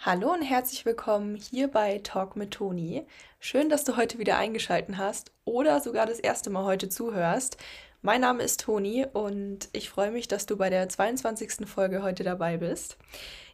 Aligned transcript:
Hallo 0.00 0.32
und 0.32 0.42
herzlich 0.42 0.84
willkommen 0.84 1.34
hier 1.34 1.66
bei 1.66 1.98
Talk 1.98 2.36
mit 2.36 2.52
Toni. 2.52 3.04
Schön, 3.40 3.68
dass 3.68 3.82
du 3.82 3.96
heute 3.96 4.20
wieder 4.20 4.38
eingeschaltet 4.38 4.96
hast 4.96 5.32
oder 5.44 5.80
sogar 5.80 6.06
das 6.06 6.20
erste 6.20 6.50
Mal 6.50 6.62
heute 6.62 6.88
zuhörst. 6.88 7.56
Mein 8.00 8.20
Name 8.20 8.44
ist 8.44 8.60
Toni 8.60 9.06
und 9.12 9.68
ich 9.72 9.90
freue 9.90 10.12
mich, 10.12 10.28
dass 10.28 10.46
du 10.46 10.56
bei 10.56 10.70
der 10.70 10.88
22. 10.88 11.66
Folge 11.66 12.00
heute 12.00 12.22
dabei 12.22 12.58
bist. 12.58 12.96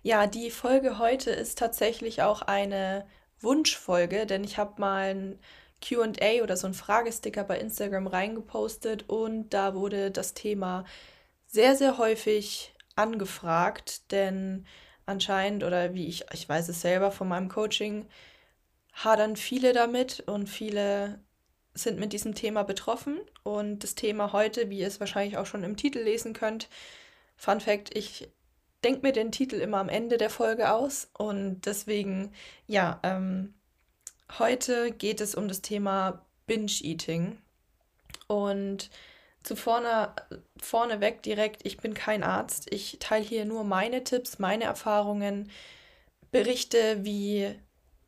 Ja, 0.02 0.26
die 0.26 0.50
Folge 0.50 0.98
heute 0.98 1.30
ist 1.30 1.58
tatsächlich 1.58 2.20
auch 2.20 2.42
eine 2.42 3.06
Wunschfolge, 3.40 4.26
denn 4.26 4.44
ich 4.44 4.58
habe 4.58 4.78
mal 4.78 5.14
ein 5.14 5.38
QA 5.80 6.42
oder 6.42 6.58
so 6.58 6.66
ein 6.66 6.74
Fragesticker 6.74 7.44
bei 7.44 7.58
Instagram 7.58 8.06
reingepostet 8.06 9.08
und 9.08 9.48
da 9.54 9.74
wurde 9.74 10.10
das 10.10 10.34
Thema 10.34 10.84
sehr, 11.46 11.74
sehr 11.74 11.96
häufig 11.96 12.74
angefragt, 12.96 14.12
denn 14.12 14.66
anscheinend 15.06 15.64
oder 15.64 15.94
wie 15.94 16.06
ich, 16.06 16.24
ich 16.32 16.48
weiß 16.48 16.68
es 16.68 16.80
selber 16.80 17.10
von 17.10 17.28
meinem 17.28 17.48
Coaching, 17.48 18.06
hadern 18.92 19.36
viele 19.36 19.72
damit 19.72 20.20
und 20.26 20.48
viele 20.48 21.18
sind 21.74 21.98
mit 21.98 22.12
diesem 22.12 22.34
Thema 22.34 22.62
betroffen. 22.62 23.18
Und 23.42 23.80
das 23.80 23.94
Thema 23.94 24.32
heute, 24.32 24.70
wie 24.70 24.78
ihr 24.78 24.86
es 24.86 25.00
wahrscheinlich 25.00 25.36
auch 25.36 25.46
schon 25.46 25.64
im 25.64 25.76
Titel 25.76 25.98
lesen 25.98 26.32
könnt, 26.32 26.68
Fun 27.36 27.60
Fact, 27.60 27.96
ich 27.96 28.28
denke 28.84 29.02
mir 29.02 29.12
den 29.12 29.32
Titel 29.32 29.56
immer 29.56 29.78
am 29.78 29.88
Ende 29.88 30.18
der 30.18 30.30
Folge 30.30 30.72
aus. 30.72 31.08
Und 31.18 31.62
deswegen, 31.62 32.32
ja, 32.66 33.00
ähm, 33.02 33.54
heute 34.38 34.92
geht 34.92 35.20
es 35.20 35.34
um 35.34 35.48
das 35.48 35.62
Thema 35.62 36.24
Binge-Eating. 36.46 37.38
Und 38.28 38.90
zu 39.44 39.56
vorne, 39.56 40.12
vorneweg 40.56 41.22
direkt, 41.22 41.64
ich 41.66 41.76
bin 41.76 41.94
kein 41.94 42.22
Arzt. 42.22 42.66
Ich 42.72 42.96
teile 42.98 43.24
hier 43.24 43.44
nur 43.44 43.62
meine 43.62 44.02
Tipps, 44.02 44.38
meine 44.38 44.64
Erfahrungen, 44.64 45.50
berichte, 46.32 47.04
wie, 47.04 47.54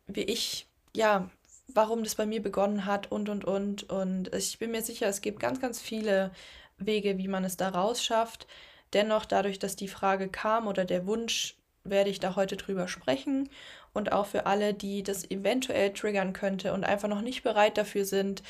wie 0.07 0.23
ich, 0.23 0.67
ja, 0.95 1.29
warum 1.67 2.03
das 2.03 2.15
bei 2.15 2.25
mir 2.25 2.41
begonnen 2.41 2.85
hat 2.85 3.11
und, 3.11 3.29
und, 3.29 3.45
und. 3.45 3.89
Und 3.89 4.33
ich 4.35 4.57
bin 4.59 4.71
mir 4.71 4.81
sicher, 4.81 5.07
es 5.07 5.21
gibt 5.21 5.39
ganz, 5.39 5.61
ganz 5.61 5.79
viele 5.79 6.31
Wege, 6.79 7.17
wie 7.17 7.27
man 7.27 7.45
es 7.45 7.55
da 7.55 7.69
rausschafft. 7.69 8.47
Dennoch, 8.93 9.25
dadurch, 9.25 9.59
dass 9.59 9.75
die 9.75 9.87
Frage 9.87 10.29
kam 10.29 10.67
oder 10.67 10.85
der 10.85 11.05
Wunsch, 11.05 11.55
werde 11.83 12.09
ich 12.09 12.19
da 12.19 12.35
heute 12.35 12.57
drüber 12.57 12.87
sprechen. 12.87 13.49
Und 13.93 14.11
auch 14.11 14.25
für 14.25 14.45
alle, 14.47 14.73
die 14.73 15.03
das 15.03 15.29
eventuell 15.29 15.93
triggern 15.93 16.33
könnte 16.33 16.73
und 16.73 16.83
einfach 16.83 17.07
noch 17.07 17.21
nicht 17.21 17.43
bereit 17.43 17.77
dafür 17.77 18.05
sind, 18.05 18.43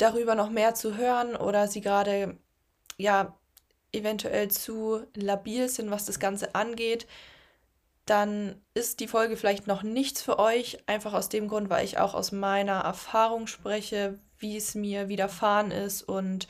darüber 0.00 0.34
noch 0.34 0.50
mehr 0.50 0.74
zu 0.74 0.96
hören 0.96 1.36
oder 1.36 1.68
sie 1.68 1.80
gerade 1.80 2.38
ja 2.96 3.36
eventuell 3.92 4.50
zu 4.50 5.06
labil 5.14 5.68
sind, 5.68 5.90
was 5.90 6.04
das 6.04 6.20
Ganze 6.20 6.54
angeht, 6.54 7.06
dann 8.06 8.60
ist 8.74 9.00
die 9.00 9.08
Folge 9.08 9.36
vielleicht 9.36 9.66
noch 9.66 9.82
nichts 9.82 10.22
für 10.22 10.38
euch. 10.38 10.78
Einfach 10.86 11.12
aus 11.12 11.28
dem 11.28 11.48
Grund, 11.48 11.70
weil 11.70 11.84
ich 11.84 11.98
auch 11.98 12.14
aus 12.14 12.32
meiner 12.32 12.80
Erfahrung 12.80 13.46
spreche, 13.46 14.18
wie 14.38 14.56
es 14.56 14.74
mir 14.74 15.08
widerfahren 15.08 15.70
ist. 15.70 16.02
Und 16.02 16.48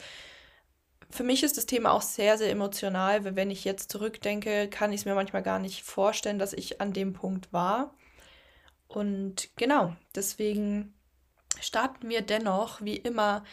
für 1.11 1.25
mich 1.25 1.43
ist 1.43 1.59
das 1.59 1.67
Thema 1.67 1.93
auch 1.93 2.03
sehr, 2.03 2.39
sehr 2.39 2.51
emotional. 2.51 3.25
weil 3.25 3.37
Wenn 3.37 3.51
ich 3.51 3.65
jetzt 3.65 3.91
zurückdenke, 3.91 4.69
kann 4.69 4.93
ich 4.93 5.01
es 5.01 5.05
mir 5.05 5.15
manchmal 5.15 5.43
gar 5.43 5.59
nicht 5.59 5.83
vorstellen, 5.83 6.39
dass 6.39 6.53
ich 6.53 6.81
an 6.81 6.93
dem 6.93 7.13
Punkt 7.13 7.53
war. 7.53 7.95
Und 8.89 9.51
genau, 9.57 9.95
deswegen 10.15 10.95
starten 11.61 12.09
wir 12.09 12.23
dennoch 12.23 12.81
wie 12.81 12.97
immer 12.97 13.45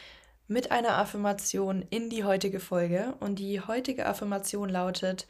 mit 0.48 0.72
einer 0.72 0.98
Affirmation 0.98 1.86
in 1.90 2.10
die 2.10 2.24
heutige 2.24 2.60
Folge. 2.60 3.16
Und 3.20 3.40
die 3.40 3.62
heutige 3.62 4.06
Affirmation 4.06 4.70
lautet, 4.70 5.28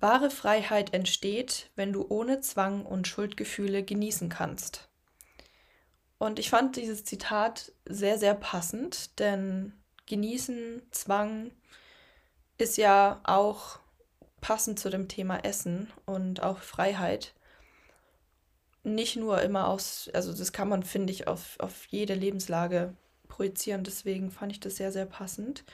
wahre 0.00 0.30
Freiheit 0.30 0.94
entsteht, 0.94 1.70
wenn 1.76 1.92
du 1.92 2.06
ohne 2.08 2.40
Zwang 2.40 2.84
und 2.84 3.08
Schuldgefühle 3.08 3.82
genießen 3.82 4.28
kannst. 4.28 4.88
Und 6.18 6.38
ich 6.38 6.50
fand 6.50 6.76
dieses 6.76 7.04
Zitat 7.04 7.72
sehr, 7.84 8.18
sehr 8.18 8.34
passend, 8.34 9.18
denn 9.18 9.72
genießen, 10.06 10.82
Zwang 10.90 11.52
ist 12.58 12.76
ja 12.76 13.20
auch 13.24 13.78
passend 14.40 14.78
zu 14.80 14.90
dem 14.90 15.08
Thema 15.08 15.38
Essen 15.44 15.90
und 16.06 16.42
auch 16.42 16.58
Freiheit 16.58 17.34
nicht 18.84 19.16
nur 19.16 19.42
immer 19.42 19.68
aus, 19.68 20.10
also 20.14 20.32
das 20.32 20.52
kann 20.52 20.68
man, 20.68 20.82
finde 20.82 21.12
ich, 21.12 21.28
auf, 21.28 21.56
auf 21.58 21.86
jede 21.86 22.14
Lebenslage 22.14 22.94
projizieren. 23.28 23.84
Deswegen 23.84 24.30
fand 24.30 24.52
ich 24.52 24.60
das 24.60 24.76
sehr, 24.76 24.92
sehr 24.92 25.06
passend. 25.06 25.64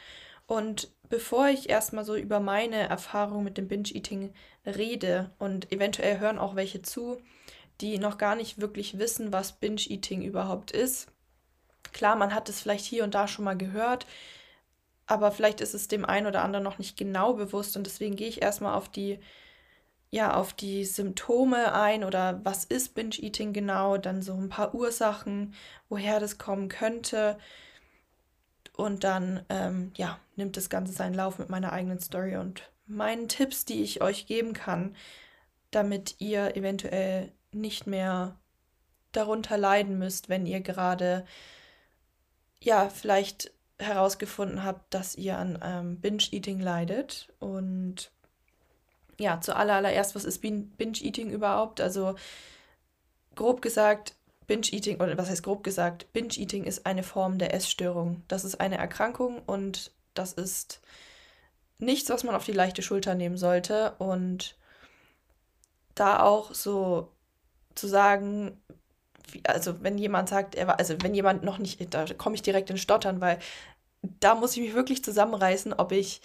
Und 0.47 0.91
bevor 1.09 1.49
ich 1.49 1.71
erstmal 1.71 2.05
so 2.05 2.17
über 2.17 2.41
meine 2.41 2.89
Erfahrung 2.89 3.45
mit 3.45 3.57
dem 3.57 3.69
Binge-Eating 3.69 4.33
rede 4.67 5.31
und 5.39 5.73
eventuell 5.73 6.19
hören 6.19 6.39
auch 6.39 6.55
welche 6.55 6.83
zu, 6.83 7.19
die 7.81 7.99
noch 7.99 8.19
gar 8.19 8.37
nicht 8.37 8.61
wirklich 8.61 8.99
wissen, 8.99 9.33
was 9.33 9.53
Binge-Eating 9.53 10.23
überhaupt 10.23 10.71
ist. 10.71 11.09
Klar, 11.93 12.17
man 12.17 12.35
hat 12.35 12.49
es 12.49 12.61
vielleicht 12.61 12.85
hier 12.85 13.05
und 13.05 13.15
da 13.15 13.27
schon 13.27 13.45
mal 13.45 13.57
gehört, 13.57 14.07
aber 15.07 15.33
vielleicht 15.33 15.61
ist 15.61 15.75
es 15.75 15.89
dem 15.89 16.05
einen 16.05 16.27
oder 16.27 16.43
anderen 16.43 16.65
noch 16.65 16.79
nicht 16.79 16.97
genau 16.97 17.35
bewusst 17.35 17.77
und 17.77 17.87
deswegen 17.87 18.17
gehe 18.17 18.29
ich 18.29 18.43
erstmal 18.43 18.75
auf 18.75 18.89
die 18.89 19.19
ja, 20.15 20.33
auf 20.33 20.53
die 20.53 20.85
Symptome 20.85 21.75
ein 21.75 22.05
oder 22.05 22.41
was 22.45 22.65
ist 22.65 22.95
Binge-Eating 22.95 23.53
genau, 23.53 23.97
dann 23.97 24.23
so 24.23 24.35
ein 24.35 24.49
paar 24.49 24.73
Ursachen, 24.73 25.55
woher 25.89 26.21
das 26.21 26.39
kommen 26.39 26.69
könnte. 26.69 27.37
Und 28.77 29.03
dann, 29.03 29.45
ähm, 29.49 29.91
ja, 29.97 30.21
nimmt 30.37 30.57
das 30.57 30.71
Ganze 30.71 30.93
seinen 30.93 31.15
Lauf 31.15 31.41
mit 31.41 31.51
meiner 31.51 31.73
eigenen 31.73 31.99
Story 31.99 32.37
und 32.37 32.71
meinen 32.87 33.27
Tipps, 33.29 33.65
die 33.65 33.83
ich 33.83 34.03
euch 34.03 34.27
geben 34.27 34.53
kann, 34.53 34.95
damit 35.73 36.21
ihr 36.21 36.57
eventuell 36.57 37.33
nicht 37.51 37.89
mehr 37.89 38.39
darunter 39.11 39.59
leiden 39.59 39.99
müsst, 39.99 40.29
wenn 40.29 40.47
ihr 40.47 40.61
gerade, 40.61 41.25
ja, 42.61 42.89
vielleicht 42.89 43.51
herausgefunden 43.81 44.63
habt, 44.63 44.95
dass 44.95 45.17
ihr 45.17 45.39
an 45.39 45.59
ähm, 45.61 46.01
Binge-Eating 46.01 46.61
leidet. 46.61 47.33
Und 47.41 48.13
ja, 49.19 49.41
zuallererst, 49.41 50.15
was 50.15 50.25
ist 50.25 50.41
Binge-Eating 50.41 51.31
überhaupt? 51.31 51.81
Also 51.81 52.15
grob 53.35 53.63
gesagt, 53.63 54.17
Binge-Eating, 54.47 55.01
oder 55.01 55.17
was 55.17 55.31
heißt 55.31 55.43
grob 55.43 55.65
gesagt, 55.65 56.13
Binge-Eating 56.13 56.65
ist 56.65 56.87
eine 56.87 57.03
Form 57.03 57.39
der 57.39 57.55
Essstörung. 57.55 58.23
Das 58.29 58.45
ist 58.45 58.61
eine 58.61 58.79
Erkrankung 58.79 59.43
und 59.47 59.93
das 60.15 60.33
ist 60.33 60.81
nichts, 61.79 62.11
was 62.11 62.25
man 62.25 62.35
auf 62.35 62.45
die 62.45 62.53
leichte 62.53 62.83
Schulter 62.83 63.15
nehmen 63.15 63.37
sollte. 63.37 63.95
Und 63.99 64.57
da 65.95 66.21
auch 66.21 66.55
so 66.55 67.13
zu 67.75 67.87
sagen, 67.87 68.61
also 69.45 69.83
wenn 69.83 69.99
jemand 69.99 70.29
sagt, 70.29 70.55
er 70.55 70.67
war, 70.67 70.79
also 70.79 70.97
wenn 71.01 71.15
jemand 71.15 71.43
noch 71.43 71.59
nicht, 71.59 71.93
da 71.95 72.05
komme 72.15 72.35
ich 72.35 72.43
direkt 72.43 72.71
in 72.71 72.79
Stottern, 72.79 73.21
weil 73.21 73.39
da 74.03 74.35
muss 74.35 74.57
ich 74.57 74.63
mich 74.63 74.75
wirklich 74.75 75.03
zusammenreißen, 75.03 75.73
ob 75.73 75.93
ich 75.93 76.21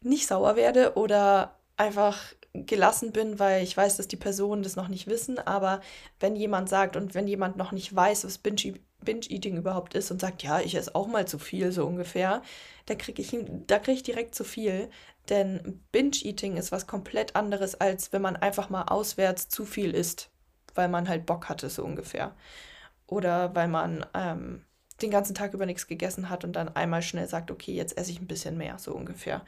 nicht 0.00 0.26
sauer 0.26 0.56
werde 0.56 0.94
oder 0.96 1.59
einfach 1.80 2.34
gelassen 2.52 3.12
bin, 3.12 3.38
weil 3.38 3.62
ich 3.62 3.74
weiß, 3.74 3.96
dass 3.96 4.06
die 4.06 4.16
Personen 4.16 4.62
das 4.62 4.76
noch 4.76 4.88
nicht 4.88 5.06
wissen. 5.06 5.38
Aber 5.38 5.80
wenn 6.18 6.36
jemand 6.36 6.68
sagt 6.68 6.94
und 6.94 7.14
wenn 7.14 7.26
jemand 7.26 7.56
noch 7.56 7.72
nicht 7.72 7.94
weiß, 7.94 8.24
was 8.24 8.38
Binge-Eating 8.38 9.56
überhaupt 9.56 9.94
ist 9.94 10.10
und 10.10 10.20
sagt, 10.20 10.42
ja, 10.42 10.60
ich 10.60 10.74
esse 10.74 10.94
auch 10.94 11.06
mal 11.06 11.26
zu 11.26 11.38
viel, 11.38 11.72
so 11.72 11.86
ungefähr, 11.86 12.42
da 12.86 12.94
kriege 12.94 13.22
ich, 13.22 13.30
krieg 13.30 13.94
ich 13.94 14.02
direkt 14.02 14.34
zu 14.34 14.44
viel. 14.44 14.90
Denn 15.30 15.80
Binge-Eating 15.92 16.58
ist 16.58 16.70
was 16.70 16.86
komplett 16.86 17.34
anderes, 17.34 17.80
als 17.80 18.12
wenn 18.12 18.22
man 18.22 18.36
einfach 18.36 18.68
mal 18.68 18.84
auswärts 18.84 19.48
zu 19.48 19.64
viel 19.64 19.94
isst, 19.94 20.28
weil 20.74 20.88
man 20.88 21.08
halt 21.08 21.24
Bock 21.24 21.48
hatte, 21.48 21.70
so 21.70 21.82
ungefähr. 21.82 22.34
Oder 23.06 23.54
weil 23.54 23.68
man 23.68 24.04
ähm, 24.12 24.64
den 25.00 25.10
ganzen 25.10 25.34
Tag 25.34 25.54
über 25.54 25.66
nichts 25.66 25.86
gegessen 25.86 26.28
hat 26.28 26.44
und 26.44 26.54
dann 26.54 26.68
einmal 26.68 27.00
schnell 27.00 27.26
sagt, 27.26 27.50
okay, 27.50 27.72
jetzt 27.72 27.96
esse 27.96 28.10
ich 28.10 28.20
ein 28.20 28.26
bisschen 28.26 28.58
mehr, 28.58 28.78
so 28.78 28.92
ungefähr 28.92 29.42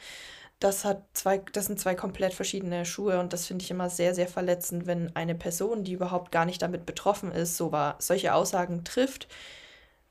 das 0.62 0.84
hat 0.84 1.02
zwei, 1.12 1.38
das 1.52 1.66
sind 1.66 1.80
zwei 1.80 1.94
komplett 1.94 2.34
verschiedene 2.34 2.84
Schuhe 2.84 3.18
und 3.18 3.32
das 3.32 3.46
finde 3.46 3.64
ich 3.64 3.70
immer 3.70 3.90
sehr, 3.90 4.14
sehr 4.14 4.28
verletzend, 4.28 4.86
wenn 4.86 5.14
eine 5.16 5.34
Person, 5.34 5.84
die 5.84 5.92
überhaupt 5.92 6.30
gar 6.32 6.44
nicht 6.44 6.62
damit 6.62 6.86
betroffen 6.86 7.32
ist, 7.32 7.56
so 7.56 7.72
war, 7.72 7.96
solche 7.98 8.34
Aussagen 8.34 8.84
trifft. 8.84 9.28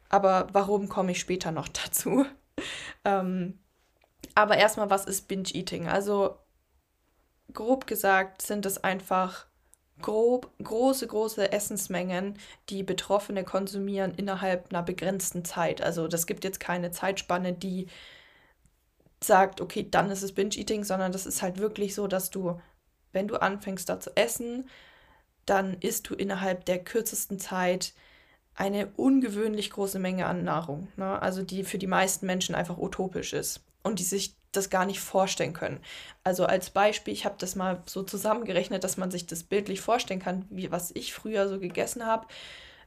Aber 0.09 0.47
warum 0.51 0.89
komme 0.89 1.13
ich 1.13 1.19
später 1.19 1.51
noch 1.51 1.67
dazu? 1.85 2.25
ähm, 3.05 3.59
aber 4.35 4.57
erstmal, 4.57 4.89
was 4.89 5.05
ist 5.05 5.27
Binge-Eating? 5.27 5.87
Also 5.87 6.37
grob 7.53 7.87
gesagt 7.87 8.41
sind 8.41 8.65
es 8.65 8.83
einfach 8.83 9.47
grob, 10.01 10.51
große, 10.63 11.07
große 11.07 11.51
Essensmengen, 11.51 12.37
die 12.69 12.83
Betroffene 12.83 13.43
konsumieren 13.43 14.13
innerhalb 14.15 14.71
einer 14.71 14.83
begrenzten 14.83 15.45
Zeit. 15.45 15.81
Also 15.81 16.07
das 16.07 16.25
gibt 16.27 16.43
jetzt 16.43 16.59
keine 16.59 16.91
Zeitspanne, 16.91 17.53
die 17.53 17.87
sagt, 19.23 19.61
okay, 19.61 19.87
dann 19.89 20.09
ist 20.11 20.23
es 20.23 20.33
Binge-Eating, 20.33 20.83
sondern 20.83 21.11
das 21.11 21.25
ist 21.25 21.41
halt 21.41 21.59
wirklich 21.59 21.95
so, 21.95 22.07
dass 22.07 22.29
du, 22.29 22.59
wenn 23.11 23.27
du 23.27 23.41
anfängst 23.41 23.87
da 23.87 23.99
zu 23.99 24.15
essen, 24.15 24.67
dann 25.45 25.75
isst 25.79 26.09
du 26.09 26.15
innerhalb 26.15 26.65
der 26.65 26.83
kürzesten 26.83 27.39
Zeit 27.39 27.93
eine 28.55 28.91
ungewöhnlich 28.97 29.69
große 29.71 29.99
Menge 29.99 30.25
an 30.25 30.43
Nahrung. 30.43 30.87
Ne? 30.97 31.21
Also 31.21 31.43
die 31.43 31.63
für 31.63 31.77
die 31.77 31.87
meisten 31.87 32.25
Menschen 32.25 32.55
einfach 32.55 32.77
utopisch 32.77 33.33
ist. 33.33 33.61
Und 33.83 33.97
die 33.97 34.03
sich 34.03 34.35
das 34.51 34.69
gar 34.69 34.85
nicht 34.85 34.99
vorstellen 34.99 35.53
können. 35.53 35.79
Also 36.23 36.45
als 36.45 36.69
Beispiel, 36.69 37.13
ich 37.13 37.25
habe 37.25 37.35
das 37.39 37.55
mal 37.55 37.81
so 37.85 38.03
zusammengerechnet, 38.03 38.83
dass 38.83 38.97
man 38.97 39.09
sich 39.09 39.25
das 39.25 39.43
bildlich 39.43 39.81
vorstellen 39.81 40.19
kann, 40.19 40.45
wie 40.49 40.71
was 40.71 40.91
ich 40.93 41.13
früher 41.13 41.47
so 41.47 41.59
gegessen 41.59 42.05
habe. 42.05 42.27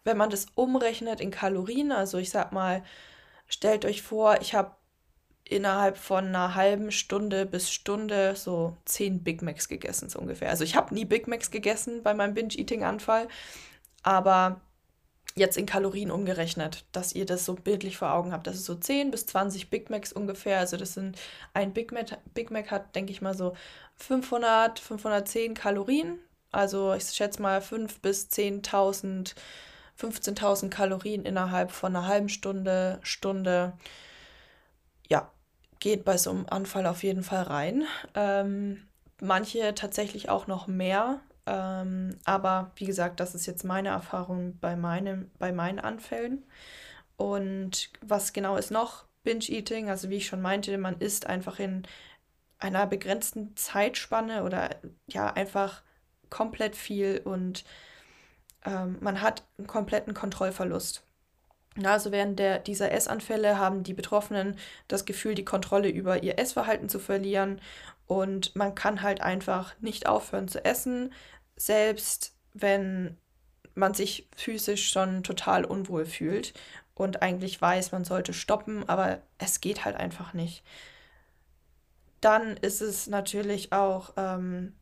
Wenn 0.04 0.16
man 0.16 0.30
das 0.30 0.46
umrechnet 0.54 1.20
in 1.20 1.30
Kalorien, 1.32 1.90
also 1.90 2.18
ich 2.18 2.30
sag 2.30 2.52
mal, 2.52 2.84
stellt 3.48 3.84
euch 3.84 4.02
vor, 4.02 4.40
ich 4.40 4.54
habe 4.54 4.76
innerhalb 5.48 5.98
von 5.98 6.26
einer 6.26 6.54
halben 6.54 6.90
Stunde 6.90 7.46
bis 7.46 7.70
Stunde 7.70 8.34
so 8.36 8.76
zehn 8.84 9.22
Big 9.22 9.42
Macs 9.42 9.68
gegessen, 9.68 10.08
so 10.08 10.18
ungefähr. 10.18 10.50
Also 10.50 10.64
ich 10.64 10.76
habe 10.76 10.94
nie 10.94 11.04
Big 11.04 11.28
Macs 11.28 11.50
gegessen 11.50 12.02
bei 12.02 12.14
meinem 12.14 12.34
Binge-Eating-Anfall, 12.34 13.28
aber 14.02 14.60
jetzt 15.36 15.56
in 15.56 15.66
Kalorien 15.66 16.10
umgerechnet, 16.10 16.84
dass 16.92 17.14
ihr 17.14 17.26
das 17.26 17.44
so 17.44 17.54
bildlich 17.54 17.96
vor 17.96 18.12
Augen 18.12 18.32
habt. 18.32 18.46
Das 18.46 18.56
ist 18.56 18.66
so 18.66 18.74
10 18.74 19.10
bis 19.10 19.26
20 19.26 19.68
Big 19.68 19.90
Macs 19.90 20.12
ungefähr. 20.12 20.58
Also 20.58 20.76
das 20.76 20.94
sind, 20.94 21.18
ein 21.52 21.72
Big 21.72 21.92
Mac, 21.92 22.18
Big 22.34 22.50
Mac 22.50 22.70
hat, 22.70 22.94
denke 22.94 23.12
ich 23.12 23.20
mal, 23.20 23.34
so 23.34 23.54
500, 23.96 24.78
510 24.78 25.54
Kalorien. 25.54 26.18
Also 26.52 26.94
ich 26.94 27.04
schätze 27.04 27.42
mal 27.42 27.60
5 27.60 28.00
bis 28.00 28.28
10.000, 28.28 29.34
15.000 30.00 30.70
Kalorien 30.70 31.24
innerhalb 31.24 31.72
von 31.72 31.96
einer 31.96 32.06
halben 32.06 32.28
Stunde, 32.28 33.00
Stunde. 33.02 33.72
Ja, 35.08 35.30
geht 35.84 36.06
bei 36.06 36.16
so 36.16 36.30
einem 36.30 36.46
Anfall 36.48 36.86
auf 36.86 37.02
jeden 37.02 37.22
Fall 37.22 37.42
rein. 37.42 37.84
Ähm, 38.14 38.86
manche 39.20 39.74
tatsächlich 39.74 40.30
auch 40.30 40.46
noch 40.46 40.66
mehr. 40.66 41.20
Ähm, 41.44 42.16
aber 42.24 42.70
wie 42.76 42.86
gesagt, 42.86 43.20
das 43.20 43.34
ist 43.34 43.44
jetzt 43.44 43.64
meine 43.64 43.90
Erfahrung 43.90 44.58
bei, 44.60 44.76
meinem, 44.76 45.30
bei 45.38 45.52
meinen 45.52 45.78
Anfällen. 45.78 46.42
Und 47.18 47.90
was 48.00 48.32
genau 48.32 48.56
ist 48.56 48.70
noch 48.70 49.04
Binge-Eating? 49.24 49.90
Also 49.90 50.08
wie 50.08 50.16
ich 50.16 50.26
schon 50.26 50.40
meinte, 50.40 50.78
man 50.78 50.98
isst 51.00 51.26
einfach 51.26 51.58
in 51.58 51.86
einer 52.58 52.86
begrenzten 52.86 53.54
Zeitspanne 53.54 54.42
oder 54.44 54.70
ja 55.06 55.34
einfach 55.34 55.82
komplett 56.30 56.76
viel 56.76 57.20
und 57.22 57.62
ähm, 58.64 58.96
man 59.00 59.20
hat 59.20 59.42
einen 59.58 59.66
kompletten 59.66 60.14
Kontrollverlust. 60.14 61.04
Also 61.82 62.12
während 62.12 62.38
der, 62.38 62.60
dieser 62.60 62.92
Essanfälle 62.92 63.58
haben 63.58 63.82
die 63.82 63.94
Betroffenen 63.94 64.56
das 64.86 65.04
Gefühl, 65.04 65.34
die 65.34 65.44
Kontrolle 65.44 65.88
über 65.88 66.22
ihr 66.22 66.38
Essverhalten 66.38 66.88
zu 66.88 67.00
verlieren 67.00 67.60
und 68.06 68.54
man 68.54 68.74
kann 68.74 69.02
halt 69.02 69.20
einfach 69.20 69.74
nicht 69.80 70.06
aufhören 70.06 70.46
zu 70.46 70.64
essen, 70.64 71.12
selbst 71.56 72.36
wenn 72.52 73.16
man 73.74 73.94
sich 73.94 74.28
physisch 74.36 74.88
schon 74.90 75.24
total 75.24 75.64
unwohl 75.64 76.06
fühlt 76.06 76.54
und 76.94 77.22
eigentlich 77.22 77.60
weiß, 77.60 77.90
man 77.90 78.04
sollte 78.04 78.32
stoppen, 78.32 78.88
aber 78.88 79.20
es 79.38 79.60
geht 79.60 79.84
halt 79.84 79.96
einfach 79.96 80.32
nicht. 80.32 80.62
Dann 82.20 82.56
ist 82.58 82.80
es 82.80 83.08
natürlich 83.08 83.72
auch 83.72 84.12
ähm, 84.16 84.74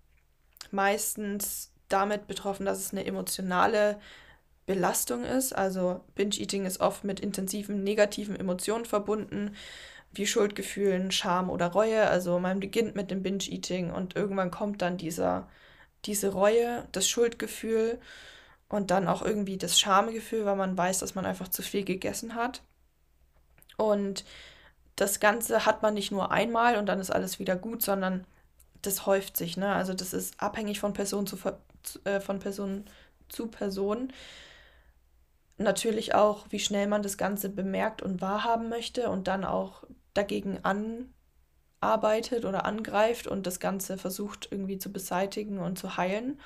meistens 0.71 1.73
damit 1.89 2.27
betroffen, 2.27 2.67
dass 2.67 2.79
es 2.79 2.93
eine 2.93 3.07
emotionale 3.07 3.99
Belastung 4.67 5.25
ist. 5.25 5.53
Also 5.55 6.01
Binge-Eating 6.15 6.67
ist 6.67 6.81
oft 6.81 7.05
mit 7.05 7.21
intensiven 7.21 7.83
negativen 7.83 8.37
Emotionen 8.37 8.85
verbunden, 8.85 9.55
wie 10.13 10.27
Schuldgefühlen, 10.27 11.11
Scham 11.11 11.51
oder 11.51 11.69
Reue. 11.69 12.09
Also 12.09 12.39
man 12.39 12.61
beginnt 12.61 12.95
mit 12.95 13.11
dem 13.11 13.23
Binge-Eating 13.23 13.91
und 13.91 14.17
irgendwann 14.17 14.51
kommt 14.51 14.83
dann 14.83 14.97
dieser 14.97 15.49
diese 16.05 16.33
Reue, 16.33 16.87
das 16.93 17.09
Schuldgefühl 17.09 18.01
und 18.69 18.91
dann 18.91 19.09
auch 19.09 19.23
irgendwie 19.23 19.59
das 19.59 19.79
Schamgefühl, 19.79 20.45
weil 20.45 20.57
man 20.57 20.77
weiß, 20.77 20.99
dass 20.99 21.15
man 21.15 21.27
einfach 21.27 21.49
zu 21.49 21.63
viel 21.63 21.85
gegessen 21.85 22.35
hat. 22.35 22.63
Und 23.77 24.25
das 24.97 25.21
Ganze 25.21 25.67
hat 25.67 25.83
man 25.83 25.95
nicht 25.95 26.11
nur 26.11 26.31
einmal 26.31 26.77
und 26.77 26.87
dann 26.87 27.01
ist 27.01 27.11
alles 27.11 27.39
wieder 27.39 27.57
gut, 27.57 27.83
sondern 27.83 28.27
das 28.83 29.07
häuft 29.07 29.37
sich. 29.37 29.57
Ne? 29.57 29.73
Also 29.73 29.95
das 29.95 30.13
ist 30.13 30.41
abhängig 30.41 30.81
von 30.81 30.93
Person 30.93 31.27
zu, 31.27 31.39
äh, 32.05 32.21
von 32.21 32.39
Person 32.41 32.85
zu 33.29 33.47
Person. 33.47 34.13
Natürlich 35.59 36.15
auch, 36.15 36.47
wie 36.51 36.59
schnell 36.59 36.87
man 36.87 37.03
das 37.03 37.19
Ganze 37.19 37.49
bemerkt 37.49 38.03
und 38.03 38.21
wahrhaben 38.21 38.69
möchte 38.69 39.11
und 39.11 39.29
dann 39.29 39.45
auch 39.45 39.85
dagegen 40.15 40.59
an 40.65 41.13
arbeitet 41.81 42.45
oder 42.45 42.65
angreift 42.65 43.27
und 43.27 43.47
das 43.47 43.61
Ganze 43.61 43.99
versucht 43.99 44.49
irgendwie 44.51 44.79
zu 44.79 44.93
beseitigen 44.93 45.59
und 45.59 45.79
zu 45.79 45.97
heilen. 45.97 46.41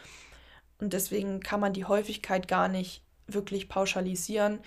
Und 0.80 0.92
deswegen 0.92 1.40
kann 1.40 1.60
man 1.60 1.72
die 1.72 1.84
Häufigkeit 1.84 2.48
gar 2.48 2.68
nicht 2.68 3.04
wirklich 3.26 3.68
pauschalisieren, 3.68 4.60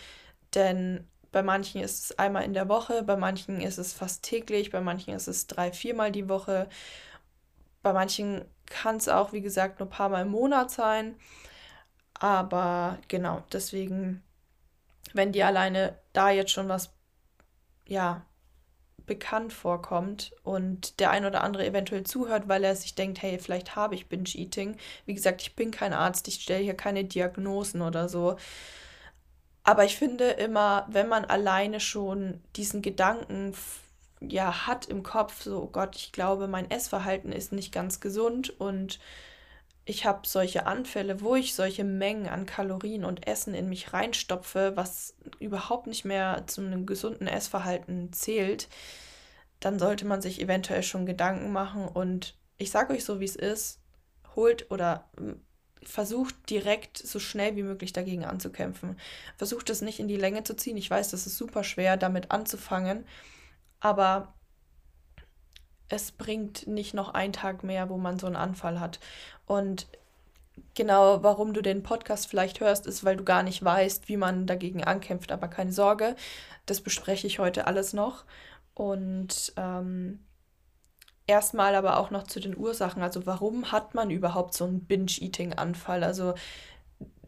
denn 0.53 1.07
bei 1.31 1.43
manchen 1.43 1.81
ist 1.81 2.03
es 2.05 2.19
einmal 2.19 2.43
in 2.43 2.53
der 2.53 2.69
Woche, 2.69 3.03
bei 3.03 3.15
manchen 3.15 3.61
ist 3.61 3.77
es 3.77 3.93
fast 3.93 4.23
täglich, 4.23 4.71
bei 4.71 4.81
manchen 4.81 5.13
ist 5.13 5.27
es 5.27 5.47
drei, 5.47 5.71
viermal 5.71 6.11
die 6.11 6.27
Woche, 6.27 6.67
bei 7.81 7.93
manchen 7.93 8.45
kann 8.65 8.97
es 8.97 9.07
auch, 9.07 9.31
wie 9.31 9.41
gesagt, 9.41 9.79
nur 9.79 9.87
ein 9.87 9.91
paar 9.91 10.09
Mal 10.09 10.23
im 10.23 10.31
Monat 10.31 10.71
sein. 10.71 11.15
Aber 12.15 12.97
genau, 13.07 13.43
deswegen, 13.51 14.23
wenn 15.13 15.31
dir 15.31 15.47
alleine 15.47 15.97
da 16.13 16.29
jetzt 16.29 16.51
schon 16.51 16.69
was, 16.69 16.93
ja, 17.87 18.25
bekannt 19.05 19.53
vorkommt 19.53 20.31
und 20.43 20.99
der 20.99 21.09
ein 21.09 21.25
oder 21.25 21.43
andere 21.43 21.65
eventuell 21.65 22.03
zuhört, 22.03 22.47
weil 22.47 22.63
er 22.63 22.75
sich 22.75 22.93
denkt, 22.93 23.21
hey, 23.23 23.39
vielleicht 23.39 23.75
habe 23.75 23.95
ich 23.95 24.07
Binge-Eating. 24.07 24.77
Wie 25.05 25.15
gesagt, 25.15 25.41
ich 25.41 25.55
bin 25.55 25.71
kein 25.71 25.93
Arzt, 25.93 26.27
ich 26.27 26.35
stelle 26.35 26.63
hier 26.63 26.75
keine 26.75 27.03
Diagnosen 27.05 27.81
oder 27.81 28.07
so. 28.07 28.37
Aber 29.63 29.83
ich 29.83 29.97
finde 29.97 30.29
immer, 30.29 30.85
wenn 30.89 31.07
man 31.09 31.25
alleine 31.25 31.79
schon 31.79 32.41
diesen 32.55 32.81
Gedanken 32.83 33.55
ja 34.21 34.67
hat 34.67 34.85
im 34.85 35.01
Kopf, 35.03 35.41
so 35.43 35.63
oh 35.63 35.67
Gott, 35.67 35.95
ich 35.95 36.11
glaube, 36.11 36.47
mein 36.47 36.69
Essverhalten 36.69 37.31
ist 37.31 37.51
nicht 37.51 37.73
ganz 37.73 37.99
gesund 37.99 38.59
und 38.59 38.99
ich 39.89 40.05
habe 40.05 40.27
solche 40.27 40.67
Anfälle, 40.67 41.19
wo 41.19 41.35
ich 41.35 41.55
solche 41.55 41.83
Mengen 41.83 42.27
an 42.27 42.45
Kalorien 42.45 43.03
und 43.05 43.25
Essen 43.25 43.55
in 43.55 43.67
mich 43.69 43.91
reinstopfe, 43.91 44.73
was 44.75 45.15
überhaupt 45.39 45.87
nicht 45.87 46.05
mehr 46.05 46.43
zu 46.45 46.61
einem 46.61 46.85
gesunden 46.85 47.27
Essverhalten 47.27 48.13
zählt, 48.13 48.69
dann 49.59 49.79
sollte 49.79 50.05
man 50.05 50.21
sich 50.21 50.41
eventuell 50.41 50.83
schon 50.83 51.07
Gedanken 51.07 51.51
machen 51.51 51.87
und 51.87 52.37
ich 52.59 52.69
sage 52.69 52.93
euch 52.93 53.03
so, 53.03 53.19
wie 53.19 53.25
es 53.25 53.35
ist, 53.35 53.79
holt 54.35 54.69
oder 54.69 55.09
hm, 55.17 55.41
versucht 55.81 56.35
direkt 56.51 56.99
so 56.99 57.17
schnell 57.17 57.55
wie 57.55 57.63
möglich 57.63 57.91
dagegen 57.91 58.25
anzukämpfen. 58.25 58.95
Versucht 59.37 59.71
es 59.71 59.81
nicht 59.81 59.99
in 59.99 60.07
die 60.07 60.17
Länge 60.17 60.43
zu 60.43 60.55
ziehen. 60.55 60.77
Ich 60.77 60.91
weiß, 60.91 61.09
das 61.09 61.25
ist 61.25 61.37
super 61.37 61.63
schwer, 61.63 61.97
damit 61.97 62.29
anzufangen, 62.29 63.05
aber 63.79 64.35
es 65.89 66.11
bringt 66.11 66.67
nicht 66.67 66.93
noch 66.93 67.13
einen 67.13 67.33
Tag 67.33 67.63
mehr, 67.63 67.89
wo 67.89 67.97
man 67.97 68.19
so 68.19 68.27
einen 68.27 68.35
Anfall 68.35 68.79
hat. 68.79 68.99
Und 69.45 69.87
genau, 70.75 71.23
warum 71.23 71.53
du 71.53 71.61
den 71.61 71.83
Podcast 71.83 72.27
vielleicht 72.27 72.59
hörst, 72.59 72.85
ist, 72.85 73.03
weil 73.03 73.17
du 73.17 73.23
gar 73.23 73.43
nicht 73.43 73.63
weißt, 73.63 74.07
wie 74.07 74.17
man 74.17 74.47
dagegen 74.47 74.83
ankämpft. 74.83 75.31
Aber 75.31 75.47
keine 75.47 75.71
Sorge, 75.71 76.15
das 76.65 76.81
bespreche 76.81 77.27
ich 77.27 77.39
heute 77.39 77.67
alles 77.67 77.93
noch. 77.93 78.23
Und 78.75 79.51
ähm, 79.57 80.19
erstmal 81.27 81.75
aber 81.75 81.97
auch 81.97 82.11
noch 82.11 82.23
zu 82.23 82.39
den 82.39 82.57
Ursachen. 82.57 83.01
Also 83.01 83.25
warum 83.25 83.71
hat 83.71 83.95
man 83.95 84.09
überhaupt 84.11 84.53
so 84.53 84.65
einen 84.65 84.85
Binge-Eating-Anfall? 84.85 86.03
Also 86.03 86.35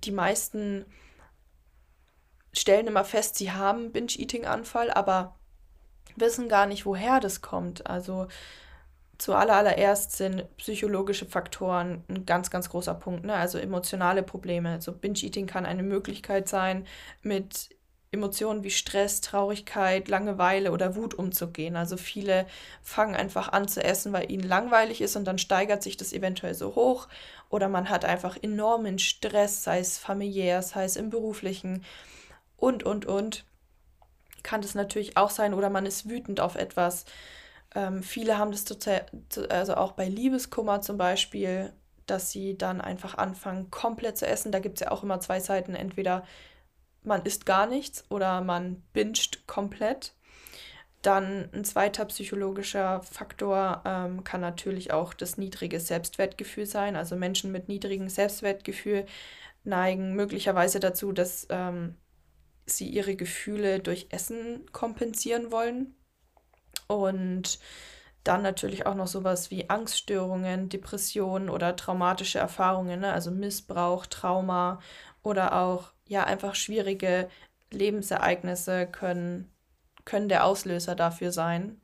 die 0.04 0.12
meisten 0.12 0.86
stellen 2.54 2.88
immer 2.88 3.06
fest, 3.06 3.36
sie 3.36 3.52
haben 3.52 3.92
Binge-Eating-Anfall, 3.92 4.92
aber 4.92 5.36
wissen 6.16 6.50
gar 6.50 6.66
nicht, 6.66 6.86
woher 6.86 7.20
das 7.20 7.42
kommt. 7.42 7.88
Also 7.88 8.28
zuallererst 9.18 10.14
sind 10.18 10.46
psychologische 10.58 11.26
Faktoren 11.26 12.04
ein 12.10 12.26
ganz, 12.26 12.50
ganz 12.50 12.70
großer 12.70 12.96
Punkt, 12.96 13.24
ne? 13.24 13.36
also 13.36 13.58
emotionale 13.58 14.24
Probleme. 14.24 14.72
Also 14.72 14.92
Binge-Eating 14.92 15.46
kann 15.46 15.66
eine 15.66 15.84
Möglichkeit 15.84 16.50
sein, 16.50 16.88
mit 17.22 17.70
Emotionen 18.14 18.64
wie 18.66 18.72
Stress, 18.72 19.22
Traurigkeit, 19.22 20.10
Langeweile 20.10 20.74
oder 20.74 20.96
Wut 20.96 21.14
umzugehen. 21.14 21.78
Also 21.78 21.96
viele 21.96 22.46
fangen 22.82 23.16
einfach 23.16 23.50
an 23.54 23.70
zu 23.70 23.82
essen, 23.82 24.12
weil 24.12 24.30
ihnen 24.30 24.44
langweilig 24.44 25.02
ist 25.02 25.16
und 25.16 25.24
dann 25.24 25.38
steigert 25.38 25.82
sich 25.82 25.96
das 25.96 26.12
eventuell 26.12 26.54
so 26.54 26.76
hoch. 26.76 27.08
Oder 27.50 27.70
man 27.70 27.90
hat 27.90 28.04
einfach 28.04 28.38
enormen 28.42 29.00
Stress, 29.00 29.64
sei 29.64 29.80
es 29.80 29.98
familiär, 29.98 30.62
sei 30.62 30.84
es 30.84 30.98
im 30.98 31.10
beruflichen 31.10 31.86
und, 32.58 32.84
und, 32.84 33.06
und 33.06 33.46
kann 34.44 34.62
das 34.62 34.76
natürlich 34.76 35.18
auch 35.18 35.30
sein 35.30 35.54
oder 35.54 35.70
man 35.70 35.86
ist 35.86 36.10
wütend 36.10 36.40
auf 36.40 36.56
etwas. 36.56 37.06
Ähm, 37.76 38.04
viele 38.04 38.38
haben 38.38 38.52
das 38.52 38.66
total, 38.66 39.06
also 39.50 39.76
auch 39.76 39.94
bei 39.94 40.08
Liebeskummer 40.08 40.82
zum 40.82 40.98
Beispiel, 40.98 41.74
dass 42.06 42.32
sie 42.32 42.58
dann 42.58 42.82
einfach 42.82 43.18
anfangen, 43.18 43.72
komplett 43.72 44.18
zu 44.18 44.28
essen. 44.28 44.52
Da 44.52 44.60
gibt 44.60 44.76
es 44.80 44.86
ja 44.86 44.92
auch 44.92 45.04
immer 45.04 45.20
zwei 45.20 45.40
Seiten. 45.40 45.76
Entweder 45.76 46.24
man 47.04 47.24
isst 47.24 47.46
gar 47.46 47.68
nichts 47.68 48.06
oder 48.10 48.42
man 48.42 48.84
binscht 48.94 49.48
komplett. 49.48 50.14
Dann 51.02 51.50
ein 51.54 51.64
zweiter 51.64 52.06
psychologischer 52.06 53.02
Faktor 53.02 53.82
ähm, 53.86 54.24
kann 54.24 54.42
natürlich 54.42 54.94
auch 54.94 55.14
das 55.14 55.38
niedrige 55.38 55.80
Selbstwertgefühl 55.80 56.68
sein. 56.68 56.96
Also 56.96 57.16
Menschen 57.16 57.52
mit 57.52 57.70
niedrigem 57.70 58.10
Selbstwertgefühl 58.10 59.06
neigen 59.64 60.14
möglicherweise 60.16 60.80
dazu, 60.80 61.12
dass 61.12 61.48
ähm, 61.50 61.96
sie 62.66 62.88
ihre 62.90 63.16
Gefühle 63.16 63.80
durch 63.80 64.08
Essen 64.12 64.66
kompensieren 64.72 65.52
wollen. 65.52 65.96
Und 66.88 67.60
Dann 68.24 68.44
natürlich 68.44 68.86
auch 68.86 68.94
noch 68.94 69.08
sowas 69.08 69.50
wie 69.50 69.70
Angststörungen, 69.70 70.70
Depressionen 70.70 71.50
oder 71.50 71.76
traumatische 71.76 72.38
Erfahrungen, 72.38 73.00
ne? 73.00 73.14
also 73.14 73.32
Missbrauch, 73.32 74.06
Trauma 74.06 74.80
oder 75.24 75.56
auch 75.56 75.92
ja 76.08 76.24
einfach 76.26 76.54
schwierige 76.54 77.30
Lebensereignisse 77.72 78.86
können, 78.86 79.52
können 80.06 80.30
der 80.30 80.46
Auslöser 80.46 80.96
dafür 80.96 81.32
sein. 81.32 81.82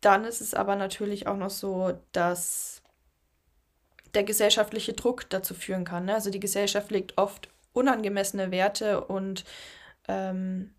Dann 0.00 0.24
ist 0.24 0.40
es 0.40 0.54
aber 0.54 0.76
natürlich 0.76 1.26
auch 1.26 1.36
noch 1.36 1.50
so, 1.50 1.98
dass 2.12 2.82
der 4.14 4.22
gesellschaftliche 4.22 4.92
Druck 4.92 5.28
dazu 5.30 5.54
führen 5.54 5.84
kann. 5.84 6.04
Ne? 6.04 6.14
Also 6.14 6.30
die 6.30 6.40
Gesellschaft 6.40 6.92
legt 6.92 7.18
oft 7.18 7.48
unangemessene 7.74 8.50
Werte 8.50 9.04
und 9.04 9.44
ähm, 10.08 10.74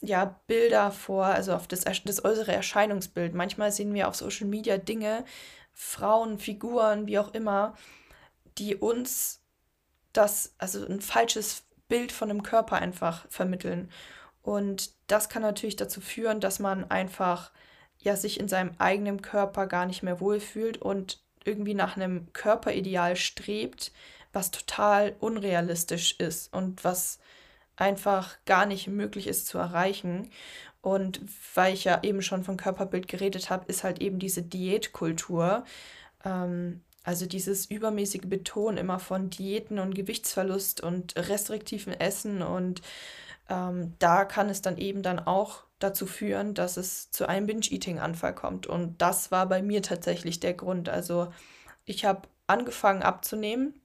ja, 0.00 0.40
Bilder 0.46 0.90
vor, 0.90 1.26
also 1.26 1.54
auf 1.54 1.66
das, 1.66 1.84
das 2.04 2.24
äußere 2.24 2.52
Erscheinungsbild. 2.52 3.34
Manchmal 3.34 3.72
sehen 3.72 3.92
wir 3.92 4.08
auf 4.08 4.14
Social 4.14 4.46
Media 4.46 4.78
Dinge, 4.78 5.24
Frauen, 5.74 6.38
Figuren, 6.38 7.06
wie 7.06 7.18
auch 7.18 7.34
immer, 7.34 7.74
die 8.58 8.76
uns 8.76 9.42
das, 10.12 10.54
also 10.58 10.86
ein 10.86 11.00
falsches 11.00 11.64
Bild 11.88 12.12
von 12.12 12.30
einem 12.30 12.42
Körper 12.42 12.76
einfach 12.76 13.26
vermitteln. 13.30 13.90
Und 14.42 14.92
das 15.08 15.28
kann 15.28 15.42
natürlich 15.42 15.76
dazu 15.76 16.00
führen, 16.00 16.40
dass 16.40 16.58
man 16.58 16.90
einfach 16.90 17.52
ja 17.98 18.16
sich 18.16 18.38
in 18.38 18.48
seinem 18.48 18.72
eigenen 18.78 19.22
Körper 19.22 19.66
gar 19.66 19.86
nicht 19.86 20.02
mehr 20.02 20.20
wohlfühlt 20.20 20.80
und 20.80 21.22
irgendwie 21.44 21.74
nach 21.74 21.96
einem 21.96 22.32
Körperideal 22.32 23.16
strebt, 23.16 23.92
was 24.36 24.50
total 24.50 25.16
unrealistisch 25.18 26.14
ist 26.18 26.52
und 26.52 26.84
was 26.84 27.18
einfach 27.74 28.36
gar 28.44 28.66
nicht 28.66 28.86
möglich 28.86 29.26
ist 29.26 29.46
zu 29.46 29.58
erreichen. 29.58 30.30
Und 30.82 31.20
weil 31.54 31.74
ich 31.74 31.84
ja 31.84 32.00
eben 32.02 32.22
schon 32.22 32.44
von 32.44 32.58
Körperbild 32.58 33.08
geredet 33.08 33.50
habe, 33.50 33.64
ist 33.66 33.82
halt 33.82 34.00
eben 34.00 34.18
diese 34.18 34.42
Diätkultur. 34.42 35.64
Ähm, 36.24 36.82
also 37.02 37.24
dieses 37.24 37.66
übermäßige 37.66 38.26
Betonen 38.26 38.78
immer 38.78 38.98
von 38.98 39.30
Diäten 39.30 39.78
und 39.78 39.94
Gewichtsverlust 39.94 40.82
und 40.82 41.16
restriktiven 41.16 41.92
Essen. 41.94 42.42
Und 42.42 42.82
ähm, 43.48 43.94
da 43.98 44.26
kann 44.26 44.50
es 44.50 44.60
dann 44.60 44.76
eben 44.76 45.02
dann 45.02 45.18
auch 45.18 45.64
dazu 45.78 46.06
führen, 46.06 46.52
dass 46.52 46.76
es 46.76 47.10
zu 47.10 47.26
einem 47.26 47.46
Binge-Eating-Anfall 47.46 48.34
kommt. 48.34 48.66
Und 48.66 49.00
das 49.00 49.30
war 49.30 49.46
bei 49.46 49.62
mir 49.62 49.82
tatsächlich 49.82 50.40
der 50.40 50.54
Grund. 50.54 50.90
Also 50.90 51.32
ich 51.86 52.04
habe 52.04 52.28
angefangen 52.46 53.02
abzunehmen 53.02 53.80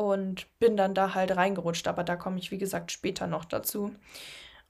und 0.00 0.46
bin 0.58 0.76
dann 0.78 0.94
da 0.94 1.14
halt 1.14 1.36
reingerutscht. 1.36 1.86
Aber 1.86 2.04
da 2.04 2.16
komme 2.16 2.38
ich, 2.38 2.50
wie 2.50 2.58
gesagt, 2.58 2.90
später 2.90 3.26
noch 3.26 3.44
dazu. 3.44 3.92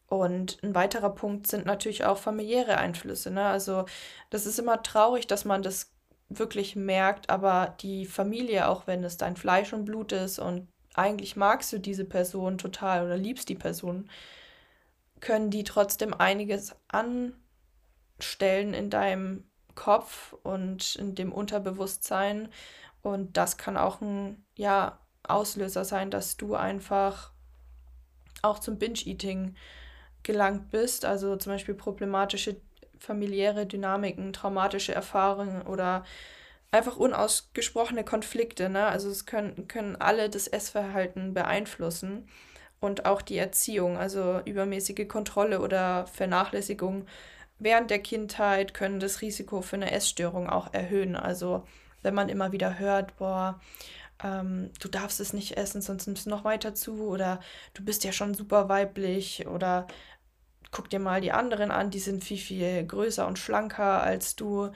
Und 0.08 0.58
ein 0.62 0.74
weiterer 0.74 1.10
Punkt 1.10 1.46
sind 1.46 1.66
natürlich 1.66 2.04
auch 2.04 2.18
familiäre 2.18 2.78
Einflüsse. 2.78 3.30
Ne? 3.30 3.44
Also 3.44 3.86
das 4.30 4.44
ist 4.46 4.58
immer 4.58 4.82
traurig, 4.82 5.28
dass 5.28 5.44
man 5.44 5.62
das 5.62 5.92
wirklich 6.28 6.74
merkt, 6.76 7.30
aber 7.30 7.76
die 7.80 8.06
Familie, 8.06 8.68
auch 8.68 8.86
wenn 8.86 9.04
es 9.04 9.16
dein 9.18 9.36
Fleisch 9.36 9.72
und 9.72 9.84
Blut 9.84 10.12
ist 10.12 10.38
und 10.38 10.68
eigentlich 10.94 11.36
magst 11.36 11.72
du 11.72 11.78
diese 11.78 12.04
Person 12.04 12.58
total 12.58 13.04
oder 13.04 13.16
liebst 13.16 13.48
die 13.48 13.54
Person, 13.54 14.10
können 15.20 15.50
die 15.50 15.64
trotzdem 15.64 16.14
einiges 16.14 16.74
anstellen 16.88 18.74
in 18.74 18.90
deinem 18.90 19.44
Kopf 19.76 20.34
und 20.42 20.96
in 20.96 21.14
dem 21.14 21.32
Unterbewusstsein. 21.32 22.48
Und 23.02 23.36
das 23.36 23.56
kann 23.56 23.76
auch 23.76 24.00
ein, 24.00 24.44
ja, 24.56 24.99
Auslöser 25.32 25.84
sein, 25.84 26.10
dass 26.10 26.36
du 26.36 26.54
einfach 26.54 27.32
auch 28.42 28.58
zum 28.58 28.78
Binge-Eating 28.78 29.54
gelangt 30.22 30.70
bist. 30.70 31.04
Also 31.04 31.36
zum 31.36 31.52
Beispiel 31.52 31.74
problematische 31.74 32.56
familiäre 32.98 33.66
Dynamiken, 33.66 34.32
traumatische 34.32 34.94
Erfahrungen 34.94 35.62
oder 35.62 36.04
einfach 36.70 36.96
unausgesprochene 36.96 38.04
Konflikte. 38.04 38.68
Ne? 38.68 38.86
Also 38.86 39.08
es 39.10 39.26
können, 39.26 39.68
können 39.68 39.96
alle 39.96 40.28
das 40.28 40.46
Essverhalten 40.46 41.34
beeinflussen 41.34 42.28
und 42.80 43.06
auch 43.06 43.22
die 43.22 43.38
Erziehung, 43.38 43.98
also 43.98 44.40
übermäßige 44.44 45.08
Kontrolle 45.08 45.60
oder 45.60 46.06
Vernachlässigung 46.06 47.06
während 47.60 47.90
der 47.90 48.00
Kindheit 48.00 48.74
können 48.74 48.98
das 48.98 49.20
Risiko 49.20 49.62
für 49.62 49.76
eine 49.76 49.92
Essstörung 49.92 50.48
auch 50.48 50.72
erhöhen. 50.72 51.14
Also 51.14 51.62
wenn 52.02 52.14
man 52.14 52.28
immer 52.28 52.50
wieder 52.50 52.78
hört, 52.78 53.16
boah, 53.18 53.60
ähm, 54.22 54.70
du 54.80 54.88
darfst 54.88 55.20
es 55.20 55.32
nicht 55.32 55.56
essen, 55.56 55.82
sonst 55.82 56.06
nimmst 56.06 56.26
du 56.26 56.30
noch 56.30 56.44
weiter 56.44 56.74
zu 56.74 57.08
oder 57.08 57.40
du 57.74 57.84
bist 57.84 58.04
ja 58.04 58.12
schon 58.12 58.34
super 58.34 58.68
weiblich 58.68 59.46
oder 59.46 59.86
guck 60.70 60.88
dir 60.88 61.00
mal 61.00 61.20
die 61.20 61.32
anderen 61.32 61.70
an, 61.70 61.90
die 61.90 61.98
sind 61.98 62.24
viel, 62.24 62.38
viel 62.38 62.86
größer 62.86 63.26
und 63.26 63.38
schlanker 63.38 64.02
als 64.02 64.36
du. 64.36 64.70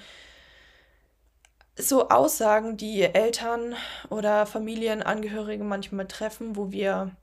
So 1.77 2.09
Aussagen, 2.09 2.77
die 2.77 3.03
Eltern 3.03 3.75
oder 4.09 4.47
Familienangehörige 4.47 5.65
manchmal 5.65 6.07
treffen, 6.07 6.55
wo 6.55 6.71
wir, 6.71 7.17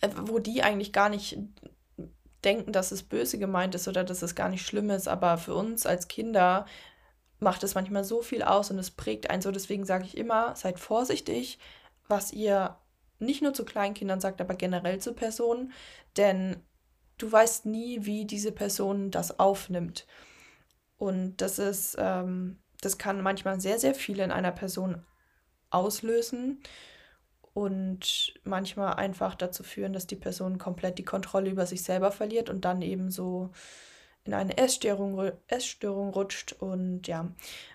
äh, 0.00 0.08
wo 0.22 0.40
die 0.40 0.62
eigentlich 0.64 0.92
gar 0.92 1.08
nicht 1.08 1.38
denken, 2.44 2.72
dass 2.72 2.90
es 2.92 3.04
böse 3.04 3.38
gemeint 3.38 3.74
ist 3.74 3.86
oder 3.88 4.04
dass 4.04 4.22
es 4.22 4.34
gar 4.34 4.48
nicht 4.48 4.66
schlimm 4.66 4.90
ist, 4.90 5.06
aber 5.08 5.38
für 5.38 5.54
uns 5.54 5.86
als 5.86 6.08
Kinder 6.08 6.66
macht 7.38 7.62
es 7.62 7.74
manchmal 7.74 8.04
so 8.04 8.22
viel 8.22 8.42
aus 8.42 8.70
und 8.70 8.78
es 8.78 8.90
prägt 8.90 9.30
einen 9.30 9.42
so. 9.42 9.50
Deswegen 9.50 9.84
sage 9.84 10.04
ich 10.04 10.16
immer, 10.16 10.54
seid 10.56 10.80
vorsichtig, 10.80 11.58
was 12.08 12.32
ihr 12.32 12.76
nicht 13.18 13.42
nur 13.42 13.54
zu 13.54 13.64
Kleinkindern 13.64 14.20
sagt, 14.20 14.40
aber 14.40 14.54
generell 14.54 14.98
zu 14.98 15.14
Personen, 15.14 15.72
denn 16.16 16.62
du 17.18 17.30
weißt 17.30 17.66
nie, 17.66 18.04
wie 18.04 18.26
diese 18.26 18.52
Person 18.52 19.10
das 19.10 19.38
aufnimmt. 19.38 20.06
Und 20.98 21.36
das 21.38 21.58
ist, 21.58 21.96
ähm, 21.98 22.58
das 22.80 22.98
kann 22.98 23.22
manchmal 23.22 23.60
sehr, 23.60 23.78
sehr 23.78 23.94
viel 23.94 24.20
in 24.20 24.30
einer 24.30 24.52
Person 24.52 25.04
auslösen 25.70 26.62
und 27.54 28.34
manchmal 28.44 28.94
einfach 28.94 29.34
dazu 29.34 29.62
führen, 29.62 29.92
dass 29.92 30.06
die 30.06 30.16
Person 30.16 30.58
komplett 30.58 30.98
die 30.98 31.04
Kontrolle 31.04 31.50
über 31.50 31.66
sich 31.66 31.82
selber 31.82 32.12
verliert 32.12 32.50
und 32.50 32.64
dann 32.64 32.82
eben 32.82 33.10
so 33.10 33.50
in 34.26 34.34
eine 34.34 34.58
Essstörung, 34.58 35.32
Essstörung 35.48 36.10
rutscht. 36.10 36.52
Und 36.54 37.06
ja, 37.06 37.28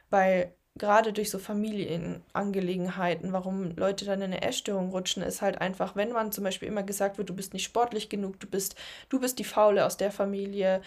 weil 0.09 0.53
gerade 0.77 1.13
durch 1.13 1.29
so 1.29 1.39
Familienangelegenheiten, 1.39 3.33
warum 3.33 3.75
Leute 3.75 4.05
dann 4.05 4.21
in 4.21 4.33
eine 4.33 4.41
Essstörung 4.41 4.89
rutschen, 4.91 5.23
ist 5.23 5.41
halt 5.41 5.59
einfach, 5.59 5.95
wenn 5.95 6.11
man 6.11 6.31
zum 6.31 6.43
Beispiel 6.43 6.67
immer 6.67 6.83
gesagt 6.83 7.17
wird, 7.17 7.29
du 7.29 7.35
bist 7.35 7.53
nicht 7.53 7.63
sportlich 7.63 8.09
genug, 8.09 8.39
du 8.39 8.47
bist, 8.47 8.75
du 9.09 9.19
bist 9.19 9.39
die 9.39 9.43
Faule 9.43 9.85
aus 9.85 9.97
der 9.97 10.11
Familie, 10.11 10.81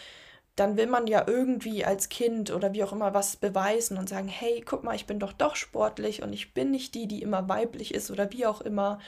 dann 0.57 0.77
will 0.77 0.87
man 0.87 1.07
ja 1.07 1.25
irgendwie 1.27 1.85
als 1.85 2.09
Kind 2.09 2.53
oder 2.53 2.73
wie 2.73 2.85
auch 2.85 2.93
immer 2.93 3.13
was 3.13 3.37
beweisen 3.37 3.99
und 3.99 4.09
sagen, 4.09 4.29
hey, 4.29 4.63
guck 4.65 4.85
mal, 4.85 4.95
ich 4.95 5.07
bin 5.07 5.19
doch 5.19 5.33
doch 5.33 5.57
sportlich 5.57 6.23
und 6.23 6.33
ich 6.33 6.55
bin 6.55 6.71
nicht 6.71 6.95
die, 6.95 7.09
die 7.09 7.23
immer 7.23 7.49
weiblich 7.49 7.93
ist 7.93 8.11
oder 8.11 8.31
wie 8.33 8.47
auch 8.47 8.61
immer. 8.61 9.01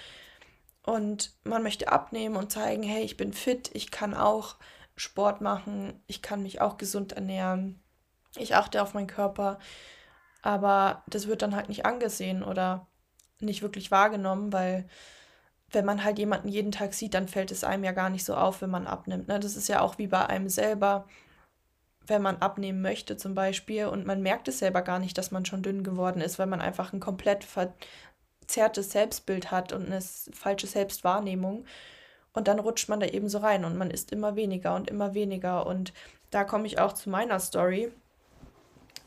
Und 0.84 1.32
man 1.44 1.62
möchte 1.62 1.88
abnehmen 1.88 2.36
und 2.36 2.52
zeigen, 2.52 2.82
hey, 2.82 3.02
ich 3.02 3.16
bin 3.16 3.32
fit, 3.32 3.70
ich 3.75 3.90
kann 3.90 4.14
auch 4.14 4.56
Sport 4.96 5.40
machen, 5.40 6.02
ich 6.06 6.22
kann 6.22 6.42
mich 6.42 6.60
auch 6.60 6.78
gesund 6.78 7.12
ernähren, 7.12 7.80
ich 8.36 8.54
achte 8.54 8.82
auf 8.82 8.94
meinen 8.94 9.06
Körper. 9.06 9.58
Aber 10.42 11.02
das 11.08 11.26
wird 11.26 11.42
dann 11.42 11.56
halt 11.56 11.68
nicht 11.68 11.86
angesehen 11.86 12.42
oder 12.42 12.86
nicht 13.40 13.62
wirklich 13.62 13.90
wahrgenommen, 13.90 14.52
weil 14.52 14.88
wenn 15.70 15.84
man 15.84 16.04
halt 16.04 16.18
jemanden 16.18 16.48
jeden 16.48 16.72
Tag 16.72 16.94
sieht, 16.94 17.14
dann 17.14 17.28
fällt 17.28 17.50
es 17.50 17.64
einem 17.64 17.84
ja 17.84 17.92
gar 17.92 18.10
nicht 18.10 18.24
so 18.24 18.34
auf, 18.34 18.62
wenn 18.62 18.70
man 18.70 18.86
abnimmt. 18.86 19.28
Ne? 19.28 19.40
Das 19.40 19.56
ist 19.56 19.68
ja 19.68 19.80
auch 19.80 19.98
wie 19.98 20.06
bei 20.06 20.24
einem 20.26 20.48
selber, 20.48 21.06
wenn 22.06 22.22
man 22.22 22.36
abnehmen 22.36 22.82
möchte 22.82 23.16
zum 23.16 23.34
Beispiel 23.34 23.86
und 23.86 24.06
man 24.06 24.22
merkt 24.22 24.48
es 24.48 24.60
selber 24.60 24.82
gar 24.82 25.00
nicht, 25.00 25.18
dass 25.18 25.32
man 25.32 25.44
schon 25.44 25.62
dünn 25.62 25.82
geworden 25.82 26.20
ist, 26.20 26.38
weil 26.38 26.46
man 26.46 26.60
einfach 26.60 26.92
ein 26.92 27.00
komplett 27.00 27.44
verzerrtes 27.44 28.92
Selbstbild 28.92 29.50
hat 29.50 29.72
und 29.72 29.86
eine 29.86 30.00
falsche 30.00 30.68
Selbstwahrnehmung. 30.68 31.64
Und 32.36 32.48
dann 32.48 32.58
rutscht 32.58 32.90
man 32.90 33.00
da 33.00 33.06
eben 33.06 33.30
so 33.30 33.38
rein 33.38 33.64
und 33.64 33.78
man 33.78 33.90
isst 33.90 34.12
immer 34.12 34.36
weniger 34.36 34.74
und 34.74 34.90
immer 34.90 35.14
weniger. 35.14 35.66
Und 35.66 35.94
da 36.30 36.44
komme 36.44 36.66
ich 36.66 36.78
auch 36.78 36.92
zu 36.92 37.08
meiner 37.08 37.40
Story, 37.40 37.90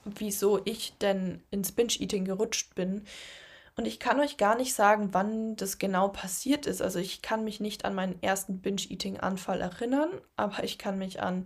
wieso 0.04 0.60
ich 0.66 0.98
denn 0.98 1.44
ins 1.52 1.72
Binge-Eating 1.72 2.26
gerutscht 2.26 2.74
bin. 2.74 3.06
Und 3.76 3.86
ich 3.86 4.00
kann 4.00 4.20
euch 4.20 4.38
gar 4.38 4.58
nicht 4.58 4.74
sagen, 4.74 5.10
wann 5.12 5.56
das 5.56 5.78
genau 5.78 6.08
passiert 6.08 6.66
ist. 6.66 6.82
Also 6.82 6.98
ich 6.98 7.22
kann 7.22 7.44
mich 7.44 7.60
nicht 7.60 7.86
an 7.86 7.94
meinen 7.94 8.20
ersten 8.24 8.62
Binge-Eating-Anfall 8.62 9.62
erinnern, 9.62 10.10
aber 10.36 10.64
ich 10.64 10.80
kann 10.80 10.98
mich 10.98 11.22
an 11.22 11.46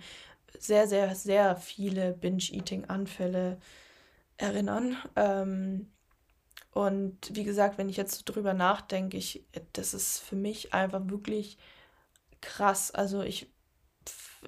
sehr, 0.57 0.87
sehr, 0.87 1.13
sehr 1.15 1.57
viele 1.57 2.13
Binge-Eating-Anfälle 2.13 3.57
erinnern. 4.37 4.95
Ähm, 5.17 5.91
und 6.71 7.35
wie 7.35 7.43
gesagt, 7.43 7.77
wenn 7.77 7.89
ich 7.89 7.97
jetzt 7.97 8.23
drüber 8.23 8.53
nachdenke, 8.53 9.17
ich, 9.17 9.43
das 9.73 9.93
ist 9.93 10.19
für 10.19 10.37
mich 10.37 10.73
einfach 10.73 11.01
wirklich 11.09 11.57
krass. 12.43 12.91
Also 12.91 13.21
ich, 13.21 13.47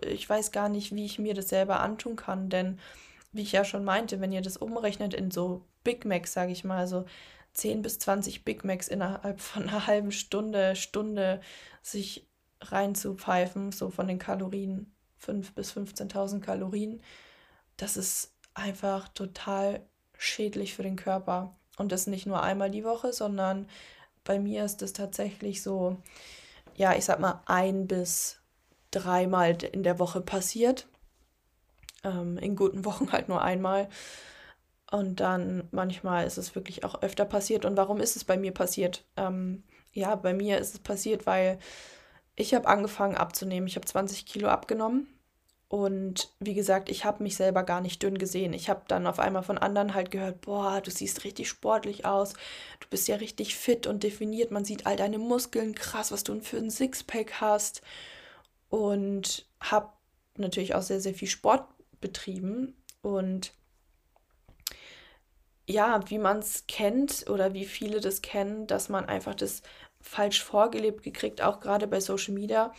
ich 0.02 0.30
weiß 0.30 0.52
gar 0.52 0.70
nicht, 0.70 0.94
wie 0.94 1.06
ich 1.06 1.18
mir 1.18 1.34
das 1.34 1.50
selber 1.50 1.80
antun 1.80 2.16
kann, 2.16 2.50
denn 2.50 2.80
wie 3.32 3.42
ich 3.42 3.52
ja 3.52 3.66
schon 3.66 3.84
meinte, 3.84 4.22
wenn 4.22 4.32
ihr 4.32 4.42
das 4.42 4.58
umrechnet 4.58 5.14
in 5.14 5.32
so 5.32 5.66
Big 5.84 6.06
Macs, 6.06 6.34
sage 6.34 6.52
ich 6.52 6.64
mal, 6.64 6.88
so 6.88 7.06
10 7.54 7.82
bis 7.82 8.00
20 8.00 8.46
Big 8.46 8.64
Macs 8.64 8.88
innerhalb 8.88 9.40
von 9.42 9.64
einer 9.64 9.88
halben 9.88 10.12
Stunde, 10.12 10.76
Stunde 10.76 11.42
sich 11.82 12.28
reinzupfeifen, 12.62 13.72
so 13.72 13.90
von 13.90 14.08
den 14.08 14.20
Kalorien, 14.20 14.94
5 15.18 15.54
bis 15.54 15.72
15.000 15.74 16.40
Kalorien, 16.40 17.02
das 17.78 17.98
ist 17.98 18.34
einfach 18.54 19.10
total 19.10 19.86
schädlich 20.18 20.74
für 20.74 20.84
den 20.84 20.96
Körper. 20.96 21.56
Und 21.78 21.92
das 21.92 22.08
nicht 22.08 22.26
nur 22.26 22.42
einmal 22.42 22.72
die 22.72 22.86
Woche, 22.86 23.12
sondern 23.12 23.68
bei 24.24 24.40
mir 24.40 24.64
ist 24.64 24.82
es 24.82 24.94
tatsächlich 24.94 25.62
so, 25.62 25.98
ja, 26.76 26.96
ich 26.96 27.06
sag 27.06 27.20
mal, 27.20 27.42
ein 27.46 27.88
bis 27.88 28.42
dreimal 28.92 29.58
in 29.64 29.84
der 29.84 30.00
Woche 30.00 30.22
passiert. 30.22 30.88
Ähm, 32.04 32.38
in 32.38 32.56
guten 32.56 32.86
Wochen 32.86 33.12
halt 33.12 33.30
nur 33.30 33.42
einmal. 33.42 33.90
Und 34.92 35.20
dann 35.20 35.68
manchmal 35.72 36.26
ist 36.28 36.38
es 36.38 36.56
wirklich 36.56 36.84
auch 36.84 37.02
öfter 37.02 37.26
passiert. 37.26 37.66
Und 37.66 37.76
warum 37.78 38.00
ist 38.00 38.16
es 38.16 38.24
bei 38.24 38.38
mir 38.38 38.54
passiert? 38.54 39.04
Ähm, 39.18 39.64
ja, 39.92 40.16
bei 40.16 40.34
mir 40.34 40.60
ist 40.60 40.74
es 40.74 40.80
passiert, 40.80 41.26
weil 41.26 41.60
ich 42.36 42.54
habe 42.54 42.68
angefangen 42.68 43.16
abzunehmen. 43.16 43.68
Ich 43.68 43.76
habe 43.76 43.86
20 43.86 44.26
Kilo 44.26 44.50
abgenommen. 44.50 45.08
Und 45.68 46.32
wie 46.40 46.54
gesagt, 46.54 46.90
ich 46.90 47.06
habe 47.06 47.24
mich 47.24 47.36
selber 47.36 47.64
gar 47.64 47.82
nicht 47.82 48.02
dünn 48.04 48.18
gesehen. 48.18 48.54
Ich 48.54 48.70
habe 48.70 48.84
dann 48.88 49.08
auf 49.08 49.20
einmal 49.20 49.44
von 49.44 49.58
anderen 49.58 49.94
halt 49.96 50.12
gehört, 50.12 50.42
boah, 50.42 50.80
du 50.82 50.92
siehst 50.92 51.24
richtig 51.24 51.50
sportlich 51.50 52.06
aus, 52.06 52.34
du 52.80 52.88
bist 52.90 53.08
ja 53.08 53.16
richtig 53.16 53.56
fit 53.56 53.88
und 53.88 54.04
definiert, 54.04 54.52
man 54.52 54.64
sieht 54.64 54.86
all 54.86 54.96
deine 54.96 55.18
Muskeln, 55.18 55.74
krass, 55.74 56.12
was 56.12 56.24
du 56.24 56.40
für 56.42 56.58
ein 56.58 56.70
Sixpack 56.70 57.42
hast. 57.42 57.82
Und 58.70 59.48
habe 59.60 59.90
natürlich 60.38 60.76
auch 60.76 60.82
sehr, 60.82 61.00
sehr 61.00 61.14
viel 61.14 61.28
Sport 61.28 61.68
betrieben. 62.00 62.76
Und 63.02 63.52
ja, 65.68 66.00
wie 66.10 66.20
man 66.20 66.40
es 66.40 66.68
kennt 66.68 67.30
oder 67.30 67.54
wie 67.54 67.66
viele 67.66 68.00
das 68.00 68.22
kennen, 68.22 68.68
dass 68.68 68.90
man 68.90 69.06
einfach 69.06 69.36
das 69.36 69.62
falsch 70.00 70.44
vorgelebt 70.44 71.04
gekriegt, 71.04 71.42
auch 71.42 71.60
gerade 71.60 71.88
bei 71.88 72.00
Social 72.00 72.34
Media. 72.34 72.72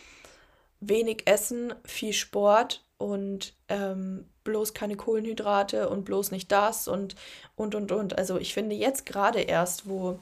Wenig 0.81 1.23
Essen, 1.27 1.75
viel 1.85 2.13
Sport 2.13 2.85
und 2.99 3.55
ähm, 3.69 4.29
bloß 4.45 4.75
keine 4.75 4.97
Kohlenhydrate 4.97 5.89
und 5.89 6.05
bloß 6.05 6.31
nicht 6.31 6.51
das 6.53 6.89
und 6.89 7.17
und 7.55 7.75
und 7.75 7.93
und. 7.93 8.17
Also 8.19 8.39
ich 8.39 8.55
finde 8.55 8.75
jetzt 8.75 9.07
gerade 9.07 9.41
erst, 9.41 9.89
wo 9.89 10.21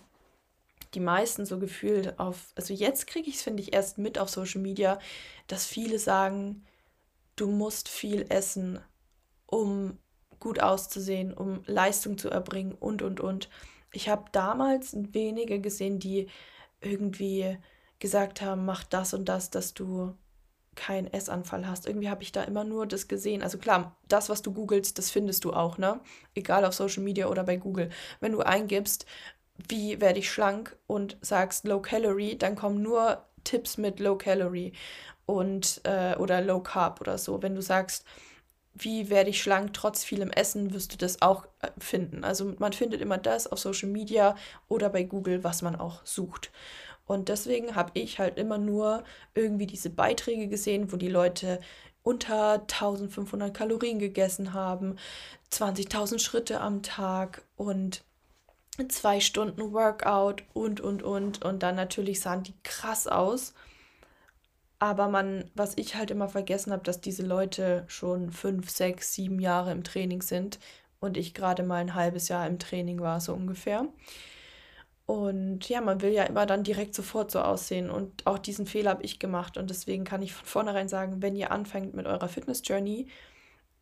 die 0.95 1.01
meisten 1.01 1.45
so 1.45 1.59
gefühlt 1.59 2.19
auf, 2.19 2.53
also 2.55 2.73
jetzt 2.73 3.07
kriege 3.07 3.29
ich 3.29 3.37
es, 3.37 3.43
finde 3.43 3.63
ich, 3.63 3.73
erst 3.73 3.99
mit 3.99 4.19
auf 4.19 4.29
Social 4.31 4.61
Media, 4.61 4.99
dass 5.47 5.67
viele 5.67 5.99
sagen, 5.99 6.65
du 7.37 7.51
musst 7.51 7.89
viel 7.89 8.27
essen, 8.29 8.81
um 9.47 9.99
gut 10.39 10.61
auszusehen, 10.61 11.33
um 11.33 11.63
Leistung 11.67 12.19
zu 12.19 12.31
erbringen 12.31 12.73
und, 12.73 13.03
und, 13.03 13.21
und. 13.21 13.49
Ich 13.93 14.09
habe 14.09 14.25
damals 14.33 14.97
wenige 15.13 15.61
gesehen, 15.61 15.99
die 15.99 16.29
irgendwie 16.81 17.57
gesagt 17.99 18.43
haben, 18.43 18.65
mach 18.65 18.85
das 18.85 19.15
und 19.15 19.29
das, 19.29 19.51
dass 19.51 19.75
du 19.75 20.15
keinen 20.77 21.13
Essanfall 21.13 21.67
hast. 21.67 21.87
Irgendwie 21.87 22.09
habe 22.09 22.23
ich 22.23 22.33
da 22.33 22.43
immer 22.43 22.65
nur 22.65 22.87
das 22.87 23.09
gesehen. 23.09 23.43
Also 23.43 23.59
klar, 23.59 23.97
das, 24.09 24.29
was 24.29 24.43
du 24.43 24.53
googelst, 24.53 24.99
das 24.99 25.11
findest 25.11 25.45
du 25.45 25.53
auch, 25.53 25.79
ne? 25.79 26.01
Egal 26.35 26.65
auf 26.65 26.75
Social 26.75 27.03
Media 27.03 27.29
oder 27.29 27.45
bei 27.45 27.57
Google. 27.57 27.91
Wenn 28.21 28.33
du 28.33 28.41
eingibst, 28.41 29.07
wie 29.69 30.01
werde 30.01 30.19
ich 30.19 30.31
schlank 30.31 30.77
und 30.87 31.17
sagst 31.21 31.67
Low 31.67 31.81
Calorie, 31.81 32.37
dann 32.37 32.57
kommen 32.57 32.83
nur 32.83 33.25
Tipps 33.45 33.79
mit 33.79 34.01
Low 34.01 34.17
Calorie 34.17 34.73
und 35.27 35.81
äh, 35.85 36.17
oder 36.17 36.41
Low 36.41 36.61
Carb 36.61 37.01
oder 37.01 37.19
so. 37.19 37.43
Wenn 37.43 37.55
du 37.55 37.63
sagst, 37.63 38.05
wie 38.75 39.09
werde 39.09 39.31
ich 39.31 39.41
schlank 39.41 39.73
trotz 39.73 40.03
vielem 40.03 40.31
Essen, 40.31 40.75
wirst 40.75 40.93
du 40.93 40.97
das 40.97 41.23
auch 41.23 41.47
äh, 41.61 41.69
finden. 41.79 42.25
Also 42.25 42.55
man 42.59 42.73
findet 42.73 43.01
immer 43.01 43.19
das 43.19 43.47
auf 43.47 43.61
Social 43.61 43.89
Media 43.89 44.37
oder 44.69 44.91
bei 44.91 45.05
Google, 45.05 45.45
was 45.45 45.63
man 45.63 45.77
auch 45.77 46.05
sucht. 46.05 46.51
Und 47.07 47.29
deswegen 47.29 47.75
habe 47.75 47.91
ich 47.95 48.19
halt 48.19 48.39
immer 48.39 48.59
nur 48.59 49.05
irgendwie 49.35 49.67
diese 49.67 49.91
Beiträge 49.91 50.49
gesehen, 50.49 50.93
wo 50.93 50.97
die 50.97 51.09
Leute 51.09 51.61
unter 52.03 52.61
1500 52.63 53.53
Kalorien 53.55 53.99
gegessen 53.99 54.53
haben, 54.53 54.97
20.000 55.51 56.19
Schritte 56.19 56.61
am 56.61 56.83
Tag 56.83 57.43
und 57.57 58.05
zwei 58.89 59.21
Stunden 59.21 59.73
Workout 59.73 60.43
und, 60.53 60.81
und, 60.81 61.03
und. 61.03 61.45
Und 61.45 61.63
dann 61.63 61.77
natürlich 61.77 62.21
sahen 62.21 62.43
die 62.43 62.55
krass 62.63 63.07
aus. 63.07 63.55
Aber 64.79 65.09
man, 65.09 65.51
was 65.55 65.75
ich 65.77 65.95
halt 65.95 66.11
immer 66.11 66.29
vergessen 66.29 66.73
habe, 66.73 66.83
dass 66.83 67.01
diese 67.01 67.23
Leute 67.23 67.85
schon 67.87 68.31
fünf, 68.31 68.71
sechs, 68.71 69.15
sieben 69.15 69.39
Jahre 69.41 69.73
im 69.73 69.85
Training 69.85 70.21
sind 70.21 70.59
und 71.01 71.17
ich 71.17 71.33
gerade 71.33 71.63
mal 71.63 71.77
ein 71.77 71.95
halbes 71.95 72.29
Jahr 72.29 72.47
im 72.47 72.59
Training 72.59 73.01
war, 73.01 73.21
so 73.21 73.33
ungefähr. 73.33 73.87
Und 75.07 75.69
ja, 75.69 75.81
man 75.83 76.01
will 76.01 76.13
ja 76.13 76.25
immer 76.25 76.47
dann 76.47 76.63
direkt 76.65 76.95
sofort 76.95 77.31
so 77.31 77.41
aussehen. 77.41 77.91
Und 77.91 78.27
auch 78.27 78.39
diesen 78.39 78.67
Fehler 78.67 78.91
habe 78.91 79.03
ich 79.03 79.19
gemacht. 79.19 79.59
Und 79.59 79.69
deswegen 79.71 80.05
kann 80.05 80.23
ich 80.23 80.33
von 80.33 80.47
vornherein 80.47 80.89
sagen, 80.89 81.21
wenn 81.21 81.37
ihr 81.37 81.51
anfängt 81.53 81.95
mit 81.95 82.07
eurer 82.07 82.29
Fitness-Journey, 82.29 83.09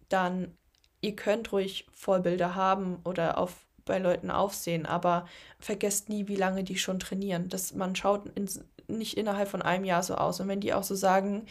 dann 0.09 0.57
ihr 1.01 1.17
könnt 1.17 1.53
ruhig 1.53 1.87
Vorbilder 1.93 2.55
haben 2.55 3.01
oder 3.05 3.39
auf 3.39 3.67
bei 3.85 3.99
Leuten 3.99 4.31
aufsehen, 4.31 4.87
aber 4.87 5.27
vergesst 5.59 6.09
nie, 6.09 6.29
wie 6.29 6.37
lange 6.37 6.65
die 6.65 6.79
schon 6.79 6.99
trainieren. 7.01 7.49
Das, 7.49 7.75
man 7.75 7.97
schaut 7.97 8.29
in, 8.37 8.49
nicht 8.87 9.17
innerhalb 9.17 9.49
von 9.49 9.63
einem 9.63 9.85
Jahr 9.85 10.03
so 10.03 10.15
aus. 10.15 10.41
Und 10.41 10.49
wenn 10.49 10.61
die 10.61 10.75
auch 10.75 10.85
so 10.85 10.95
sagen, 10.95 11.47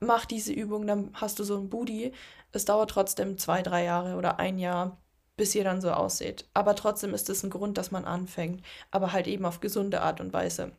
mach 0.00 0.26
diese 0.26 0.52
Übung, 0.52 0.86
dann 0.86 1.10
hast 1.14 1.38
du 1.38 1.44
so 1.44 1.56
ein 1.56 1.70
Booty, 1.70 2.12
es 2.52 2.64
dauert 2.64 2.90
trotzdem 2.90 3.38
zwei, 3.38 3.62
drei 3.62 3.84
Jahre 3.84 4.16
oder 4.16 4.38
ein 4.38 4.58
Jahr, 4.58 4.98
bis 5.38 5.54
ihr 5.54 5.64
dann 5.64 5.80
so 5.80 5.90
aussieht. 5.92 6.44
Aber 6.52 6.76
trotzdem 6.76 7.14
ist 7.14 7.30
es 7.30 7.42
ein 7.42 7.48
Grund, 7.48 7.78
dass 7.78 7.90
man 7.90 8.04
anfängt, 8.04 8.62
aber 8.90 9.12
halt 9.12 9.26
eben 9.26 9.46
auf 9.46 9.60
gesunde 9.60 10.02
Art 10.02 10.20
und 10.20 10.34
Weise. 10.34 10.72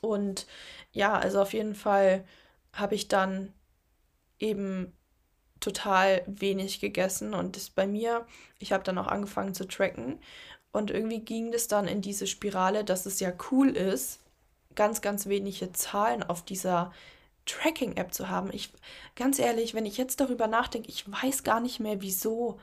Und 0.00 0.46
ja, 0.92 1.14
also 1.18 1.40
auf 1.42 1.52
jeden 1.52 1.74
Fall 1.74 2.24
habe 2.72 2.94
ich 2.94 3.08
dann 3.08 3.52
eben 4.38 4.92
total 5.58 6.22
wenig 6.26 6.80
gegessen 6.80 7.34
und 7.34 7.56
das 7.56 7.70
bei 7.70 7.86
mir, 7.86 8.26
ich 8.58 8.72
habe 8.72 8.84
dann 8.84 8.98
auch 8.98 9.06
angefangen 9.06 9.54
zu 9.54 9.66
tracken 9.66 10.18
und 10.72 10.90
irgendwie 10.90 11.20
ging 11.20 11.52
das 11.52 11.68
dann 11.68 11.88
in 11.88 12.02
diese 12.02 12.26
Spirale, 12.26 12.84
dass 12.84 13.06
es 13.06 13.20
ja 13.20 13.32
cool 13.50 13.70
ist, 13.70 14.20
ganz, 14.74 15.00
ganz 15.00 15.26
wenige 15.26 15.72
Zahlen 15.72 16.22
auf 16.22 16.44
dieser 16.44 16.92
Tracking-App 17.46 18.12
zu 18.12 18.28
haben. 18.28 18.50
Ich, 18.52 18.72
ganz 19.16 19.38
ehrlich, 19.38 19.74
wenn 19.74 19.86
ich 19.86 19.96
jetzt 19.96 20.20
darüber 20.20 20.46
nachdenke, 20.46 20.88
ich 20.88 21.10
weiß 21.10 21.42
gar 21.42 21.60
nicht 21.60 21.80
mehr, 21.80 22.00
wieso 22.02 22.58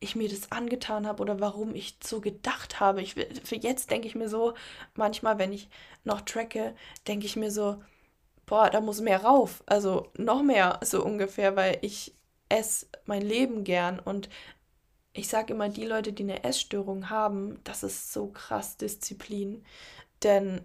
ich 0.00 0.16
mir 0.16 0.28
das 0.28 0.52
angetan 0.52 1.06
habe 1.06 1.22
oder 1.22 1.40
warum 1.40 1.74
ich 1.74 1.96
so 2.04 2.20
gedacht 2.20 2.80
habe. 2.80 3.02
Ich, 3.02 3.14
für 3.14 3.56
jetzt 3.56 3.90
denke 3.90 4.06
ich 4.06 4.14
mir 4.14 4.28
so, 4.28 4.54
manchmal, 4.94 5.38
wenn 5.38 5.52
ich 5.52 5.68
noch 6.04 6.20
tracke, 6.20 6.74
denke 7.06 7.26
ich 7.26 7.36
mir 7.36 7.50
so, 7.50 7.82
boah, 8.44 8.70
da 8.70 8.80
muss 8.80 9.00
mehr 9.00 9.24
rauf. 9.24 9.62
Also 9.66 10.10
noch 10.16 10.42
mehr 10.42 10.80
so 10.84 11.04
ungefähr, 11.04 11.56
weil 11.56 11.78
ich 11.82 12.14
esse 12.48 12.86
mein 13.06 13.22
Leben 13.22 13.64
gern 13.64 13.98
und 13.98 14.28
ich 15.12 15.28
sage 15.28 15.54
immer, 15.54 15.68
die 15.70 15.86
Leute, 15.86 16.12
die 16.12 16.24
eine 16.24 16.44
Essstörung 16.44 17.08
haben, 17.08 17.58
das 17.64 17.82
ist 17.82 18.12
so 18.12 18.28
krass 18.28 18.76
Disziplin. 18.76 19.64
Denn 20.22 20.64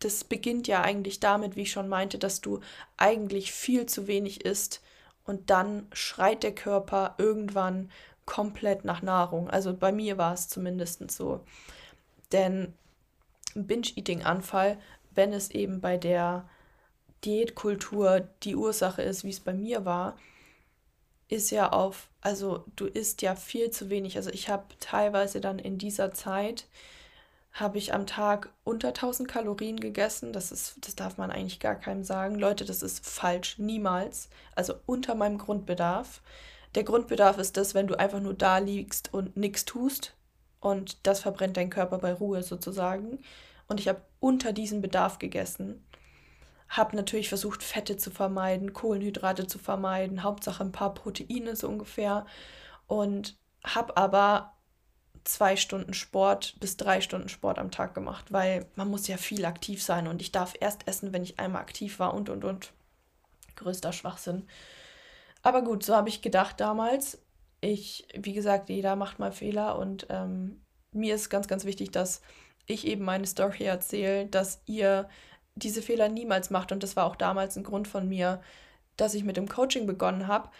das 0.00 0.24
beginnt 0.24 0.68
ja 0.68 0.82
eigentlich 0.82 1.20
damit, 1.20 1.56
wie 1.56 1.62
ich 1.62 1.72
schon 1.72 1.88
meinte, 1.88 2.18
dass 2.18 2.40
du 2.40 2.60
eigentlich 2.96 3.52
viel 3.52 3.86
zu 3.86 4.06
wenig 4.06 4.44
isst 4.44 4.82
und 5.24 5.50
dann 5.50 5.86
schreit 5.92 6.42
der 6.42 6.54
Körper 6.54 7.14
irgendwann 7.18 7.90
komplett 8.24 8.84
nach 8.84 9.02
Nahrung. 9.02 9.50
Also 9.50 9.74
bei 9.74 9.92
mir 9.92 10.18
war 10.18 10.32
es 10.32 10.48
zumindest 10.48 11.10
so. 11.10 11.40
Denn 12.32 12.72
Binge-Eating-Anfall, 13.54 14.78
wenn 15.14 15.32
es 15.32 15.50
eben 15.50 15.80
bei 15.80 15.96
der 15.96 16.48
Diätkultur 17.24 18.28
die 18.42 18.56
Ursache 18.56 19.02
ist, 19.02 19.24
wie 19.24 19.30
es 19.30 19.40
bei 19.40 19.52
mir 19.52 19.84
war, 19.84 20.16
ist 21.28 21.50
ja 21.50 21.72
auf, 21.72 22.08
also 22.20 22.64
du 22.76 22.86
isst 22.86 23.22
ja 23.22 23.34
viel 23.34 23.70
zu 23.70 23.90
wenig. 23.90 24.16
Also 24.16 24.30
ich 24.30 24.48
habe 24.48 24.64
teilweise 24.80 25.40
dann 25.40 25.58
in 25.58 25.78
dieser 25.78 26.12
Zeit, 26.12 26.66
habe 27.52 27.78
ich 27.78 27.92
am 27.92 28.06
Tag 28.06 28.52
unter 28.64 28.88
1000 28.88 29.28
Kalorien 29.28 29.78
gegessen. 29.78 30.32
Das 30.32 30.52
ist, 30.52 30.76
das 30.86 30.96
darf 30.96 31.18
man 31.18 31.30
eigentlich 31.30 31.60
gar 31.60 31.74
keinem 31.74 32.04
sagen. 32.04 32.38
Leute, 32.38 32.64
das 32.64 32.82
ist 32.82 33.04
falsch, 33.06 33.58
niemals. 33.58 34.30
Also 34.54 34.74
unter 34.86 35.14
meinem 35.14 35.38
Grundbedarf. 35.38 36.22
Der 36.74 36.84
Grundbedarf 36.84 37.38
ist 37.38 37.56
das, 37.56 37.74
wenn 37.74 37.86
du 37.86 37.98
einfach 37.98 38.20
nur 38.20 38.34
da 38.34 38.58
liegst 38.58 39.12
und 39.12 39.36
nichts 39.36 39.64
tust. 39.66 40.16
Und 40.60 41.06
das 41.06 41.20
verbrennt 41.20 41.56
dein 41.56 41.70
Körper 41.70 41.98
bei 41.98 42.12
Ruhe 42.14 42.42
sozusagen. 42.42 43.18
Und 43.68 43.80
ich 43.80 43.88
habe 43.88 44.02
unter 44.20 44.52
diesem 44.52 44.80
Bedarf 44.80 45.18
gegessen 45.18 45.84
habe 46.72 46.96
natürlich 46.96 47.28
versucht, 47.28 47.62
Fette 47.62 47.98
zu 47.98 48.10
vermeiden, 48.10 48.72
Kohlenhydrate 48.72 49.46
zu 49.46 49.58
vermeiden, 49.58 50.22
Hauptsache 50.22 50.64
ein 50.64 50.72
paar 50.72 50.94
Proteine 50.94 51.54
so 51.54 51.68
ungefähr. 51.68 52.24
Und 52.86 53.36
habe 53.62 53.96
aber 53.96 54.54
zwei 55.24 55.56
Stunden 55.56 55.94
Sport 55.94 56.56
bis 56.60 56.76
drei 56.76 57.00
Stunden 57.00 57.28
Sport 57.28 57.58
am 57.58 57.70
Tag 57.70 57.94
gemacht, 57.94 58.32
weil 58.32 58.66
man 58.74 58.88
muss 58.88 59.06
ja 59.08 59.16
viel 59.16 59.44
aktiv 59.44 59.82
sein 59.82 60.08
und 60.08 60.20
ich 60.20 60.32
darf 60.32 60.54
erst 60.60 60.86
essen, 60.88 61.12
wenn 61.12 61.22
ich 61.22 61.38
einmal 61.38 61.62
aktiv 61.62 61.98
war 61.98 62.14
und 62.14 62.28
und 62.28 62.44
und. 62.44 62.72
Größter 63.56 63.92
Schwachsinn. 63.92 64.48
Aber 65.42 65.62
gut, 65.62 65.84
so 65.84 65.94
habe 65.94 66.08
ich 66.08 66.22
gedacht 66.22 66.60
damals. 66.60 67.18
Ich, 67.60 68.06
wie 68.14 68.32
gesagt, 68.32 68.68
jeder 68.70 68.96
macht 68.96 69.18
mal 69.18 69.32
Fehler 69.32 69.78
und 69.78 70.06
ähm, 70.10 70.60
mir 70.92 71.14
ist 71.14 71.30
ganz, 71.30 71.48
ganz 71.48 71.64
wichtig, 71.64 71.90
dass 71.92 72.22
ich 72.66 72.86
eben 72.86 73.04
meine 73.04 73.26
Story 73.26 73.64
erzähle, 73.64 74.26
dass 74.26 74.62
ihr 74.66 75.08
diese 75.54 75.82
Fehler 75.82 76.08
niemals 76.08 76.50
macht. 76.50 76.72
Und 76.72 76.82
das 76.82 76.96
war 76.96 77.06
auch 77.06 77.16
damals 77.16 77.56
ein 77.56 77.64
Grund 77.64 77.88
von 77.88 78.08
mir, 78.08 78.40
dass 78.96 79.14
ich 79.14 79.24
mit 79.24 79.36
dem 79.36 79.48
Coaching 79.48 79.86
begonnen 79.86 80.26
habe. 80.26 80.50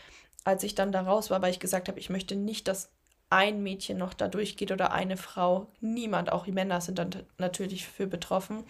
als 0.44 0.64
ich 0.64 0.74
dann 0.74 0.92
da 0.92 1.02
raus 1.02 1.30
war, 1.30 1.40
weil 1.42 1.52
ich 1.52 1.60
gesagt 1.60 1.88
habe, 1.88 2.00
ich 2.00 2.10
möchte 2.10 2.34
nicht, 2.34 2.66
dass 2.68 2.90
ein 3.32 3.62
Mädchen 3.62 3.98
noch 3.98 4.12
da 4.14 4.28
durchgeht 4.28 4.70
oder 4.70 4.92
eine 4.92 5.16
Frau. 5.16 5.66
Niemand, 5.80 6.30
auch 6.30 6.44
die 6.44 6.52
Männer 6.52 6.80
sind 6.80 6.98
dann 6.98 7.10
natürlich 7.38 7.88
für 7.88 8.06
betroffen, 8.06 8.64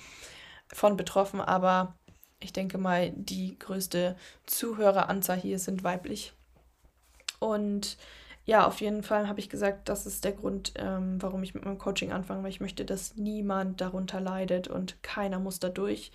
von 0.72 0.96
betroffen, 0.96 1.40
aber 1.40 1.96
ich 2.40 2.52
denke 2.52 2.78
mal, 2.78 3.10
die 3.10 3.58
größte 3.58 4.16
Zuhöreranzahl 4.46 5.38
hier 5.38 5.58
sind 5.58 5.82
weiblich. 5.84 6.32
Und 7.40 7.96
ja, 8.44 8.66
auf 8.66 8.80
jeden 8.80 9.02
Fall 9.02 9.28
habe 9.28 9.40
ich 9.40 9.48
gesagt, 9.48 9.88
das 9.88 10.06
ist 10.06 10.24
der 10.24 10.32
Grund, 10.32 10.74
ähm, 10.76 11.20
warum 11.20 11.42
ich 11.42 11.54
mit 11.54 11.64
meinem 11.64 11.78
Coaching 11.78 12.12
anfange, 12.12 12.44
weil 12.44 12.50
ich 12.50 12.60
möchte, 12.60 12.84
dass 12.84 13.16
niemand 13.16 13.80
darunter 13.80 14.20
leidet 14.20 14.68
und 14.68 15.02
keiner 15.02 15.40
muss 15.40 15.58
da 15.58 15.68
durch. 15.68 16.12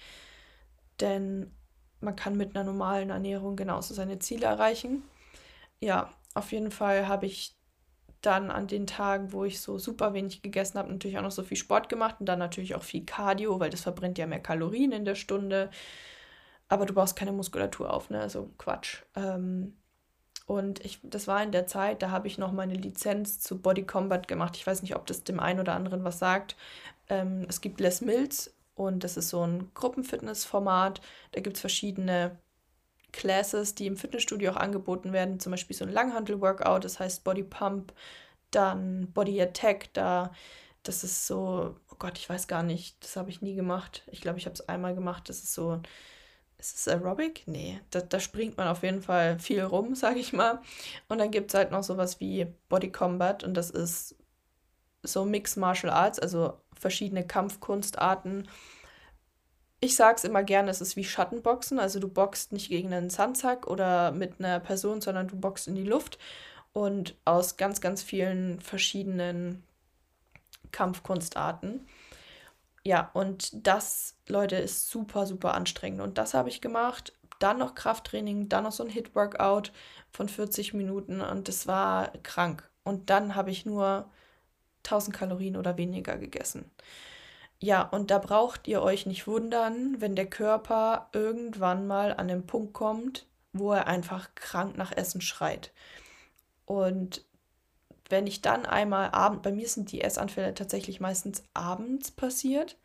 Denn 1.01 1.51
man 1.99 2.15
kann 2.15 2.37
mit 2.37 2.55
einer 2.55 2.63
normalen 2.63 3.09
Ernährung 3.09 3.57
genauso 3.57 3.93
seine 3.93 4.19
Ziele 4.19 4.45
erreichen. 4.45 5.03
Ja, 5.79 6.13
auf 6.33 6.51
jeden 6.53 6.71
Fall 6.71 7.07
habe 7.07 7.25
ich 7.25 7.56
dann 8.21 8.51
an 8.51 8.67
den 8.67 8.87
Tagen, 8.87 9.31
wo 9.31 9.45
ich 9.45 9.61
so 9.61 9.77
super 9.77 10.13
wenig 10.13 10.41
gegessen 10.41 10.77
habe, 10.77 10.91
natürlich 10.91 11.17
auch 11.17 11.23
noch 11.23 11.31
so 11.31 11.43
viel 11.43 11.57
Sport 11.57 11.89
gemacht 11.89 12.17
und 12.19 12.25
dann 12.25 12.39
natürlich 12.39 12.75
auch 12.75 12.83
viel 12.83 13.05
Cardio, 13.05 13.59
weil 13.59 13.69
das 13.69 13.81
verbrennt 13.81 14.17
ja 14.17 14.27
mehr 14.27 14.39
Kalorien 14.39 14.91
in 14.91 15.05
der 15.05 15.15
Stunde. 15.15 15.69
Aber 16.69 16.85
du 16.85 16.93
baust 16.93 17.15
keine 17.15 17.31
Muskulatur 17.31 17.93
auf, 17.93 18.09
ne? 18.09 18.19
Also 18.19 18.51
Quatsch. 18.57 19.03
Ähm, 19.15 19.77
und 20.45 20.83
ich, 20.85 20.99
das 21.03 21.27
war 21.27 21.43
in 21.43 21.51
der 21.51 21.67
Zeit, 21.67 22.01
da 22.01 22.09
habe 22.11 22.27
ich 22.27 22.37
noch 22.37 22.51
meine 22.51 22.73
Lizenz 22.73 23.39
zu 23.39 23.61
Body 23.61 23.85
Combat 23.85 24.27
gemacht. 24.27 24.55
Ich 24.55 24.65
weiß 24.65 24.81
nicht, 24.81 24.95
ob 24.95 25.05
das 25.05 25.23
dem 25.23 25.39
einen 25.39 25.59
oder 25.59 25.75
anderen 25.75 26.03
was 26.03 26.19
sagt. 26.19 26.55
Ähm, 27.09 27.45
es 27.49 27.61
gibt 27.61 27.79
Les 27.79 28.01
Mills 28.01 28.55
und 28.75 29.03
das 29.03 29.17
ist 29.17 29.29
so 29.29 29.45
ein 29.45 29.71
Gruppenfitnessformat. 29.73 31.01
Da 31.33 31.41
gibt 31.41 31.57
es 31.57 31.61
verschiedene 31.61 32.37
Classes, 33.11 33.75
die 33.75 33.87
im 33.87 33.97
Fitnessstudio 33.97 34.51
auch 34.51 34.57
angeboten 34.57 35.13
werden. 35.13 35.39
Zum 35.39 35.51
Beispiel 35.51 35.75
so 35.75 35.85
ein 35.85 35.91
Langhantel-Workout, 35.91 36.83
das 36.83 36.99
heißt 36.99 37.23
Body 37.23 37.43
Pump, 37.43 37.93
dann 38.51 39.11
Body 39.13 39.41
Attack, 39.41 39.93
da 39.93 40.31
das 40.83 41.03
ist 41.03 41.27
so, 41.27 41.75
oh 41.91 41.95
Gott, 41.99 42.17
ich 42.17 42.29
weiß 42.29 42.47
gar 42.47 42.63
nicht, 42.63 43.03
das 43.03 43.17
habe 43.17 43.29
ich 43.29 43.41
nie 43.41 43.55
gemacht. 43.55 44.03
Ich 44.07 44.21
glaube, 44.21 44.39
ich 44.39 44.45
habe 44.45 44.53
es 44.53 44.69
einmal 44.69 44.95
gemacht. 44.95 45.27
Das 45.27 45.39
ist 45.39 45.53
so 45.53 45.81
ist 46.57 46.75
es 46.75 46.87
Aerobic? 46.87 47.43
Nee, 47.45 47.81
da, 47.91 48.01
da 48.01 48.19
springt 48.19 48.57
man 48.57 48.67
auf 48.67 48.83
jeden 48.83 49.01
Fall 49.01 49.39
viel 49.39 49.61
rum, 49.61 49.95
sage 49.95 50.19
ich 50.19 50.33
mal. 50.33 50.61
Und 51.07 51.19
dann 51.19 51.31
gibt 51.31 51.51
es 51.51 51.55
halt 51.55 51.71
noch 51.71 51.83
sowas 51.83 52.19
wie 52.19 52.47
Body 52.69 52.91
Combat 52.91 53.43
und 53.43 53.53
das 53.53 53.69
ist 53.69 54.15
so 55.03 55.25
Mixed 55.25 55.57
Martial 55.57 55.93
Arts, 55.93 56.19
also 56.19 56.59
verschiedene 56.73 57.25
Kampfkunstarten. 57.25 58.49
Ich 59.79 59.95
sage 59.95 60.15
es 60.17 60.23
immer 60.23 60.43
gerne, 60.43 60.71
es 60.71 60.81
ist 60.81 60.95
wie 60.95 61.03
Schattenboxen, 61.03 61.79
also 61.79 61.99
du 61.99 62.07
boxst 62.07 62.51
nicht 62.51 62.69
gegen 62.69 62.93
einen 62.93 63.11
Sandsack 63.11 63.67
oder 63.67 64.11
mit 64.11 64.39
einer 64.39 64.59
Person, 64.59 65.01
sondern 65.01 65.27
du 65.27 65.35
boxst 65.35 65.67
in 65.67 65.75
die 65.75 65.83
Luft 65.83 66.17
und 66.73 67.15
aus 67.25 67.57
ganz, 67.57 67.81
ganz 67.81 68.01
vielen 68.01 68.59
verschiedenen 68.59 69.63
Kampfkunstarten. 70.71 71.87
Ja, 72.83 73.11
und 73.13 73.67
das, 73.67 74.15
Leute, 74.27 74.55
ist 74.55 74.89
super, 74.89 75.25
super 75.25 75.53
anstrengend. 75.53 76.01
Und 76.01 76.17
das 76.17 76.33
habe 76.33 76.49
ich 76.49 76.61
gemacht. 76.61 77.13
Dann 77.39 77.59
noch 77.59 77.75
Krafttraining, 77.75 78.49
dann 78.49 78.63
noch 78.63 78.71
so 78.71 78.83
ein 78.83 78.89
Hit-Workout 78.89 79.71
von 80.11 80.29
40 80.29 80.73
Minuten 80.73 81.21
und 81.21 81.47
das 81.47 81.67
war 81.67 82.11
krank. 82.23 82.69
Und 82.83 83.09
dann 83.09 83.35
habe 83.35 83.51
ich 83.51 83.65
nur 83.65 84.09
1000 84.85 85.15
Kalorien 85.15 85.57
oder 85.57 85.77
weniger 85.77 86.17
gegessen. 86.17 86.71
Ja, 87.59 87.81
und 87.81 88.11
da 88.11 88.19
braucht 88.19 88.67
ihr 88.67 88.81
euch 88.83 89.05
nicht 89.05 89.25
wundern, 89.27 89.99
wenn 89.99 90.15
der 90.15 90.27
Körper 90.29 91.09
irgendwann 91.11 91.87
mal 91.87 92.13
an 92.13 92.27
den 92.27 92.45
Punkt 92.45 92.73
kommt, 92.73 93.25
wo 93.51 93.71
er 93.73 93.87
einfach 93.87 94.35
krank 94.35 94.77
nach 94.77 94.91
Essen 94.91 95.21
schreit. 95.21 95.71
Und 96.65 97.25
wenn 98.09 98.27
ich 98.27 98.41
dann 98.41 98.65
einmal 98.65 99.09
abend, 99.11 99.41
bei 99.41 99.51
mir 99.51 99.67
sind 99.67 99.91
die 99.91 100.01
Essanfälle 100.01 100.53
tatsächlich 100.53 100.99
meistens 100.99 101.43
abends 101.53 102.11
passiert. 102.11 102.77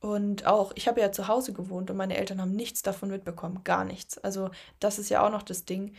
Und 0.00 0.46
auch, 0.46 0.72
ich 0.76 0.86
habe 0.88 1.00
ja 1.00 1.10
zu 1.10 1.26
Hause 1.28 1.52
gewohnt 1.52 1.90
und 1.90 1.96
meine 1.96 2.16
Eltern 2.16 2.40
haben 2.40 2.54
nichts 2.54 2.82
davon 2.82 3.10
mitbekommen, 3.10 3.64
gar 3.64 3.84
nichts. 3.84 4.16
Also 4.18 4.50
das 4.78 4.98
ist 4.98 5.08
ja 5.10 5.26
auch 5.26 5.30
noch 5.30 5.42
das 5.42 5.64
Ding. 5.64 5.94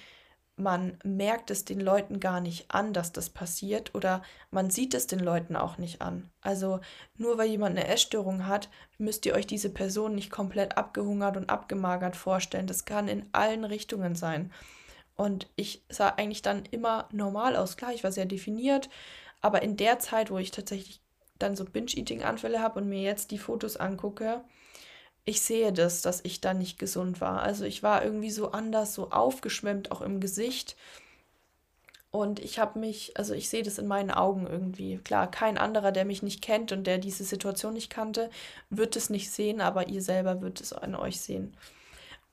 Man 0.59 0.97
merkt 1.05 1.51
es 1.51 1.63
den 1.63 1.79
Leuten 1.79 2.19
gar 2.19 2.41
nicht 2.41 2.69
an, 2.69 2.91
dass 2.91 3.13
das 3.13 3.29
passiert 3.29 3.95
oder 3.95 4.21
man 4.51 4.69
sieht 4.69 4.93
es 4.93 5.07
den 5.07 5.19
Leuten 5.19 5.55
auch 5.55 5.77
nicht 5.77 6.01
an. 6.01 6.29
Also 6.41 6.81
nur 7.15 7.37
weil 7.37 7.49
jemand 7.49 7.77
eine 7.77 7.87
Essstörung 7.87 8.45
hat, 8.45 8.69
müsst 8.97 9.25
ihr 9.25 9.35
euch 9.35 9.47
diese 9.47 9.69
Person 9.69 10.15
nicht 10.15 10.29
komplett 10.29 10.77
abgehungert 10.77 11.37
und 11.37 11.49
abgemagert 11.49 12.17
vorstellen. 12.17 12.67
Das 12.67 12.83
kann 12.83 13.07
in 13.07 13.29
allen 13.31 13.63
Richtungen 13.63 14.15
sein. 14.15 14.51
Und 15.15 15.49
ich 15.55 15.83
sah 15.89 16.09
eigentlich 16.09 16.41
dann 16.41 16.65
immer 16.71 17.07
normal 17.11 17.55
aus. 17.55 17.77
Klar, 17.77 17.93
ich 17.93 18.03
war 18.03 18.11
sehr 18.11 18.25
definiert, 18.25 18.89
aber 19.41 19.61
in 19.61 19.77
der 19.77 19.99
Zeit, 19.99 20.29
wo 20.29 20.37
ich 20.37 20.51
tatsächlich 20.51 21.01
dann 21.37 21.55
so 21.55 21.63
Binge-Eating-Anfälle 21.65 22.61
habe 22.61 22.79
und 22.81 22.89
mir 22.89 23.01
jetzt 23.01 23.31
die 23.31 23.37
Fotos 23.37 23.77
angucke, 23.77 24.43
ich 25.29 25.41
sehe 25.41 25.71
das, 25.71 26.01
dass 26.01 26.21
ich 26.25 26.41
dann 26.41 26.57
nicht 26.57 26.79
gesund 26.79 27.21
war. 27.21 27.43
Also 27.43 27.63
ich 27.63 27.83
war 27.83 28.03
irgendwie 28.03 28.31
so 28.31 28.51
anders, 28.51 28.95
so 28.95 29.11
aufgeschwemmt, 29.11 29.91
auch 29.91 30.01
im 30.01 30.19
Gesicht. 30.19 30.75
Und 32.09 32.39
ich 32.39 32.57
habe 32.57 32.79
mich, 32.79 33.15
also 33.15 33.35
ich 33.35 33.47
sehe 33.47 33.61
das 33.61 33.77
in 33.77 33.85
meinen 33.85 34.09
Augen 34.09 34.47
irgendwie. 34.47 34.97
Klar, 34.97 35.29
kein 35.29 35.59
anderer, 35.59 35.91
der 35.91 36.05
mich 36.05 36.23
nicht 36.23 36.41
kennt 36.41 36.71
und 36.71 36.87
der 36.87 36.97
diese 36.97 37.23
Situation 37.23 37.73
nicht 37.73 37.91
kannte, 37.91 38.31
wird 38.71 38.95
es 38.95 39.11
nicht 39.11 39.29
sehen, 39.29 39.61
aber 39.61 39.87
ihr 39.87 40.01
selber 40.01 40.41
wird 40.41 40.61
es 40.61 40.73
an 40.73 40.95
euch 40.95 41.21
sehen. 41.21 41.55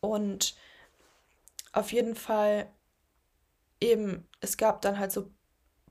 Und 0.00 0.56
auf 1.72 1.92
jeden 1.92 2.14
Fall 2.14 2.66
eben, 3.78 4.26
es 4.40 4.56
gab 4.56 4.80
dann 4.80 4.98
halt 4.98 5.12
so 5.12 5.30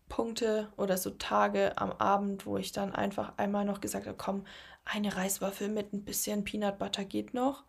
Punkte 0.09 0.69
oder 0.75 0.97
so 0.97 1.11
Tage 1.11 1.77
am 1.77 1.91
Abend, 1.91 2.47
wo 2.47 2.57
ich 2.57 2.71
dann 2.71 2.95
einfach 2.95 3.33
einmal 3.37 3.65
noch 3.65 3.79
gesagt 3.79 4.07
habe, 4.07 4.17
komm, 4.17 4.45
eine 4.85 5.15
Reiswaffel 5.15 5.69
mit 5.69 5.93
ein 5.93 6.05
bisschen 6.05 6.43
Peanut 6.43 6.79
Butter 6.79 7.05
geht 7.05 7.33
noch. 7.33 7.63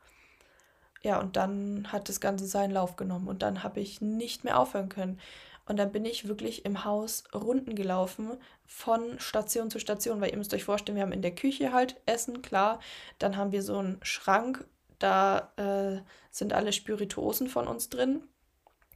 Ja, 1.03 1.21
und 1.21 1.37
dann 1.37 1.93
hat 1.93 2.09
das 2.09 2.21
Ganze 2.21 2.47
seinen 2.47 2.73
Lauf 2.73 2.97
genommen 2.97 3.29
und 3.29 3.43
dann 3.43 3.63
habe 3.63 3.81
ich 3.81 4.01
nicht 4.01 4.45
mehr 4.45 4.59
aufhören 4.59 4.89
können. 4.89 5.21
Und 5.67 5.79
dann 5.79 5.91
bin 5.91 6.05
ich 6.05 6.29
wirklich 6.29 6.65
im 6.65 6.85
Haus 6.85 7.25
Runden 7.35 7.75
gelaufen 7.75 8.39
von 8.67 9.19
Station 9.19 9.71
zu 9.71 9.81
Station, 9.81 10.21
weil 10.21 10.31
ihr 10.31 10.37
müsst 10.37 10.55
euch 10.55 10.65
vorstellen, 10.65 10.97
wir 10.97 11.03
haben 11.03 11.13
in 11.13 11.23
der 11.23 11.35
Küche 11.35 11.73
halt 11.73 12.01
Essen, 12.07 12.41
klar. 12.41 12.81
Dann 13.19 13.37
haben 13.37 13.53
wir 13.53 13.63
so 13.63 13.79
einen 13.79 13.99
Schrank, 14.03 14.65
da 14.99 15.53
äh, 15.57 16.03
sind 16.31 16.53
alle 16.53 16.73
Spirituosen 16.73 17.49
von 17.49 17.67
uns 17.67 17.89
drin 17.89 18.23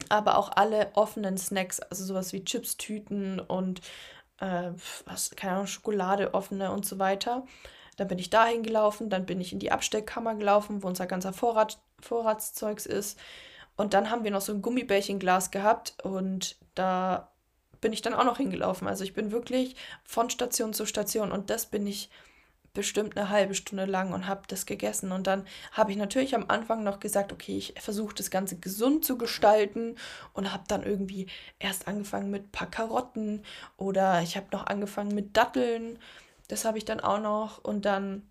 aber 0.09 0.39
auch 0.39 0.51
alle 0.55 0.91
offenen 0.95 1.37
Snacks, 1.37 1.81
also 1.81 2.05
sowas 2.05 2.33
wie 2.33 2.45
Chips-Tüten 2.45 3.41
und 3.41 3.81
äh, 4.39 4.71
was, 5.05 5.31
keine 5.37 5.55
Ahnung, 5.55 5.67
Schokolade 5.67 6.35
offene 6.35 6.73
und 6.73 6.87
so 6.87 6.99
weiter. 6.99 7.45
Dann 8.01 8.09
bin 8.09 8.19
ich 8.19 8.31
dahin 8.31 8.63
gelaufen, 8.63 9.11
dann 9.11 9.27
bin 9.27 9.43
ich 9.43 9.53
in 9.53 9.59
die 9.59 9.73
Abstellkammer 9.73 10.35
gelaufen, 10.35 10.83
wo 10.83 10.87
unser 10.87 11.07
ganzer 11.07 11.35
Vorrat, 11.35 11.79
Vorratszeugs 12.01 12.87
ist. 12.87 13.19
Und 13.77 13.93
dann 13.93 14.11
haben 14.11 14.25
wir 14.25 14.31
noch 14.31 14.41
so 14.41 14.55
ein 14.55 14.63
Gummibärchenglas 14.63 15.51
gehabt 15.51 16.03
und 16.03 16.57
da 16.75 17.29
bin 17.83 17.93
ich 17.93 18.01
dann 18.01 18.15
auch 18.15 18.25
noch 18.25 18.39
hingelaufen. 18.39 18.89
Also 18.89 19.05
ich 19.05 19.13
bin 19.13 19.33
wirklich 19.33 19.77
von 20.03 20.31
Station 20.31 20.73
zu 20.73 20.87
Station 20.87 21.31
und 21.31 21.51
das 21.51 21.67
bin 21.67 21.87
ich 21.87 22.09
bestimmt 22.73 23.19
eine 23.19 23.29
halbe 23.29 23.55
Stunde 23.55 23.85
lang 23.85 24.15
und 24.15 24.27
habe 24.27 24.45
das 24.49 24.65
gegessen. 24.65 25.13
Und 25.13 25.27
dann 25.27 25.47
habe 25.73 25.91
ich 25.91 25.99
natürlich 25.99 26.35
am 26.35 26.47
Anfang 26.49 26.83
noch 26.83 27.01
gesagt, 27.01 27.35
okay, 27.35 27.59
ich 27.59 27.75
versuche 27.79 28.15
das 28.15 28.31
Ganze 28.31 28.57
gesund 28.57 29.05
zu 29.05 29.19
gestalten 29.19 29.97
und 30.33 30.55
habe 30.55 30.65
dann 30.69 30.85
irgendwie 30.85 31.27
erst 31.59 31.87
angefangen 31.87 32.31
mit 32.31 32.45
ein 32.45 32.51
paar 32.51 32.71
Karotten 32.71 33.45
oder 33.77 34.23
ich 34.23 34.39
habe 34.39 34.47
noch 34.53 34.69
angefangen 34.69 35.15
mit 35.15 35.37
Datteln. 35.37 35.99
Das 36.51 36.65
habe 36.65 36.79
ich 36.79 36.85
dann 36.85 36.99
auch 36.99 37.21
noch 37.21 37.63
und 37.63 37.85
dann 37.85 38.29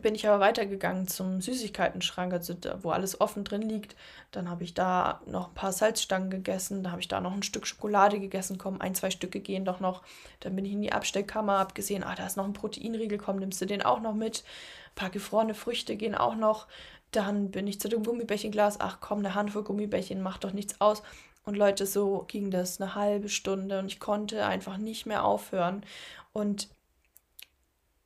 bin 0.00 0.14
ich 0.14 0.26
aber 0.26 0.40
weitergegangen 0.40 1.06
zum 1.06 1.42
Süßigkeitenschrank, 1.42 2.32
also 2.32 2.54
da, 2.54 2.82
wo 2.82 2.90
alles 2.90 3.20
offen 3.20 3.44
drin 3.44 3.62
liegt. 3.62 3.94
Dann 4.32 4.48
habe 4.48 4.64
ich 4.64 4.72
da 4.72 5.20
noch 5.26 5.48
ein 5.48 5.54
paar 5.54 5.72
Salzstangen 5.72 6.30
gegessen, 6.30 6.82
da 6.82 6.90
habe 6.90 7.02
ich 7.02 7.06
da 7.06 7.20
noch 7.20 7.32
ein 7.32 7.42
Stück 7.42 7.66
Schokolade 7.66 8.18
gegessen, 8.18 8.56
komm, 8.56 8.80
ein, 8.80 8.94
zwei 8.94 9.10
Stücke 9.10 9.40
gehen 9.40 9.66
doch 9.66 9.78
noch. 9.78 10.02
Dann 10.40 10.56
bin 10.56 10.64
ich 10.64 10.72
in 10.72 10.80
die 10.80 10.92
Abstellkammer, 10.92 11.58
habe 11.58 11.74
gesehen, 11.74 12.02
ah, 12.02 12.14
da 12.14 12.26
ist 12.26 12.36
noch 12.36 12.46
ein 12.46 12.54
Proteinriegel, 12.54 13.18
komm, 13.18 13.36
nimmst 13.36 13.60
du 13.60 13.66
den 13.66 13.82
auch 13.82 14.00
noch 14.00 14.14
mit. 14.14 14.42
Ein 14.88 14.94
paar 14.94 15.10
gefrorene 15.10 15.54
Früchte 15.54 15.96
gehen 15.96 16.14
auch 16.14 16.34
noch. 16.34 16.66
Dann 17.10 17.50
bin 17.50 17.66
ich 17.68 17.78
zu 17.78 17.88
dem 17.88 18.02
Gummibärchenglas, 18.02 18.80
ach 18.80 18.98
komm, 19.00 19.18
eine 19.18 19.34
Handvoll 19.34 19.62
Gummibärchen 19.62 20.22
macht 20.22 20.44
doch 20.44 20.52
nichts 20.52 20.80
aus. 20.80 21.02
Und 21.44 21.56
Leute, 21.56 21.84
so 21.86 22.24
ging 22.26 22.50
das 22.50 22.80
eine 22.80 22.94
halbe 22.94 23.28
Stunde 23.28 23.78
und 23.78 23.86
ich 23.86 24.00
konnte 24.00 24.46
einfach 24.46 24.78
nicht 24.78 25.04
mehr 25.04 25.24
aufhören. 25.24 25.84
Und 26.32 26.68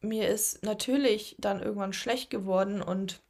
mir 0.01 0.29
ist 0.29 0.63
natürlich 0.63 1.37
dann 1.39 1.61
irgendwann 1.61 1.93
schlecht 1.93 2.31
geworden 2.31 2.83
und 2.83 3.21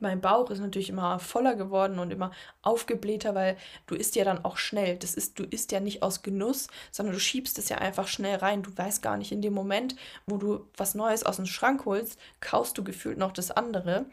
mein 0.00 0.20
Bauch 0.20 0.50
ist 0.50 0.60
natürlich 0.60 0.90
immer 0.90 1.18
voller 1.18 1.54
geworden 1.54 1.98
und 1.98 2.10
immer 2.10 2.32
aufgeblähter, 2.62 3.34
weil 3.34 3.56
du 3.86 3.94
isst 3.94 4.16
ja 4.16 4.24
dann 4.24 4.44
auch 4.44 4.56
schnell. 4.56 4.96
Das 4.96 5.14
ist, 5.14 5.38
du 5.38 5.44
isst 5.44 5.72
ja 5.72 5.80
nicht 5.80 6.02
aus 6.02 6.22
Genuss, 6.22 6.68
sondern 6.90 7.14
du 7.14 7.20
schiebst 7.20 7.58
es 7.58 7.68
ja 7.68 7.78
einfach 7.78 8.08
schnell 8.08 8.36
rein. 8.36 8.62
Du 8.62 8.76
weißt 8.76 9.02
gar 9.02 9.16
nicht, 9.16 9.32
in 9.32 9.40
dem 9.40 9.54
Moment, 9.54 9.94
wo 10.26 10.36
du 10.36 10.68
was 10.76 10.94
Neues 10.94 11.24
aus 11.24 11.36
dem 11.36 11.46
Schrank 11.46 11.84
holst, 11.84 12.18
kaust 12.40 12.76
du 12.76 12.84
gefühlt 12.84 13.18
noch 13.18 13.32
das 13.32 13.50
andere. 13.50 14.06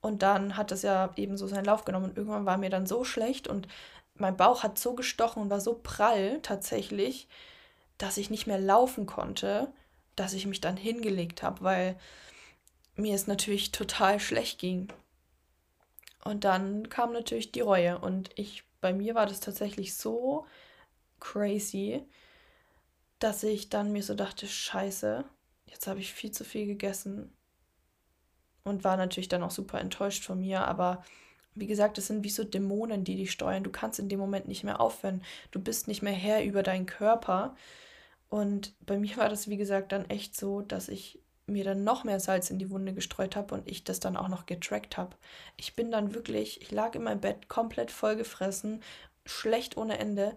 Und 0.00 0.22
dann 0.22 0.56
hat 0.56 0.70
das 0.70 0.82
ja 0.82 1.10
eben 1.16 1.36
so 1.36 1.46
seinen 1.46 1.66
Lauf 1.66 1.84
genommen. 1.84 2.06
Und 2.06 2.16
irgendwann 2.16 2.46
war 2.46 2.56
mir 2.56 2.70
dann 2.70 2.86
so 2.86 3.04
schlecht 3.04 3.48
und 3.48 3.68
mein 4.14 4.36
Bauch 4.36 4.62
hat 4.62 4.78
so 4.78 4.94
gestochen 4.94 5.42
und 5.42 5.50
war 5.50 5.60
so 5.60 5.78
prall 5.82 6.40
tatsächlich, 6.42 7.28
dass 7.98 8.16
ich 8.16 8.30
nicht 8.30 8.46
mehr 8.46 8.58
laufen 8.58 9.06
konnte, 9.06 9.72
dass 10.16 10.32
ich 10.32 10.46
mich 10.46 10.60
dann 10.60 10.76
hingelegt 10.76 11.42
habe, 11.42 11.62
weil 11.62 11.98
mir 12.96 13.14
es 13.14 13.26
natürlich 13.26 13.72
total 13.72 14.20
schlecht 14.20 14.58
ging. 14.58 14.88
Und 16.24 16.44
dann 16.44 16.88
kam 16.88 17.12
natürlich 17.12 17.52
die 17.52 17.60
Reue 17.60 17.98
und 17.98 18.30
ich 18.36 18.64
bei 18.80 18.92
mir 18.92 19.14
war 19.14 19.26
das 19.26 19.40
tatsächlich 19.40 19.94
so 19.94 20.44
crazy, 21.20 22.02
dass 23.18 23.42
ich 23.44 23.68
dann 23.70 23.92
mir 23.92 24.02
so 24.02 24.14
dachte, 24.14 24.46
scheiße, 24.46 25.24
jetzt 25.66 25.86
habe 25.86 26.00
ich 26.00 26.12
viel 26.12 26.32
zu 26.32 26.44
viel 26.44 26.66
gegessen 26.66 27.32
und 28.64 28.84
war 28.84 28.96
natürlich 28.96 29.28
dann 29.28 29.42
auch 29.42 29.52
super 29.52 29.80
enttäuscht 29.80 30.24
von 30.24 30.40
mir, 30.40 30.66
aber 30.66 31.04
wie 31.54 31.66
gesagt, 31.66 31.98
es 31.98 32.06
sind 32.06 32.24
wie 32.24 32.30
so 32.30 32.44
Dämonen, 32.44 33.04
die 33.04 33.16
dich 33.16 33.30
steuern. 33.30 33.62
Du 33.62 33.70
kannst 33.70 33.98
in 33.98 34.08
dem 34.08 34.18
Moment 34.18 34.48
nicht 34.48 34.64
mehr 34.64 34.80
aufhören. 34.80 35.22
Du 35.50 35.60
bist 35.60 35.86
nicht 35.86 36.02
mehr 36.02 36.14
Herr 36.14 36.42
über 36.44 36.62
deinen 36.62 36.86
Körper. 36.86 37.54
Und 38.32 38.72
bei 38.86 38.98
mir 38.98 39.14
war 39.18 39.28
das, 39.28 39.50
wie 39.50 39.58
gesagt, 39.58 39.92
dann 39.92 40.08
echt 40.08 40.34
so, 40.34 40.62
dass 40.62 40.88
ich 40.88 41.20
mir 41.44 41.64
dann 41.64 41.84
noch 41.84 42.02
mehr 42.02 42.18
Salz 42.18 42.48
in 42.48 42.58
die 42.58 42.70
Wunde 42.70 42.94
gestreut 42.94 43.36
habe 43.36 43.54
und 43.54 43.70
ich 43.70 43.84
das 43.84 44.00
dann 44.00 44.16
auch 44.16 44.28
noch 44.28 44.46
getrackt 44.46 44.96
habe. 44.96 45.14
Ich 45.58 45.76
bin 45.76 45.90
dann 45.90 46.14
wirklich, 46.14 46.62
ich 46.62 46.70
lag 46.70 46.94
in 46.94 47.02
meinem 47.02 47.20
Bett 47.20 47.50
komplett 47.50 47.90
vollgefressen, 47.90 48.82
schlecht 49.26 49.76
ohne 49.76 49.98
Ende 49.98 50.34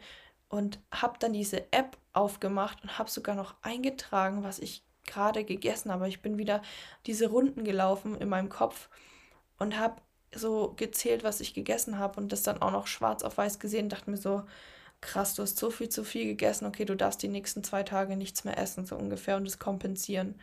und 0.49 0.81
habe 0.91 1.17
dann 1.19 1.31
diese 1.31 1.71
App 1.71 1.95
aufgemacht 2.11 2.83
und 2.83 2.97
habe 2.97 3.09
sogar 3.09 3.33
noch 3.33 3.55
eingetragen, 3.61 4.43
was 4.43 4.59
ich 4.59 4.83
gerade 5.05 5.45
gegessen 5.45 5.89
habe. 5.89 6.09
Ich 6.09 6.21
bin 6.21 6.37
wieder 6.37 6.61
diese 7.05 7.29
Runden 7.29 7.63
gelaufen 7.63 8.17
in 8.19 8.27
meinem 8.27 8.49
Kopf 8.49 8.89
und 9.57 9.79
habe 9.79 10.01
so 10.33 10.73
gezählt, 10.75 11.23
was 11.23 11.39
ich 11.39 11.53
gegessen 11.53 11.97
habe 11.97 12.19
und 12.19 12.33
das 12.33 12.43
dann 12.43 12.61
auch 12.61 12.71
noch 12.71 12.87
schwarz 12.87 13.23
auf 13.23 13.37
weiß 13.37 13.57
gesehen, 13.59 13.87
dachte 13.87 14.11
mir 14.11 14.17
so, 14.17 14.43
krass, 15.05 15.35
du 15.35 15.43
hast 15.43 15.57
so 15.57 15.69
viel 15.69 15.89
zu 15.89 16.03
viel 16.03 16.25
gegessen, 16.25 16.65
okay, 16.65 16.85
du 16.85 16.95
darfst 16.95 17.21
die 17.23 17.27
nächsten 17.27 17.63
zwei 17.63 17.83
Tage 17.83 18.17
nichts 18.17 18.43
mehr 18.43 18.57
essen, 18.57 18.85
so 18.85 18.95
ungefähr, 18.97 19.37
und 19.37 19.45
das 19.45 19.59
kompensieren. 19.59 20.35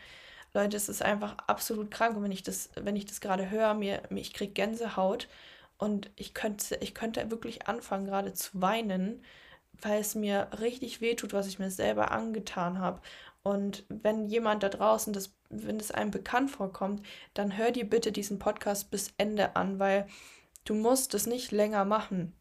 Leute, 0.54 0.76
es 0.76 0.88
ist 0.88 1.02
einfach 1.02 1.36
absolut 1.46 1.90
krank. 1.90 2.16
Und 2.16 2.24
wenn 2.24 2.32
ich 2.32 2.42
das, 2.42 2.70
wenn 2.76 2.96
ich 2.96 3.06
das 3.06 3.20
gerade 3.20 3.50
höre, 3.50 3.74
mir, 3.74 4.02
ich 4.10 4.32
kriege 4.34 4.52
Gänsehaut 4.52 5.28
und 5.78 6.10
ich 6.16 6.34
könnte, 6.34 6.76
ich 6.80 6.94
könnte 6.94 7.30
wirklich 7.30 7.68
anfangen, 7.68 8.06
gerade 8.06 8.32
zu 8.34 8.50
weinen, 8.60 9.24
weil 9.80 10.00
es 10.00 10.14
mir 10.14 10.48
richtig 10.60 11.00
wehtut, 11.00 11.32
was 11.32 11.46
ich 11.48 11.58
mir 11.58 11.70
selber 11.70 12.10
angetan 12.12 12.78
habe. 12.78 13.00
Und 13.42 13.84
wenn 13.88 14.28
jemand 14.28 14.62
da 14.62 14.68
draußen, 14.68 15.12
das, 15.12 15.34
wenn 15.48 15.80
es 15.80 15.90
einem 15.90 16.10
bekannt 16.10 16.50
vorkommt, 16.50 17.04
dann 17.34 17.56
hör 17.56 17.72
dir 17.72 17.88
bitte 17.88 18.12
diesen 18.12 18.38
Podcast 18.38 18.90
bis 18.90 19.12
Ende 19.18 19.56
an, 19.56 19.78
weil 19.78 20.06
du 20.64 20.74
musst 20.74 21.14
es 21.14 21.26
nicht 21.26 21.50
länger 21.50 21.84
machen. 21.84 22.34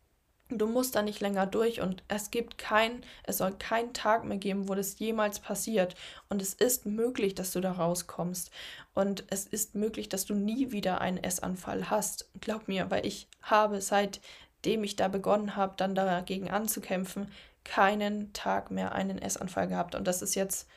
Du 0.57 0.67
musst 0.67 0.95
da 0.95 1.01
nicht 1.01 1.21
länger 1.21 1.45
durch 1.45 1.81
und 1.81 2.03
es 2.07 2.31
gibt 2.31 2.57
kein, 2.57 3.03
es 3.23 3.37
soll 3.37 3.53
keinen 3.53 3.93
Tag 3.93 4.25
mehr 4.25 4.37
geben, 4.37 4.67
wo 4.67 4.75
das 4.75 4.99
jemals 4.99 5.39
passiert. 5.39 5.95
Und 6.29 6.41
es 6.41 6.53
ist 6.53 6.85
möglich, 6.85 7.35
dass 7.35 7.51
du 7.51 7.61
da 7.61 7.71
rauskommst. 7.71 8.51
Und 8.93 9.23
es 9.29 9.45
ist 9.45 9.75
möglich, 9.75 10.09
dass 10.09 10.25
du 10.25 10.33
nie 10.33 10.71
wieder 10.71 11.01
einen 11.01 11.17
Essanfall 11.17 11.89
hast. 11.89 12.29
Glaub 12.41 12.67
mir, 12.67 12.91
weil 12.91 13.05
ich 13.05 13.27
habe 13.41 13.81
seitdem 13.81 14.83
ich 14.83 14.95
da 14.95 15.07
begonnen 15.07 15.55
habe, 15.55 15.75
dann 15.77 15.95
dagegen 15.95 16.49
anzukämpfen, 16.49 17.31
keinen 17.63 18.33
Tag 18.33 18.71
mehr 18.71 18.93
einen 18.93 19.21
Essanfall 19.21 19.67
gehabt. 19.67 19.95
Und 19.95 20.05
das 20.05 20.21
ist 20.21 20.35
jetzt 20.35 20.67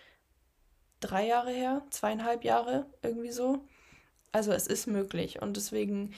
drei 1.00 1.26
Jahre 1.26 1.50
her, 1.50 1.82
zweieinhalb 1.90 2.44
Jahre, 2.44 2.87
irgendwie 3.02 3.32
so. 3.32 3.64
Also 4.32 4.52
es 4.52 4.66
ist 4.66 4.87
möglich. 4.87 5.42
Und 5.42 5.56
deswegen 5.56 6.12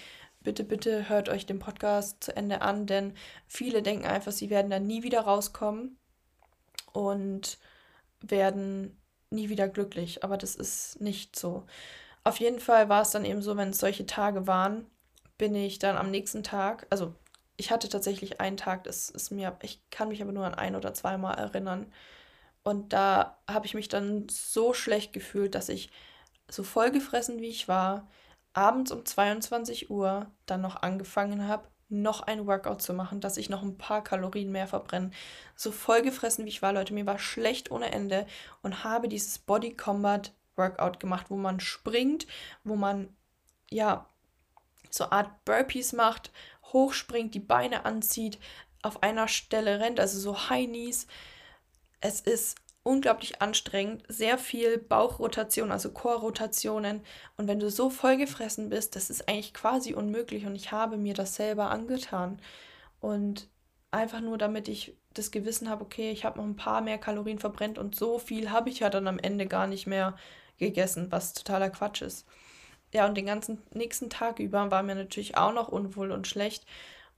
bitte, 0.47 0.63
bitte 0.63 1.09
hört 1.09 1.29
euch 1.29 1.45
den 1.45 1.59
Podcast 1.59 2.23
zu 2.23 2.37
Ende 2.37 2.63
an, 2.63 2.87
denn 2.87 3.15
viele 3.49 3.83
denken 3.83 4.07
einfach, 4.07 4.31
sie 4.31 4.49
werden 4.49 4.71
dann 4.71 4.87
nie 4.87 5.03
wieder 5.03 5.23
rauskommen 5.23 5.99
und 6.93 7.59
werden 8.21 8.97
nie 9.31 9.49
wieder 9.49 9.67
glücklich. 9.69 10.23
Aber 10.23 10.37
das 10.37 10.55
ist 10.55 11.01
nicht 11.01 11.35
so. 11.35 11.65
Auf 12.23 12.39
jeden 12.39 12.61
Fall 12.61 12.89
war 12.89 13.03
es 13.03 13.11
dann 13.11 13.25
eben 13.25 13.43
so, 13.43 13.57
wenn 13.57 13.71
es 13.71 13.81
solche 13.81 14.07
Tage 14.07 14.47
waren, 14.47 14.87
bin 15.37 15.53
ich 15.57 15.81
dann 15.81 15.97
am 15.97 16.13
nächsten 16.13 16.45
Tag, 16.45 16.87
also 16.91 17.13
ich 17.57 17.73
hatte 17.73 17.89
tatsächlich 17.89 18.41
einen 18.41 18.57
Tag, 18.57 18.85
das 18.85 19.11
ist 19.11 19.33
mir, 19.33 19.57
ich 19.63 19.81
kann 19.91 20.09
mich 20.09 20.23
aber 20.23 20.31
nur 20.31 20.47
an 20.47 20.55
ein 20.55 20.77
oder 20.77 20.95
zweimal 20.95 21.37
erinnern. 21.39 21.93
Und 22.63 22.93
da 22.93 23.37
habe 23.49 23.67
ich 23.67 23.75
mich 23.75 23.89
dann 23.89 24.29
so 24.29 24.75
schlecht 24.75 25.13
gefühlt, 25.13 25.57
dass 25.57 25.69
ich 25.69 25.91
so 26.49 26.63
vollgefressen 26.63 27.41
wie 27.41 27.49
ich 27.49 27.67
war, 27.67 28.07
abends 28.57 28.91
um 28.91 29.05
22 29.05 29.91
Uhr 29.91 30.31
dann 30.47 30.63
noch 30.63 30.83
angefangen 30.83 31.47
habe, 31.47 31.69
noch 31.89 32.23
ein 32.23 32.47
Workout 32.47 32.83
zu 32.83 32.95
machen, 32.95 33.21
dass 33.21 33.37
ich 33.37 33.49
noch 33.49 33.63
ein 33.63 33.79
paar 33.79 34.03
Kalorien 34.03 34.51
mehr 34.51 34.67
verbrenne. 34.67 35.11
So 35.55 35.71
vollgefressen 35.71 36.45
wie 36.45 36.49
ich 36.49 36.63
war, 36.63 36.73
Leute, 36.73 36.95
mir 36.95 37.07
war 37.07 37.19
schlecht 37.19 37.71
ohne 37.71 37.93
Ende 37.93 38.27
und 38.63 38.83
habe 38.83 39.09
dieses 39.09 39.39
Body 39.39 39.75
Combat 39.75 40.33
Workout 40.57 40.99
gemacht, 41.01 41.27
wo 41.29 41.37
man 41.37 41.61
springt, 41.61 42.27
wo 42.65 42.77
man 42.77 43.15
ja 43.71 44.09
so 44.91 45.11
Art 45.11 45.45
Burpees 45.45 45.93
macht, 45.93 46.33
hochspringt, 46.73 47.35
die 47.35 47.41
Beine 47.41 47.85
anzieht, 47.85 48.39
auf 48.83 49.03
einer 49.03 49.29
Stelle 49.29 49.81
rennt, 49.81 50.01
also 50.01 50.19
so 50.19 50.49
High 50.49 50.67
Knees. 50.67 51.07
Es 52.01 52.21
ist 52.21 52.57
unglaublich 52.87 53.43
anstrengend, 53.43 54.05
sehr 54.09 54.39
viel 54.39 54.79
Bauchrotation, 54.79 55.73
also 55.73 55.91
Chorrotationen. 55.91 57.03
Und 57.37 57.49
wenn 57.49 57.59
du 57.59 57.71
so 57.71 57.91
vollgefressen 57.91 58.69
bist, 58.69 58.97
das 58.97 59.11
ist 59.11 59.29
eigentlich 59.29 59.53
quasi 59.53 59.95
unmöglich. 59.95 60.47
Und 60.47 60.55
ich 60.55 60.73
habe 60.73 60.97
mir 60.97 61.15
das 61.15 61.35
selber 61.35 61.71
angetan. 61.71 62.41
Und 63.01 63.49
einfach 63.91 64.21
nur, 64.21 64.39
damit 64.39 64.69
ich 64.69 64.97
das 65.15 65.31
Gewissen 65.31 65.69
habe, 65.69 65.85
okay, 65.85 66.11
ich 66.13 66.25
habe 66.25 66.39
noch 66.39 66.45
ein 66.45 66.57
paar 66.57 66.81
mehr 66.81 66.99
Kalorien 66.99 67.39
verbrennt 67.39 67.79
und 67.79 67.97
so 67.97 68.19
viel 68.19 68.51
habe 68.51 68.69
ich 68.71 68.81
ja 68.81 68.91
dann 68.91 69.09
am 69.09 69.19
Ende 69.19 69.47
gar 69.47 69.67
nicht 69.67 69.87
mehr 69.87 70.17
gegessen, 70.59 71.11
was 71.11 71.33
totaler 71.33 71.71
Quatsch 71.71 72.03
ist. 72.03 72.27
Ja, 72.93 73.07
und 73.07 73.17
den 73.17 73.27
ganzen 73.27 73.63
nächsten 73.73 74.11
Tag 74.11 74.39
über 74.39 74.71
war 74.71 74.83
mir 74.83 74.95
natürlich 74.95 75.37
auch 75.37 75.53
noch 75.53 75.69
unwohl 75.69 76.13
und 76.13 76.27
schlecht. 76.27 76.65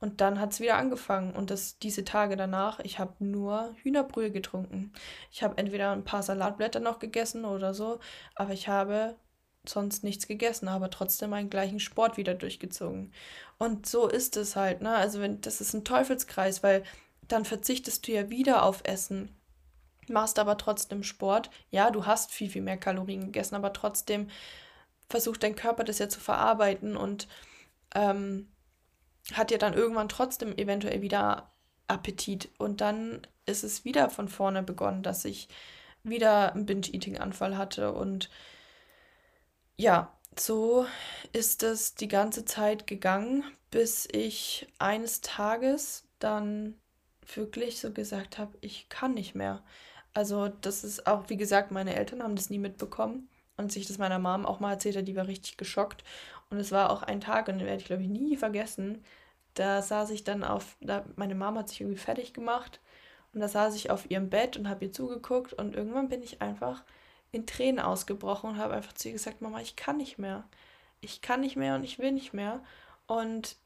Und 0.00 0.20
dann 0.20 0.40
hat 0.40 0.52
es 0.52 0.60
wieder 0.60 0.76
angefangen. 0.76 1.34
Und 1.34 1.50
das, 1.50 1.78
diese 1.78 2.04
Tage 2.04 2.36
danach, 2.36 2.78
ich 2.80 2.98
habe 2.98 3.14
nur 3.18 3.74
Hühnerbrühe 3.82 4.30
getrunken. 4.30 4.92
Ich 5.32 5.42
habe 5.42 5.58
entweder 5.58 5.92
ein 5.92 6.04
paar 6.04 6.22
Salatblätter 6.22 6.80
noch 6.80 6.98
gegessen 6.98 7.44
oder 7.44 7.74
so, 7.74 7.98
aber 8.36 8.52
ich 8.52 8.68
habe 8.68 9.16
sonst 9.66 10.04
nichts 10.04 10.26
gegessen, 10.26 10.68
aber 10.68 10.90
trotzdem 10.90 11.30
meinen 11.30 11.50
gleichen 11.50 11.80
Sport 11.80 12.16
wieder 12.16 12.34
durchgezogen. 12.34 13.12
Und 13.58 13.86
so 13.86 14.08
ist 14.08 14.36
es 14.36 14.56
halt, 14.56 14.82
ne? 14.82 14.94
Also 14.94 15.20
wenn, 15.20 15.40
das 15.40 15.60
ist 15.60 15.74
ein 15.74 15.84
Teufelskreis, 15.84 16.62
weil 16.62 16.84
dann 17.26 17.44
verzichtest 17.44 18.06
du 18.06 18.12
ja 18.12 18.30
wieder 18.30 18.62
auf 18.62 18.80
Essen, 18.84 19.34
machst 20.08 20.38
aber 20.38 20.56
trotzdem 20.56 21.02
Sport. 21.02 21.50
Ja, 21.70 21.90
du 21.90 22.06
hast 22.06 22.30
viel, 22.32 22.48
viel 22.48 22.62
mehr 22.62 22.78
Kalorien 22.78 23.26
gegessen, 23.26 23.56
aber 23.56 23.72
trotzdem 23.72 24.28
versucht 25.10 25.42
dein 25.42 25.56
Körper 25.56 25.84
das 25.84 25.98
ja 25.98 26.08
zu 26.08 26.20
verarbeiten 26.20 26.96
und 26.96 27.28
ähm, 27.94 28.48
hat 29.34 29.50
ja 29.50 29.58
dann 29.58 29.74
irgendwann 29.74 30.08
trotzdem 30.08 30.56
eventuell 30.56 31.02
wieder 31.02 31.50
Appetit. 31.86 32.50
Und 32.58 32.80
dann 32.80 33.26
ist 33.46 33.64
es 33.64 33.84
wieder 33.84 34.10
von 34.10 34.28
vorne 34.28 34.62
begonnen, 34.62 35.02
dass 35.02 35.24
ich 35.24 35.48
wieder 36.02 36.54
einen 36.54 36.66
Binge-Eating-Anfall 36.66 37.56
hatte. 37.56 37.92
Und 37.92 38.30
ja, 39.76 40.12
so 40.38 40.86
ist 41.32 41.62
es 41.62 41.94
die 41.94 42.08
ganze 42.08 42.44
Zeit 42.44 42.86
gegangen, 42.86 43.44
bis 43.70 44.08
ich 44.10 44.66
eines 44.78 45.20
Tages 45.20 46.04
dann 46.18 46.74
wirklich 47.34 47.80
so 47.80 47.92
gesagt 47.92 48.38
habe, 48.38 48.56
ich 48.60 48.88
kann 48.88 49.14
nicht 49.14 49.34
mehr. 49.34 49.62
Also 50.14 50.48
das 50.48 50.84
ist 50.84 51.06
auch, 51.06 51.28
wie 51.28 51.36
gesagt, 51.36 51.70
meine 51.70 51.94
Eltern 51.94 52.22
haben 52.22 52.36
das 52.36 52.50
nie 52.50 52.58
mitbekommen 52.58 53.28
und 53.56 53.70
sich 53.72 53.86
das 53.86 53.98
meiner 53.98 54.18
Mom 54.18 54.46
auch 54.46 54.60
mal 54.60 54.72
erzählt 54.72 54.96
hat, 54.96 55.08
die 55.08 55.16
war 55.16 55.26
richtig 55.26 55.56
geschockt. 55.56 56.04
Und 56.50 56.58
es 56.58 56.72
war 56.72 56.90
auch 56.90 57.02
ein 57.02 57.20
Tag, 57.20 57.48
und 57.48 57.58
den 57.58 57.66
werde 57.66 57.80
ich, 57.80 57.86
glaube 57.86 58.02
ich, 58.02 58.08
nie 58.08 58.36
vergessen. 58.36 59.04
Da 59.58 59.82
saß 59.82 60.10
ich 60.10 60.22
dann 60.22 60.44
auf, 60.44 60.76
da, 60.80 61.04
meine 61.16 61.34
Mama 61.34 61.60
hat 61.60 61.68
sich 61.68 61.80
irgendwie 61.80 61.98
fertig 61.98 62.32
gemacht 62.32 62.80
und 63.34 63.40
da 63.40 63.48
saß 63.48 63.74
ich 63.74 63.90
auf 63.90 64.08
ihrem 64.08 64.30
Bett 64.30 64.56
und 64.56 64.68
habe 64.68 64.84
ihr 64.84 64.92
zugeguckt 64.92 65.52
und 65.52 65.74
irgendwann 65.74 66.08
bin 66.08 66.22
ich 66.22 66.40
einfach 66.40 66.84
in 67.32 67.44
Tränen 67.44 67.80
ausgebrochen 67.80 68.50
und 68.50 68.58
habe 68.58 68.74
einfach 68.74 68.92
zu 68.92 69.08
ihr 69.08 69.14
gesagt, 69.14 69.42
Mama, 69.42 69.60
ich 69.60 69.74
kann 69.74 69.96
nicht 69.96 70.16
mehr. 70.16 70.44
Ich 71.00 71.22
kann 71.22 71.40
nicht 71.40 71.56
mehr 71.56 71.74
und 71.74 71.82
ich 71.82 71.98
will 71.98 72.12
nicht 72.12 72.32
mehr. 72.32 72.62
Und 73.06 73.56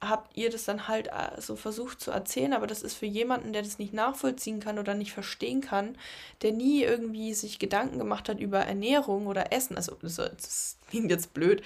habt 0.00 0.36
ihr 0.36 0.50
das 0.50 0.64
dann 0.64 0.86
halt 0.86 1.08
äh, 1.08 1.40
so 1.40 1.56
versucht 1.56 2.00
zu 2.00 2.10
erzählen, 2.10 2.52
aber 2.52 2.66
das 2.66 2.82
ist 2.82 2.94
für 2.94 3.06
jemanden, 3.06 3.52
der 3.52 3.62
das 3.62 3.78
nicht 3.78 3.94
nachvollziehen 3.94 4.60
kann 4.60 4.78
oder 4.78 4.94
nicht 4.94 5.12
verstehen 5.12 5.60
kann, 5.62 5.96
der 6.42 6.52
nie 6.52 6.82
irgendwie 6.82 7.32
sich 7.32 7.58
Gedanken 7.58 7.98
gemacht 7.98 8.28
hat 8.28 8.38
über 8.38 8.60
Ernährung 8.60 9.26
oder 9.26 9.52
Essen. 9.52 9.76
Also 9.76 9.96
das 10.02 10.76
klingt 10.90 11.10
jetzt 11.10 11.32
blöd, 11.34 11.62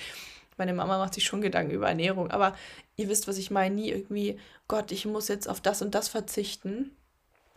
meine 0.62 0.74
Mama 0.74 0.96
macht 0.98 1.14
sich 1.14 1.24
schon 1.24 1.40
Gedanken 1.40 1.72
über 1.72 1.88
Ernährung, 1.88 2.30
aber 2.30 2.56
ihr 2.94 3.08
wisst, 3.08 3.26
was 3.26 3.36
ich 3.36 3.50
meine, 3.50 3.74
nie 3.74 3.90
irgendwie, 3.90 4.38
Gott, 4.68 4.92
ich 4.92 5.06
muss 5.06 5.26
jetzt 5.26 5.48
auf 5.48 5.60
das 5.60 5.82
und 5.82 5.92
das 5.96 6.08
verzichten. 6.08 6.96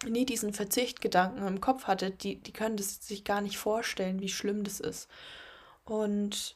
Nie 0.08 0.26
diesen 0.26 0.54
Verzichtgedanken 0.54 1.46
im 1.46 1.62
Kopf 1.62 1.86
hatte, 1.86 2.10
die, 2.10 2.38
die 2.38 2.52
können 2.52 2.78
das 2.78 3.06
sich 3.06 3.24
gar 3.24 3.42
nicht 3.42 3.60
vorstellen, 3.60 4.22
wie 4.22 4.30
schlimm 4.30 4.64
das 4.64 4.80
ist. 4.80 5.08
Und 5.84 6.56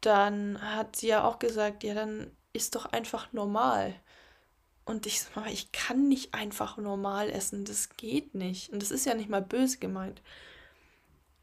dann 0.00 0.60
hat 0.60 0.96
sie 0.96 1.06
ja 1.06 1.24
auch 1.24 1.38
gesagt, 1.38 1.84
ja, 1.84 1.94
dann 1.94 2.32
ist 2.52 2.74
doch 2.74 2.86
einfach 2.86 3.32
normal. 3.32 3.94
Und 4.84 5.06
ich, 5.06 5.22
ich 5.52 5.70
kann 5.70 6.08
nicht 6.08 6.34
einfach 6.34 6.78
normal 6.78 7.30
essen. 7.30 7.64
Das 7.64 7.90
geht 7.96 8.34
nicht. 8.34 8.72
Und 8.72 8.82
das 8.82 8.90
ist 8.90 9.06
ja 9.06 9.14
nicht 9.14 9.28
mal 9.28 9.42
böse 9.42 9.78
gemeint. 9.78 10.20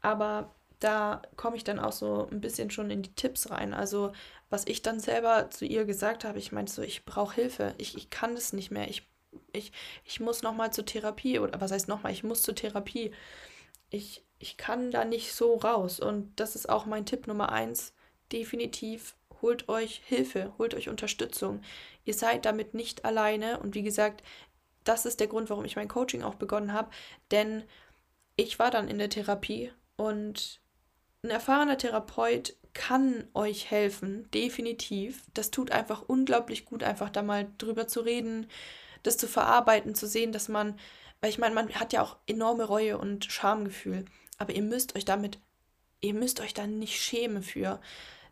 Aber 0.02 0.54
da 0.84 1.22
komme 1.36 1.56
ich 1.56 1.64
dann 1.64 1.80
auch 1.80 1.92
so 1.92 2.28
ein 2.30 2.42
bisschen 2.42 2.70
schon 2.70 2.90
in 2.90 3.02
die 3.02 3.14
Tipps 3.14 3.50
rein. 3.50 3.72
Also, 3.72 4.12
was 4.50 4.66
ich 4.66 4.82
dann 4.82 5.00
selber 5.00 5.48
zu 5.50 5.64
ihr 5.64 5.86
gesagt 5.86 6.24
habe, 6.24 6.38
ich 6.38 6.52
meinte 6.52 6.72
so, 6.72 6.82
ich 6.82 7.06
brauche 7.06 7.34
Hilfe. 7.34 7.74
Ich, 7.78 7.96
ich 7.96 8.10
kann 8.10 8.34
das 8.34 8.52
nicht 8.52 8.70
mehr. 8.70 8.88
Ich, 8.90 9.08
ich, 9.52 9.72
ich 10.04 10.20
muss 10.20 10.42
nochmal 10.42 10.74
zur 10.74 10.84
Therapie. 10.84 11.38
Oder 11.38 11.58
was 11.60 11.72
heißt 11.72 11.88
nochmal? 11.88 12.12
Ich 12.12 12.22
muss 12.22 12.42
zur 12.42 12.54
Therapie. 12.54 13.12
Ich, 13.88 14.26
ich 14.38 14.58
kann 14.58 14.90
da 14.90 15.06
nicht 15.06 15.32
so 15.32 15.56
raus. 15.56 16.00
Und 16.00 16.38
das 16.38 16.54
ist 16.54 16.68
auch 16.68 16.84
mein 16.84 17.06
Tipp 17.06 17.26
Nummer 17.26 17.50
eins. 17.50 17.94
Definitiv 18.30 19.16
holt 19.40 19.70
euch 19.70 20.02
Hilfe, 20.04 20.52
holt 20.58 20.74
euch 20.74 20.90
Unterstützung. 20.90 21.62
Ihr 22.04 22.14
seid 22.14 22.44
damit 22.44 22.74
nicht 22.74 23.06
alleine. 23.06 23.58
Und 23.58 23.74
wie 23.74 23.82
gesagt, 23.82 24.22
das 24.84 25.06
ist 25.06 25.18
der 25.18 25.28
Grund, 25.28 25.48
warum 25.48 25.64
ich 25.64 25.76
mein 25.76 25.88
Coaching 25.88 26.22
auch 26.22 26.34
begonnen 26.34 26.74
habe. 26.74 26.90
Denn 27.30 27.64
ich 28.36 28.58
war 28.58 28.70
dann 28.70 28.88
in 28.88 28.98
der 28.98 29.08
Therapie 29.08 29.72
und 29.96 30.60
ein 31.24 31.30
erfahrener 31.30 31.78
Therapeut 31.78 32.54
kann 32.74 33.24
euch 33.34 33.70
helfen, 33.70 34.30
definitiv. 34.32 35.24
Das 35.32 35.50
tut 35.50 35.70
einfach 35.70 36.02
unglaublich 36.06 36.64
gut, 36.64 36.82
einfach 36.82 37.08
da 37.08 37.22
mal 37.22 37.48
drüber 37.58 37.88
zu 37.88 38.00
reden, 38.00 38.48
das 39.02 39.16
zu 39.16 39.26
verarbeiten, 39.26 39.94
zu 39.94 40.06
sehen, 40.06 40.32
dass 40.32 40.48
man, 40.48 40.78
weil 41.20 41.30
ich 41.30 41.38
meine, 41.38 41.54
man 41.54 41.74
hat 41.74 41.92
ja 41.92 42.02
auch 42.02 42.16
enorme 42.26 42.64
Reue 42.64 42.98
und 42.98 43.24
Schamgefühl, 43.24 44.04
aber 44.38 44.54
ihr 44.54 44.62
müsst 44.62 44.96
euch 44.96 45.04
damit, 45.04 45.38
ihr 46.00 46.14
müsst 46.14 46.40
euch 46.40 46.52
da 46.52 46.66
nicht 46.66 47.00
schämen 47.00 47.42
für, 47.42 47.80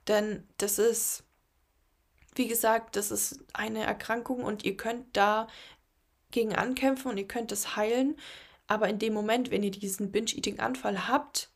denn 0.09 0.47
das 0.59 0.79
ist, 0.79 1.25
wie 2.35 2.49
gesagt, 2.49 2.97
das 2.97 3.11
ist 3.11 3.41
eine 3.53 3.85
Erkrankung 3.85 4.43
und 4.43 4.65
ihr 4.65 4.77
könnt 4.77 5.17
da 5.17 5.47
gegen 6.31 6.55
ankämpfen 6.57 7.11
und 7.11 7.19
ihr 7.19 7.29
könnt 7.29 7.53
es 7.53 7.77
heilen, 7.77 8.17
aber 8.67 8.89
in 8.89 8.99
dem 8.99 9.13
Moment, 9.13 9.51
wenn 9.51 9.63
ihr 9.63 9.71
diesen 9.71 10.11
Binge-Eating-Anfall 10.11 11.07
habt, 11.07 11.52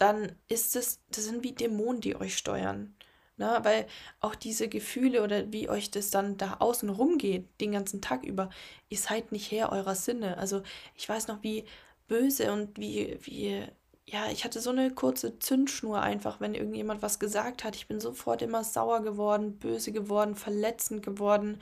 dann 0.00 0.32
ist 0.48 0.76
es, 0.76 1.00
das 1.10 1.24
sind 1.24 1.42
wie 1.44 1.52
Dämonen, 1.52 2.00
die 2.00 2.16
euch 2.16 2.36
steuern. 2.36 2.94
Ne? 3.36 3.58
Weil 3.62 3.86
auch 4.20 4.34
diese 4.34 4.68
Gefühle 4.68 5.22
oder 5.22 5.52
wie 5.52 5.68
euch 5.68 5.90
das 5.90 6.10
dann 6.10 6.36
da 6.36 6.56
außen 6.60 6.90
rumgeht, 6.90 7.48
den 7.60 7.72
ganzen 7.72 8.02
Tag 8.02 8.24
über, 8.24 8.50
ihr 8.88 8.98
seid 8.98 9.32
nicht 9.32 9.50
Herr 9.50 9.72
eurer 9.72 9.94
Sinne. 9.94 10.38
Also 10.38 10.62
ich 10.94 11.08
weiß 11.08 11.28
noch, 11.28 11.42
wie 11.42 11.64
böse 12.06 12.52
und 12.52 12.78
wie, 12.78 13.18
wie, 13.22 13.64
ja, 14.06 14.30
ich 14.30 14.44
hatte 14.44 14.60
so 14.60 14.70
eine 14.70 14.90
kurze 14.90 15.38
Zündschnur 15.38 16.00
einfach, 16.00 16.40
wenn 16.40 16.54
irgendjemand 16.54 17.02
was 17.02 17.18
gesagt 17.18 17.64
hat. 17.64 17.76
Ich 17.76 17.88
bin 17.88 18.00
sofort 18.00 18.42
immer 18.42 18.64
sauer 18.64 19.02
geworden, 19.02 19.58
böse 19.58 19.92
geworden, 19.92 20.34
verletzend 20.34 21.02
geworden. 21.02 21.60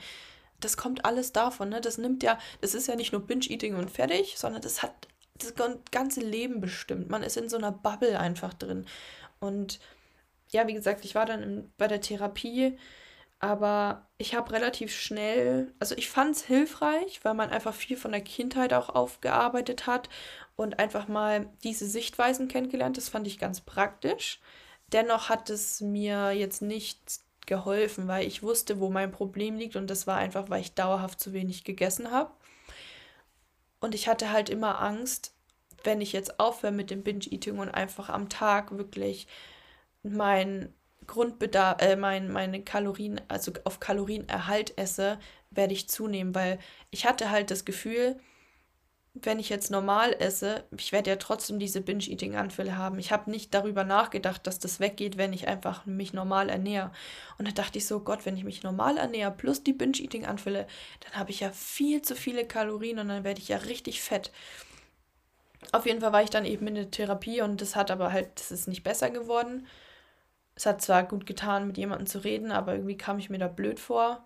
Das 0.59 0.75
kommt 0.75 1.05
alles 1.05 1.31
davon, 1.31 1.69
ne? 1.69 1.79
Das 1.79 1.97
nimmt 1.97 2.23
ja, 2.23 2.39
das 2.61 2.73
ist 2.73 2.87
ja 2.87 2.95
nicht 2.95 3.13
nur 3.13 3.21
Binge-Eating 3.21 3.75
und 3.75 3.89
fertig, 3.89 4.35
sondern 4.37 4.61
das 4.61 4.83
hat 4.83 5.07
das 5.39 5.53
ganze 5.91 6.21
Leben 6.21 6.61
bestimmt. 6.61 7.09
Man 7.09 7.23
ist 7.23 7.37
in 7.37 7.49
so 7.49 7.57
einer 7.57 7.71
Bubble 7.71 8.19
einfach 8.19 8.53
drin. 8.53 8.85
Und 9.39 9.79
ja, 10.49 10.67
wie 10.67 10.73
gesagt, 10.73 11.05
ich 11.05 11.15
war 11.15 11.25
dann 11.25 11.43
in, 11.43 11.73
bei 11.77 11.87
der 11.87 12.01
Therapie, 12.01 12.77
aber 13.39 14.07
ich 14.17 14.35
habe 14.35 14.51
relativ 14.51 14.93
schnell, 14.93 15.73
also 15.79 15.95
ich 15.95 16.09
fand 16.09 16.35
es 16.35 16.43
hilfreich, 16.43 17.21
weil 17.23 17.33
man 17.35 17.49
einfach 17.49 17.73
viel 17.73 17.95
von 17.95 18.11
der 18.11 18.21
Kindheit 18.21 18.73
auch 18.73 18.89
aufgearbeitet 18.89 19.87
hat 19.87 20.09
und 20.55 20.79
einfach 20.79 21.07
mal 21.07 21.47
diese 21.63 21.85
Sichtweisen 21.85 22.49
kennengelernt. 22.49 22.97
Das 22.97 23.09
fand 23.09 23.27
ich 23.27 23.39
ganz 23.39 23.61
praktisch. 23.61 24.41
Dennoch 24.91 25.29
hat 25.29 25.49
es 25.49 25.79
mir 25.81 26.31
jetzt 26.31 26.61
nicht 26.61 26.99
geholfen, 27.45 28.07
weil 28.07 28.27
ich 28.27 28.43
wusste, 28.43 28.79
wo 28.79 28.89
mein 28.89 29.11
Problem 29.11 29.55
liegt 29.57 29.75
und 29.75 29.89
das 29.89 30.05
war 30.07 30.17
einfach, 30.17 30.49
weil 30.49 30.61
ich 30.61 30.73
dauerhaft 30.73 31.19
zu 31.19 31.33
wenig 31.33 31.63
gegessen 31.63 32.11
habe. 32.11 32.31
Und 33.79 33.95
ich 33.95 34.07
hatte 34.07 34.31
halt 34.31 34.49
immer 34.49 34.81
Angst, 34.81 35.33
wenn 35.83 36.01
ich 36.01 36.13
jetzt 36.13 36.39
aufhöre 36.39 36.73
mit 36.73 36.89
dem 36.91 37.03
Binge-Eating 37.03 37.59
und 37.59 37.69
einfach 37.69 38.09
am 38.09 38.29
Tag 38.29 38.77
wirklich 38.77 39.27
mein 40.03 40.73
Grundbedarf, 41.07 41.81
äh, 41.81 41.95
mein, 41.95 42.31
meine 42.31 42.61
Kalorien, 42.63 43.21
also 43.27 43.51
auf 43.63 43.79
Kalorienerhalt 43.79 44.77
esse, 44.77 45.19
werde 45.51 45.73
ich 45.73 45.89
zunehmen, 45.89 46.35
weil 46.35 46.59
ich 46.91 47.05
hatte 47.05 47.31
halt 47.31 47.51
das 47.51 47.65
Gefühl, 47.65 48.19
wenn 49.13 49.39
ich 49.39 49.49
jetzt 49.49 49.71
normal 49.71 50.15
esse, 50.19 50.63
ich 50.77 50.91
werde 50.91 51.09
ja 51.09 51.15
trotzdem 51.15 51.59
diese 51.59 51.81
Binge-Eating-Anfälle 51.81 52.77
haben. 52.77 52.99
Ich 52.99 53.11
habe 53.11 53.31
nicht 53.31 53.53
darüber 53.53 53.83
nachgedacht, 53.83 54.45
dass 54.45 54.59
das 54.59 54.79
weggeht, 54.79 55.17
wenn 55.17 55.33
ich 55.33 55.47
einfach 55.47 55.85
mich 55.85 56.13
normal 56.13 56.49
ernähre. 56.49 56.91
Und 57.37 57.47
da 57.47 57.51
dachte 57.51 57.79
ich 57.79 57.87
so, 57.87 58.01
Gott, 58.01 58.25
wenn 58.25 58.37
ich 58.37 58.43
mich 58.43 58.63
normal 58.63 58.97
ernähre, 58.97 59.31
plus 59.31 59.63
die 59.63 59.73
Binge-Eating-Anfälle, 59.73 60.67
dann 61.01 61.19
habe 61.19 61.31
ich 61.31 61.39
ja 61.39 61.51
viel 61.51 62.01
zu 62.01 62.15
viele 62.15 62.45
Kalorien 62.45 62.99
und 62.99 63.07
dann 63.09 63.23
werde 63.23 63.41
ich 63.41 63.47
ja 63.47 63.57
richtig 63.57 64.01
fett. 64.01 64.31
Auf 65.71 65.85
jeden 65.85 66.01
Fall 66.01 66.13
war 66.13 66.23
ich 66.23 66.29
dann 66.29 66.45
eben 66.45 66.67
in 66.67 66.75
der 66.75 66.91
Therapie 66.91 67.41
und 67.41 67.61
das 67.61 67.75
hat 67.75 67.91
aber 67.91 68.13
halt, 68.13 68.29
das 68.35 68.51
ist 68.51 68.67
nicht 68.67 68.83
besser 68.83 69.09
geworden. 69.09 69.67
Es 70.55 70.65
hat 70.65 70.81
zwar 70.81 71.03
gut 71.03 71.25
getan, 71.25 71.67
mit 71.67 71.77
jemandem 71.77 72.07
zu 72.07 72.19
reden, 72.19 72.51
aber 72.51 72.73
irgendwie 72.73 72.97
kam 72.97 73.17
ich 73.19 73.29
mir 73.29 73.39
da 73.39 73.47
blöd 73.47 73.79
vor 73.79 74.23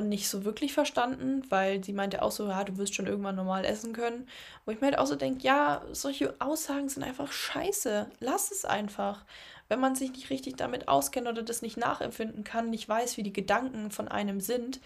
und 0.00 0.08
nicht 0.08 0.28
so 0.28 0.44
wirklich 0.44 0.72
verstanden, 0.72 1.42
weil 1.50 1.84
sie 1.84 1.92
meinte 1.92 2.22
auch 2.22 2.32
so, 2.32 2.48
ja, 2.48 2.64
du 2.64 2.78
wirst 2.78 2.94
schon 2.94 3.06
irgendwann 3.06 3.36
normal 3.36 3.64
essen 3.64 3.92
können. 3.92 4.26
Wo 4.64 4.72
ich 4.72 4.80
mir 4.80 4.88
halt 4.88 4.98
auch 4.98 5.06
so 5.06 5.14
denke, 5.14 5.42
ja, 5.42 5.82
solche 5.92 6.34
Aussagen 6.40 6.88
sind 6.88 7.02
einfach 7.02 7.30
scheiße. 7.30 8.10
Lass 8.18 8.50
es 8.50 8.64
einfach. 8.64 9.24
Wenn 9.68 9.78
man 9.78 9.94
sich 9.94 10.12
nicht 10.12 10.30
richtig 10.30 10.56
damit 10.56 10.88
auskennt 10.88 11.28
oder 11.28 11.42
das 11.42 11.62
nicht 11.62 11.76
nachempfinden 11.76 12.44
kann, 12.44 12.70
nicht 12.70 12.88
weiß, 12.88 13.18
wie 13.18 13.22
die 13.22 13.32
Gedanken 13.32 13.90
von 13.90 14.08
einem 14.08 14.40
sind, 14.40 14.80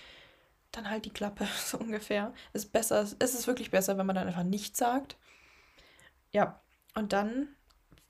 dann 0.72 0.90
halt 0.90 1.04
die 1.04 1.12
Klappe, 1.12 1.46
so 1.64 1.78
ungefähr. 1.78 2.34
Es 2.52 2.64
ist 2.64 2.72
besser, 2.72 3.02
es 3.18 3.34
ist 3.34 3.46
wirklich 3.46 3.70
besser, 3.70 3.96
wenn 3.96 4.06
man 4.06 4.16
dann 4.16 4.26
einfach 4.26 4.42
nichts 4.42 4.78
sagt. 4.78 5.16
Ja, 6.32 6.60
und 6.96 7.12
dann, 7.12 7.48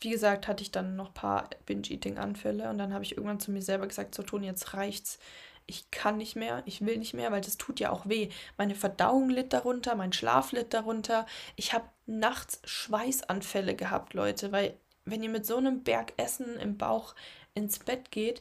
wie 0.01 0.11
gesagt, 0.11 0.49
hatte 0.49 0.63
ich 0.63 0.73
dann 0.73 0.97
noch 0.97 1.09
ein 1.09 1.15
paar 1.15 1.51
Binge-Eating-Anfälle 1.67 2.71
und 2.71 2.79
dann 2.79 2.95
habe 2.95 3.05
ich 3.05 3.13
irgendwann 3.13 3.41
zu 3.41 3.51
mir 3.51 3.63
selber 3.63 3.87
gesagt, 3.87 4.15
so 4.15 4.23
Toni, 4.23 4.47
jetzt 4.47 4.73
reicht's 4.73 5.19
ich 5.67 5.91
kann 5.91 6.19
nicht 6.19 6.37
mehr, 6.37 6.63
ich 6.67 6.85
will 6.85 6.99
nicht 6.99 7.15
mehr, 7.15 7.33
weil 7.33 7.41
das 7.41 7.57
tut 7.57 7.81
ja 7.81 7.91
auch 7.91 8.07
weh. 8.07 8.29
Meine 8.59 8.75
Verdauung 8.75 9.31
litt 9.31 9.53
darunter, 9.53 9.95
mein 9.95 10.13
Schlaf 10.13 10.53
litt 10.53 10.75
darunter. 10.75 11.27
Ich 11.57 11.73
habe 11.73 11.89
nachts 12.07 12.61
Schweißanfälle 12.65 13.75
gehabt, 13.75 14.15
Leute, 14.15 14.53
weil 14.53 14.79
wenn 15.05 15.23
ihr 15.23 15.31
mit 15.31 15.47
so 15.47 15.57
einem 15.57 15.83
Berg 15.83 16.13
Essen 16.17 16.57
im 16.59 16.77
Bauch 16.77 17.15
ins 17.55 17.79
Bett 17.79 18.11
geht, 18.11 18.41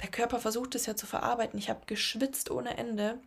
der 0.00 0.10
Körper 0.10 0.38
versucht 0.38 0.74
es 0.74 0.86
ja 0.86 0.96
zu 0.96 1.06
verarbeiten. 1.06 1.58
Ich 1.58 1.70
habe 1.70 1.86
geschwitzt 1.86 2.50
ohne 2.50 2.76
Ende. 2.76 3.20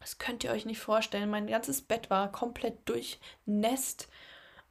Das 0.00 0.18
könnt 0.18 0.44
ihr 0.44 0.50
euch 0.50 0.64
nicht 0.64 0.80
vorstellen. 0.80 1.30
Mein 1.30 1.46
ganzes 1.46 1.82
Bett 1.82 2.08
war 2.08 2.30
komplett 2.30 2.88
durchnässt. 2.88 4.08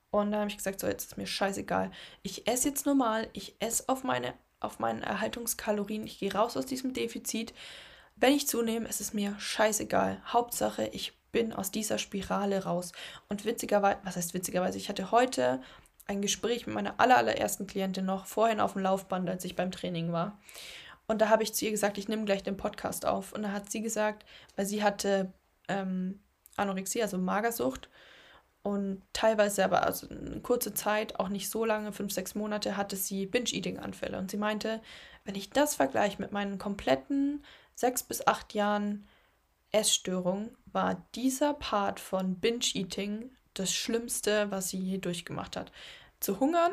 Und 0.09 0.31
da 0.31 0.39
habe 0.39 0.49
ich 0.49 0.57
gesagt, 0.57 0.79
so, 0.79 0.87
jetzt 0.87 1.05
ist 1.05 1.17
mir 1.17 1.27
scheißegal. 1.27 1.91
Ich 2.23 2.47
esse 2.47 2.69
jetzt 2.69 2.85
normal, 2.85 3.29
ich 3.33 3.55
esse 3.59 3.83
auf 3.87 4.03
meine 4.03 4.33
auf 4.59 4.79
meinen 4.79 5.03
Erhaltungskalorien, 5.03 6.05
ich 6.05 6.19
gehe 6.19 6.33
raus 6.33 6.57
aus 6.57 6.65
diesem 6.65 6.93
Defizit 6.93 7.53
wenn 8.19 8.33
ich 8.33 8.47
zunehme, 8.47 8.87
ist 8.87 9.01
es 9.01 9.13
mir 9.13 9.35
scheißegal. 9.39 10.21
Hauptsache, 10.25 10.87
ich 10.87 11.13
bin 11.31 11.53
aus 11.53 11.71
dieser 11.71 11.97
Spirale 11.97 12.63
raus. 12.63 12.91
Und 13.29 13.45
witzigerweise, 13.45 13.99
was 14.03 14.15
heißt 14.15 14.33
witzigerweise, 14.33 14.77
ich 14.77 14.89
hatte 14.89 15.11
heute 15.11 15.61
ein 16.07 16.21
Gespräch 16.21 16.65
mit 16.65 16.75
meiner 16.75 16.99
allerersten 16.99 17.67
Klientin 17.67 18.05
noch 18.05 18.25
vorhin 18.25 18.59
auf 18.59 18.73
dem 18.73 18.81
Laufband, 18.81 19.29
als 19.29 19.45
ich 19.45 19.55
beim 19.55 19.71
Training 19.71 20.11
war. 20.11 20.39
Und 21.07 21.21
da 21.21 21.29
habe 21.29 21.43
ich 21.43 21.53
zu 21.53 21.65
ihr 21.65 21.71
gesagt, 21.71 21.97
ich 21.97 22.07
nehme 22.07 22.25
gleich 22.25 22.43
den 22.43 22.57
Podcast 22.57 23.05
auf. 23.05 23.33
Und 23.33 23.43
da 23.43 23.51
hat 23.51 23.71
sie 23.71 23.81
gesagt, 23.81 24.25
weil 24.55 24.65
sie 24.65 24.83
hatte 24.83 25.31
ähm, 25.67 26.19
Anorexie, 26.55 27.01
also 27.01 27.17
Magersucht. 27.17 27.89
Und 28.63 29.01
teilweise 29.13 29.63
aber, 29.63 29.83
also 29.83 30.09
eine 30.09 30.41
kurze 30.41 30.73
Zeit, 30.73 31.19
auch 31.19 31.29
nicht 31.29 31.49
so 31.49 31.63
lange, 31.63 31.93
fünf, 31.93 32.11
sechs 32.11 32.35
Monate, 32.35 32.75
hatte 32.75 32.95
sie 32.95 33.25
Binge-Eating-Anfälle. 33.25 34.17
Und 34.17 34.31
sie 34.31 34.37
meinte, 34.37 34.81
wenn 35.23 35.35
ich 35.35 35.51
das 35.51 35.75
vergleiche 35.75 36.21
mit 36.21 36.31
meinen 36.31 36.57
kompletten 36.57 37.43
sechs 37.77 38.01
bis 38.01 38.25
acht 38.25 38.55
Jahren 38.55 39.07
Essstörung 39.71 40.49
war 40.65 41.05
dieser 41.13 41.53
Part 41.53 41.99
von 41.99 42.39
Binge-Eating 42.39 43.29
das 43.53 43.73
Schlimmste, 43.73 44.49
was 44.49 44.69
sie 44.69 44.79
je 44.79 44.97
durchgemacht 44.97 45.55
hat. 45.55 45.71
Zu 46.19 46.39
hungern, 46.39 46.71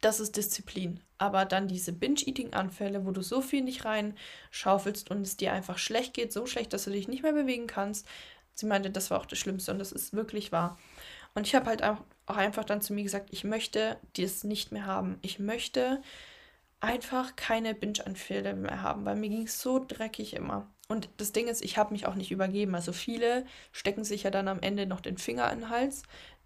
das 0.00 0.18
ist 0.18 0.36
Disziplin. 0.36 1.00
Aber 1.18 1.44
dann 1.44 1.68
diese 1.68 1.92
Binge-Eating-Anfälle, 1.92 3.04
wo 3.04 3.10
du 3.10 3.20
so 3.20 3.42
viel 3.42 3.62
nicht 3.62 3.84
reinschaufelst 3.84 5.10
und 5.10 5.20
es 5.20 5.36
dir 5.36 5.52
einfach 5.52 5.78
schlecht 5.78 6.14
geht, 6.14 6.32
so 6.32 6.46
schlecht, 6.46 6.72
dass 6.72 6.84
du 6.84 6.90
dich 6.90 7.06
nicht 7.06 7.22
mehr 7.22 7.34
bewegen 7.34 7.66
kannst. 7.66 8.08
Sie 8.54 8.66
meinte, 8.66 8.90
das 8.90 9.10
war 9.10 9.20
auch 9.20 9.26
das 9.26 9.38
Schlimmste 9.38 9.72
und 9.72 9.78
das 9.78 9.92
ist 9.92 10.14
wirklich 10.14 10.52
wahr. 10.52 10.78
Und 11.34 11.46
ich 11.46 11.54
habe 11.54 11.66
halt 11.66 11.82
auch 11.82 11.98
einfach 12.26 12.64
dann 12.64 12.80
zu 12.80 12.94
mir 12.94 13.02
gesagt, 13.02 13.28
ich 13.30 13.44
möchte 13.44 13.98
das 14.16 14.42
nicht 14.42 14.72
mehr 14.72 14.86
haben. 14.86 15.18
Ich 15.22 15.38
möchte 15.38 16.02
einfach 16.82 17.36
keine 17.36 17.74
Binge-Anfälle 17.74 18.54
mehr 18.54 18.82
haben, 18.82 19.04
weil 19.04 19.16
mir 19.16 19.28
ging 19.28 19.44
es 19.44 19.62
so 19.62 19.82
dreckig 19.82 20.34
immer. 20.34 20.68
Und 20.88 21.08
das 21.16 21.32
Ding 21.32 21.46
ist, 21.46 21.62
ich 21.62 21.78
habe 21.78 21.92
mich 21.92 22.06
auch 22.06 22.16
nicht 22.16 22.32
übergeben. 22.32 22.74
Also 22.74 22.92
viele 22.92 23.46
stecken 23.70 24.04
sich 24.04 24.24
ja 24.24 24.30
dann 24.30 24.48
am 24.48 24.60
Ende 24.60 24.84
noch 24.84 25.00
den 25.00 25.16
Finger 25.16 25.50
in 25.52 25.60
den 25.60 25.70
Hals, 25.70 26.02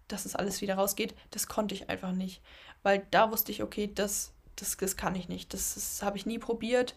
dass 0.07 0.25
es 0.25 0.35
alles 0.35 0.61
wieder 0.61 0.75
rausgeht. 0.75 1.15
Das 1.31 1.47
konnte 1.47 1.73
ich 1.73 1.89
einfach 1.89 2.11
nicht. 2.11 2.41
Weil 2.83 3.05
da 3.09 3.31
wusste 3.31 3.51
ich, 3.51 3.63
okay, 3.63 3.91
das, 3.93 4.31
das, 4.55 4.77
das 4.77 4.95
kann 4.95 5.15
ich 5.15 5.27
nicht. 5.27 5.53
Das, 5.53 5.73
das 5.73 6.03
habe 6.03 6.17
ich 6.17 6.27
nie 6.27 6.37
probiert. 6.37 6.95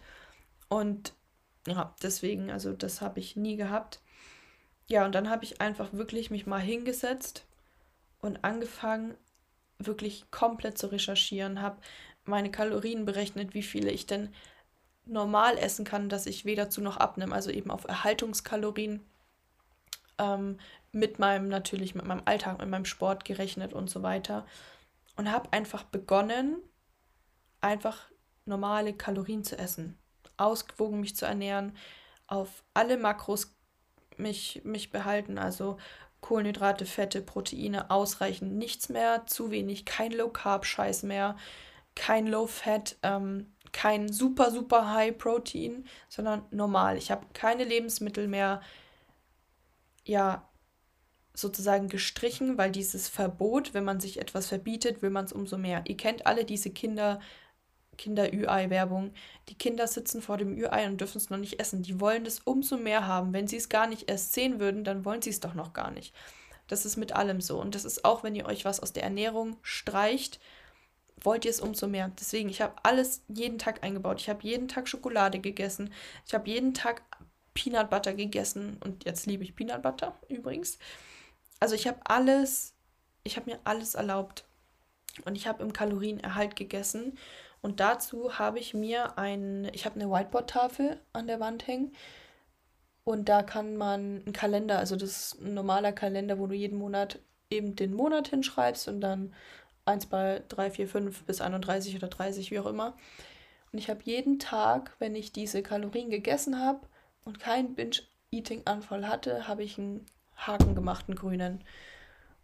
Und 0.69 1.13
ja, 1.67 1.95
deswegen, 2.03 2.51
also 2.51 2.73
das 2.73 3.01
habe 3.01 3.19
ich 3.19 3.35
nie 3.35 3.55
gehabt. 3.55 4.01
Ja, 4.87 5.03
und 5.03 5.15
dann 5.15 5.31
habe 5.31 5.45
ich 5.45 5.61
einfach 5.61 5.93
wirklich 5.93 6.29
mich 6.29 6.45
mal 6.45 6.61
hingesetzt 6.61 7.45
und 8.21 8.43
angefangen, 8.43 9.15
wirklich 9.79 10.29
komplett 10.29 10.77
zu 10.77 10.87
recherchieren, 10.87 11.61
habe 11.61 11.81
meine 12.25 12.51
Kalorien 12.51 13.05
berechnet, 13.05 13.53
wie 13.53 13.63
viele 13.63 13.91
ich 13.91 14.05
denn 14.05 14.33
normal 15.05 15.57
essen 15.57 15.85
kann, 15.85 16.09
dass 16.09 16.25
ich 16.25 16.45
weder 16.45 16.69
zu 16.69 16.81
noch 16.81 16.97
abnehme, 16.97 17.33
also 17.33 17.49
eben 17.49 17.71
auf 17.71 17.85
Erhaltungskalorien 17.85 19.01
ähm, 20.19 20.57
mit 20.91 21.19
meinem 21.19 21.47
natürlich 21.47 21.95
mit 21.95 22.05
meinem 22.05 22.21
Alltag, 22.25 22.59
mit 22.59 22.69
meinem 22.69 22.85
Sport 22.85 23.25
gerechnet 23.25 23.73
und 23.73 23.89
so 23.89 24.03
weiter. 24.03 24.45
Und 25.15 25.31
habe 25.31 25.51
einfach 25.51 25.83
begonnen, 25.83 26.57
einfach 27.59 28.09
normale 28.45 28.93
Kalorien 28.93 29.43
zu 29.43 29.57
essen, 29.57 29.97
ausgewogen 30.37 30.99
mich 30.99 31.15
zu 31.15 31.25
ernähren, 31.25 31.75
auf 32.27 32.63
alle 32.73 32.97
Makros 32.97 33.55
mich, 34.17 34.61
mich 34.63 34.91
behalten, 34.91 35.37
also 35.37 35.77
Kohlenhydrate, 36.21 36.85
Fette, 36.85 37.21
Proteine 37.21 37.89
ausreichend, 37.89 38.53
nichts 38.53 38.89
mehr, 38.89 39.25
zu 39.25 39.51
wenig, 39.51 39.85
kein 39.85 40.11
Low 40.11 40.29
Carb 40.29 40.65
Scheiß 40.65 41.03
mehr, 41.03 41.35
kein 41.95 42.27
Low 42.27 42.47
Fat, 42.47 42.97
ähm, 43.03 43.53
kein 43.71 44.11
super 44.11 44.51
super 44.51 44.93
High 44.93 45.17
Protein, 45.17 45.85
sondern 46.09 46.43
normal. 46.51 46.97
Ich 46.97 47.11
habe 47.11 47.25
keine 47.33 47.63
Lebensmittel 47.63 48.27
mehr 48.27 48.61
ja 50.05 50.47
sozusagen 51.33 51.87
gestrichen, 51.87 52.57
weil 52.57 52.71
dieses 52.71 53.07
Verbot, 53.07 53.73
wenn 53.73 53.85
man 53.85 53.99
sich 53.99 54.19
etwas 54.19 54.47
verbietet, 54.47 55.01
will 55.01 55.09
man 55.09 55.25
es 55.25 55.33
umso 55.33 55.57
mehr. 55.57 55.83
Ihr 55.87 55.97
kennt 55.97 56.25
alle 56.25 56.45
diese 56.45 56.71
Kinder 56.71 57.19
Kinder-Ü-Ei-Werbung. 57.97 59.13
Die 59.49 59.57
Kinder 59.57 59.87
sitzen 59.87 60.21
vor 60.21 60.37
dem 60.37 60.57
Ü-Ei 60.57 60.87
und 60.87 60.99
dürfen 60.99 61.17
es 61.17 61.29
noch 61.29 61.37
nicht 61.37 61.59
essen. 61.59 61.83
Die 61.83 61.99
wollen 61.99 62.23
das 62.23 62.39
umso 62.39 62.77
mehr 62.77 63.05
haben. 63.05 63.31
Wenn 63.31 63.47
sie 63.47 63.57
es 63.57 63.69
gar 63.69 63.87
nicht 63.87 64.09
erst 64.09 64.33
sehen 64.33 64.59
würden, 64.59 64.83
dann 64.83 65.05
wollen 65.05 65.21
sie 65.21 65.29
es 65.29 65.39
doch 65.39 65.53
noch 65.53 65.73
gar 65.73 65.91
nicht. 65.91 66.13
Das 66.67 66.85
ist 66.85 66.97
mit 66.97 67.13
allem 67.13 67.41
so. 67.41 67.59
Und 67.59 67.75
das 67.75 67.85
ist 67.85 68.03
auch, 68.03 68.23
wenn 68.23 68.35
ihr 68.35 68.45
euch 68.45 68.65
was 68.65 68.79
aus 68.79 68.93
der 68.93 69.03
Ernährung 69.03 69.57
streicht, 69.61 70.39
wollt 71.21 71.45
ihr 71.45 71.51
es 71.51 71.61
umso 71.61 71.87
mehr. 71.87 72.11
Deswegen, 72.19 72.49
ich 72.49 72.61
habe 72.61 72.73
alles 72.83 73.23
jeden 73.27 73.57
Tag 73.57 73.83
eingebaut. 73.83 74.19
Ich 74.19 74.29
habe 74.29 74.43
jeden 74.43 74.67
Tag 74.67 74.87
Schokolade 74.87 75.39
gegessen. 75.39 75.93
Ich 76.25 76.33
habe 76.33 76.49
jeden 76.49 76.73
Tag 76.73 77.03
Peanut 77.53 77.89
Butter 77.89 78.13
gegessen. 78.13 78.77
Und 78.83 79.05
jetzt 79.05 79.25
liebe 79.25 79.43
ich 79.43 79.55
Peanut 79.55 79.81
Butter 79.81 80.17
übrigens. 80.29 80.79
Also 81.59 81.75
ich 81.75 81.87
habe 81.87 81.99
alles, 82.05 82.73
ich 83.23 83.37
habe 83.37 83.51
mir 83.51 83.59
alles 83.63 83.95
erlaubt. 83.95 84.45
Und 85.25 85.35
ich 85.35 85.47
habe 85.47 85.63
im 85.63 85.73
Kalorienerhalt 85.73 86.55
gegessen. 86.55 87.17
Und 87.61 87.79
dazu 87.79 88.39
habe 88.39 88.59
ich 88.59 88.73
mir 88.73 89.17
ein, 89.17 89.69
ich 89.73 89.85
habe 89.85 89.95
eine 89.95 90.09
Whiteboard-Tafel 90.09 90.99
an 91.13 91.27
der 91.27 91.39
Wand 91.39 91.67
hängen. 91.67 91.93
Und 93.03 93.29
da 93.29 93.43
kann 93.43 93.77
man 93.77 94.21
einen 94.25 94.33
Kalender, 94.33 94.79
also 94.79 94.95
das 94.95 95.09
ist 95.33 95.41
ein 95.41 95.53
normaler 95.53 95.91
Kalender, 95.91 96.39
wo 96.39 96.47
du 96.47 96.55
jeden 96.55 96.77
Monat 96.77 97.19
eben 97.49 97.75
den 97.75 97.93
Monat 97.93 98.29
hinschreibst 98.29 98.87
und 98.87 99.01
dann 99.01 99.33
1 99.85 100.07
bei 100.07 100.43
3, 100.49 100.71
4, 100.71 100.87
5 100.87 101.23
bis 101.23 101.41
31 101.41 101.95
oder 101.95 102.07
30, 102.07 102.51
wie 102.51 102.59
auch 102.59 102.65
immer. 102.65 102.95
Und 103.71 103.79
ich 103.79 103.89
habe 103.89 104.01
jeden 104.03 104.39
Tag, 104.39 104.95
wenn 104.99 105.15
ich 105.15 105.31
diese 105.31 105.63
Kalorien 105.63 106.09
gegessen 106.09 106.59
habe 106.59 106.81
und 107.23 107.39
keinen 107.39 107.75
Binge-Eating-Anfall 107.75 109.07
hatte, 109.07 109.47
habe 109.47 109.63
ich 109.63 109.77
einen 109.77 110.05
Haken 110.35 110.75
gemacht, 110.75 111.05
einen 111.07 111.17
grünen. 111.17 111.63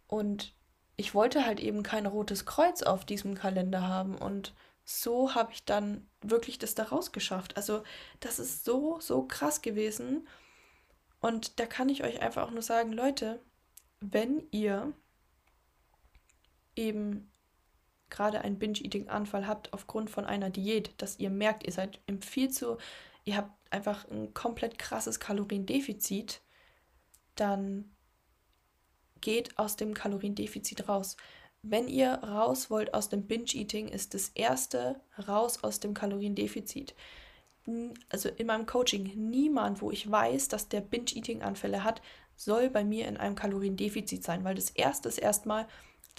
Und 0.06 0.54
ich 0.96 1.14
wollte 1.14 1.44
halt 1.44 1.60
eben 1.60 1.82
kein 1.82 2.06
rotes 2.06 2.46
Kreuz 2.46 2.82
auf 2.82 3.04
diesem 3.04 3.34
Kalender 3.34 3.86
haben. 3.86 4.16
Und 4.16 4.54
so 4.84 5.34
habe 5.34 5.52
ich 5.52 5.64
dann 5.64 6.08
wirklich 6.22 6.58
das 6.58 6.74
da 6.74 6.84
rausgeschafft. 6.84 7.56
Also 7.56 7.82
das 8.20 8.38
ist 8.38 8.64
so, 8.64 8.98
so 9.00 9.22
krass 9.22 9.60
gewesen. 9.60 10.26
Und 11.20 11.60
da 11.60 11.66
kann 11.66 11.88
ich 11.88 12.04
euch 12.04 12.22
einfach 12.22 12.46
auch 12.46 12.50
nur 12.50 12.62
sagen, 12.62 12.92
Leute, 12.92 13.40
wenn 14.00 14.46
ihr 14.50 14.92
eben 16.74 17.27
gerade 18.10 18.40
einen 18.40 18.58
Binge-Eating-Anfall 18.58 19.46
habt 19.46 19.72
aufgrund 19.72 20.10
von 20.10 20.24
einer 20.24 20.50
Diät, 20.50 20.92
dass 20.98 21.18
ihr 21.18 21.30
merkt, 21.30 21.66
ihr 21.66 21.72
seid 21.72 22.00
im 22.06 22.22
viel 22.22 22.50
zu, 22.50 22.78
ihr 23.24 23.36
habt 23.36 23.50
einfach 23.70 24.08
ein 24.08 24.32
komplett 24.34 24.78
krasses 24.78 25.20
Kaloriendefizit, 25.20 26.40
dann 27.34 27.90
geht 29.20 29.58
aus 29.58 29.76
dem 29.76 29.94
Kaloriendefizit 29.94 30.88
raus. 30.88 31.16
Wenn 31.62 31.88
ihr 31.88 32.12
raus 32.14 32.70
wollt 32.70 32.94
aus 32.94 33.08
dem 33.08 33.26
Binge-Eating, 33.26 33.88
ist 33.88 34.14
das 34.14 34.28
erste 34.30 35.00
raus 35.26 35.62
aus 35.64 35.80
dem 35.80 35.92
Kaloriendefizit. 35.92 36.94
Also 38.08 38.28
in 38.30 38.46
meinem 38.46 38.64
Coaching, 38.64 39.12
niemand, 39.16 39.82
wo 39.82 39.90
ich 39.90 40.10
weiß, 40.10 40.48
dass 40.48 40.68
der 40.68 40.80
Binge-Eating-Anfälle 40.80 41.84
hat, 41.84 42.00
soll 42.36 42.70
bei 42.70 42.84
mir 42.84 43.08
in 43.08 43.16
einem 43.16 43.34
Kaloriendefizit 43.34 44.22
sein, 44.24 44.44
weil 44.44 44.54
das 44.54 44.70
erste 44.70 45.08
ist 45.08 45.18
erstmal, 45.18 45.66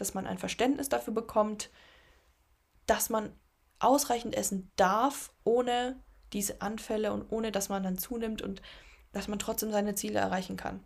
dass 0.02 0.14
man 0.14 0.28
ein 0.28 0.38
Verständnis 0.38 0.90
dafür 0.90 1.14
bekommt, 1.14 1.70
dass 2.86 3.10
man 3.10 3.34
ausreichend 3.80 4.36
essen 4.36 4.72
darf, 4.76 5.32
ohne 5.44 6.02
diese 6.34 6.62
Anfälle 6.62 7.14
und 7.14 7.32
ohne 7.32 7.52
dass 7.52 7.70
man 7.70 7.84
dann 7.84 7.98
zunimmt 7.98 8.42
und 8.42 8.62
dass 9.12 9.28
man 9.28 9.40
trotzdem 9.40 9.72
seine 9.72 9.96
Ziele 9.96 10.20
erreichen 10.20 10.58
kann. 10.58 10.84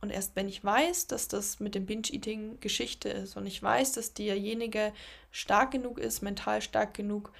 Und 0.00 0.10
erst 0.10 0.36
wenn 0.36 0.48
ich 0.48 0.62
weiß, 0.62 1.08
dass 1.08 1.28
das 1.28 1.58
mit 1.58 1.74
dem 1.74 1.86
Binge-Eating 1.86 2.60
Geschichte 2.60 3.08
ist 3.08 3.36
und 3.36 3.46
ich 3.46 3.60
weiß, 3.60 3.92
dass 3.92 4.14
derjenige 4.14 4.92
stark 5.30 5.72
genug 5.72 5.98
ist, 5.98 6.22
mental 6.22 6.62
stark 6.62 6.94
genug, 6.94 7.32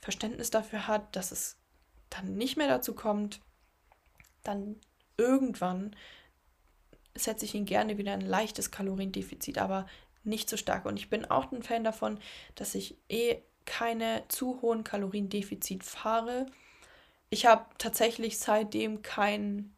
Verständnis 0.00 0.50
dafür 0.50 0.88
hat, 0.88 1.14
dass 1.16 1.30
es 1.32 1.56
dann 2.10 2.34
nicht 2.34 2.56
mehr 2.56 2.68
dazu 2.68 2.94
kommt, 2.94 3.40
dann 4.42 4.76
irgendwann 5.16 5.96
setze 7.14 7.44
ich 7.44 7.54
ihn 7.54 7.64
gerne 7.64 7.98
wieder 7.98 8.12
ein 8.12 8.20
leichtes 8.20 8.70
Kaloriendefizit, 8.70 9.58
aber 9.58 9.86
nicht 10.24 10.48
so 10.48 10.56
stark. 10.56 10.86
Und 10.86 10.98
ich 10.98 11.10
bin 11.10 11.24
auch 11.30 11.50
ein 11.52 11.62
Fan 11.62 11.84
davon, 11.84 12.18
dass 12.54 12.74
ich 12.74 12.96
eh 13.08 13.42
keine 13.64 14.24
zu 14.28 14.60
hohen 14.62 14.84
Kaloriendefizit 14.84 15.84
fahre. 15.84 16.46
Ich 17.30 17.46
habe 17.46 17.66
tatsächlich 17.78 18.38
seitdem 18.38 19.02
kein 19.02 19.74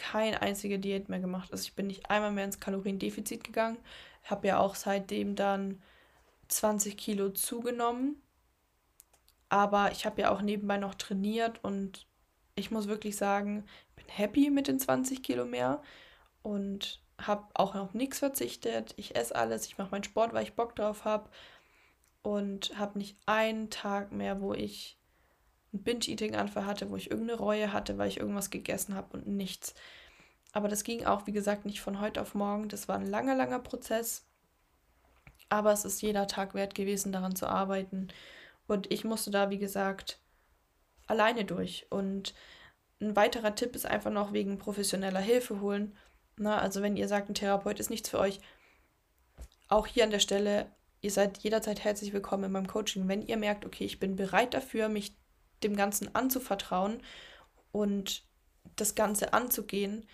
keine 0.00 0.40
einzige 0.40 0.78
Diät 0.78 1.08
mehr 1.08 1.20
gemacht. 1.20 1.52
Also 1.52 1.62
ich 1.62 1.74
bin 1.74 1.86
nicht 1.86 2.10
einmal 2.10 2.32
mehr 2.32 2.44
ins 2.44 2.58
Kaloriendefizit 2.58 3.44
gegangen. 3.44 3.78
Habe 4.24 4.48
ja 4.48 4.58
auch 4.58 4.74
seitdem 4.74 5.36
dann 5.36 5.82
20 6.48 6.96
Kilo 6.96 7.30
zugenommen. 7.30 8.20
Aber 9.50 9.92
ich 9.92 10.06
habe 10.06 10.22
ja 10.22 10.30
auch 10.30 10.42
nebenbei 10.42 10.78
noch 10.78 10.94
trainiert 10.94 11.62
und 11.62 12.06
ich 12.54 12.70
muss 12.70 12.88
wirklich 12.88 13.16
sagen, 13.16 13.64
ich 13.90 14.04
bin 14.04 14.14
happy 14.14 14.50
mit 14.50 14.68
den 14.68 14.78
20 14.78 15.22
Kilo 15.22 15.44
mehr 15.44 15.82
und 16.42 17.02
habe 17.26 17.46
auch 17.54 17.74
auf 17.74 17.94
nichts 17.94 18.18
verzichtet. 18.18 18.94
Ich 18.96 19.16
esse 19.16 19.34
alles, 19.34 19.66
ich 19.66 19.78
mache 19.78 19.90
meinen 19.90 20.04
Sport, 20.04 20.32
weil 20.32 20.42
ich 20.42 20.54
Bock 20.54 20.76
drauf 20.76 21.04
habe 21.04 21.28
und 22.22 22.78
habe 22.78 22.98
nicht 22.98 23.16
einen 23.26 23.70
Tag 23.70 24.12
mehr, 24.12 24.40
wo 24.40 24.54
ich 24.54 24.98
ein 25.72 25.82
Binge-Eating-Anfall 25.82 26.66
hatte, 26.66 26.90
wo 26.90 26.96
ich 26.96 27.10
irgendeine 27.10 27.38
Reue 27.38 27.72
hatte, 27.72 27.96
weil 27.98 28.08
ich 28.08 28.18
irgendwas 28.18 28.50
gegessen 28.50 28.94
habe 28.94 29.16
und 29.16 29.26
nichts. 29.26 29.74
Aber 30.52 30.68
das 30.68 30.82
ging 30.84 31.04
auch, 31.04 31.26
wie 31.26 31.32
gesagt, 31.32 31.64
nicht 31.64 31.80
von 31.80 32.00
heute 32.00 32.20
auf 32.20 32.34
morgen. 32.34 32.68
Das 32.68 32.88
war 32.88 32.96
ein 32.96 33.06
langer, 33.06 33.36
langer 33.36 33.60
Prozess. 33.60 34.26
Aber 35.48 35.72
es 35.72 35.84
ist 35.84 36.02
jeder 36.02 36.26
Tag 36.26 36.54
wert 36.54 36.74
gewesen, 36.74 37.12
daran 37.12 37.36
zu 37.36 37.46
arbeiten. 37.46 38.08
Und 38.66 38.90
ich 38.92 39.04
musste 39.04 39.30
da, 39.30 39.50
wie 39.50 39.58
gesagt, 39.58 40.18
alleine 41.06 41.44
durch. 41.44 41.86
Und 41.90 42.34
ein 43.00 43.16
weiterer 43.16 43.54
Tipp 43.54 43.74
ist 43.76 43.86
einfach 43.86 44.10
noch 44.10 44.32
wegen 44.32 44.58
professioneller 44.58 45.20
Hilfe 45.20 45.60
holen. 45.60 45.96
Na, 46.40 46.58
also 46.58 46.80
wenn 46.80 46.96
ihr 46.96 47.06
sagt, 47.06 47.28
ein 47.28 47.34
Therapeut 47.34 47.78
ist 47.80 47.90
nichts 47.90 48.08
für 48.08 48.18
euch, 48.18 48.40
auch 49.68 49.86
hier 49.86 50.04
an 50.04 50.10
der 50.10 50.20
Stelle, 50.20 50.74
ihr 51.02 51.10
seid 51.10 51.36
jederzeit 51.36 51.84
herzlich 51.84 52.14
willkommen 52.14 52.44
in 52.44 52.52
meinem 52.52 52.66
Coaching. 52.66 53.08
Wenn 53.08 53.20
ihr 53.20 53.36
merkt, 53.36 53.66
okay, 53.66 53.84
ich 53.84 54.00
bin 54.00 54.16
bereit 54.16 54.54
dafür, 54.54 54.88
mich 54.88 55.14
dem 55.62 55.76
Ganzen 55.76 56.14
anzuvertrauen 56.14 57.02
und 57.72 58.24
das 58.74 58.94
Ganze 58.94 59.34
anzugehen, 59.34 60.06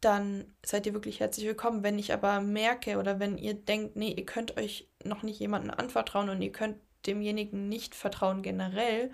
dann 0.00 0.54
seid 0.64 0.86
ihr 0.86 0.94
wirklich 0.94 1.20
herzlich 1.20 1.44
willkommen. 1.44 1.82
Wenn 1.82 1.98
ich 1.98 2.14
aber 2.14 2.40
merke 2.40 2.96
oder 2.96 3.20
wenn 3.20 3.36
ihr 3.36 3.52
denkt, 3.52 3.96
nee, 3.96 4.12
ihr 4.12 4.24
könnt 4.24 4.56
euch 4.56 4.88
noch 5.04 5.22
nicht 5.22 5.40
jemandem 5.40 5.72
anvertrauen 5.72 6.30
und 6.30 6.40
ihr 6.40 6.52
könnt 6.52 6.78
demjenigen 7.06 7.68
nicht 7.68 7.94
vertrauen 7.94 8.40
generell, 8.40 9.10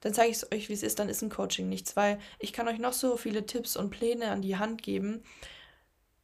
dann 0.00 0.14
zeige 0.14 0.30
ich 0.30 0.38
es 0.38 0.52
euch, 0.52 0.68
wie 0.68 0.74
es 0.74 0.82
ist, 0.82 0.98
dann 0.98 1.08
ist 1.08 1.22
ein 1.22 1.30
Coaching 1.30 1.68
nichts, 1.68 1.96
weil 1.96 2.18
ich 2.38 2.52
kann 2.52 2.68
euch 2.68 2.78
noch 2.78 2.92
so 2.92 3.16
viele 3.16 3.46
Tipps 3.46 3.76
und 3.76 3.90
Pläne 3.90 4.30
an 4.30 4.42
die 4.42 4.56
Hand 4.56 4.82
geben, 4.82 5.22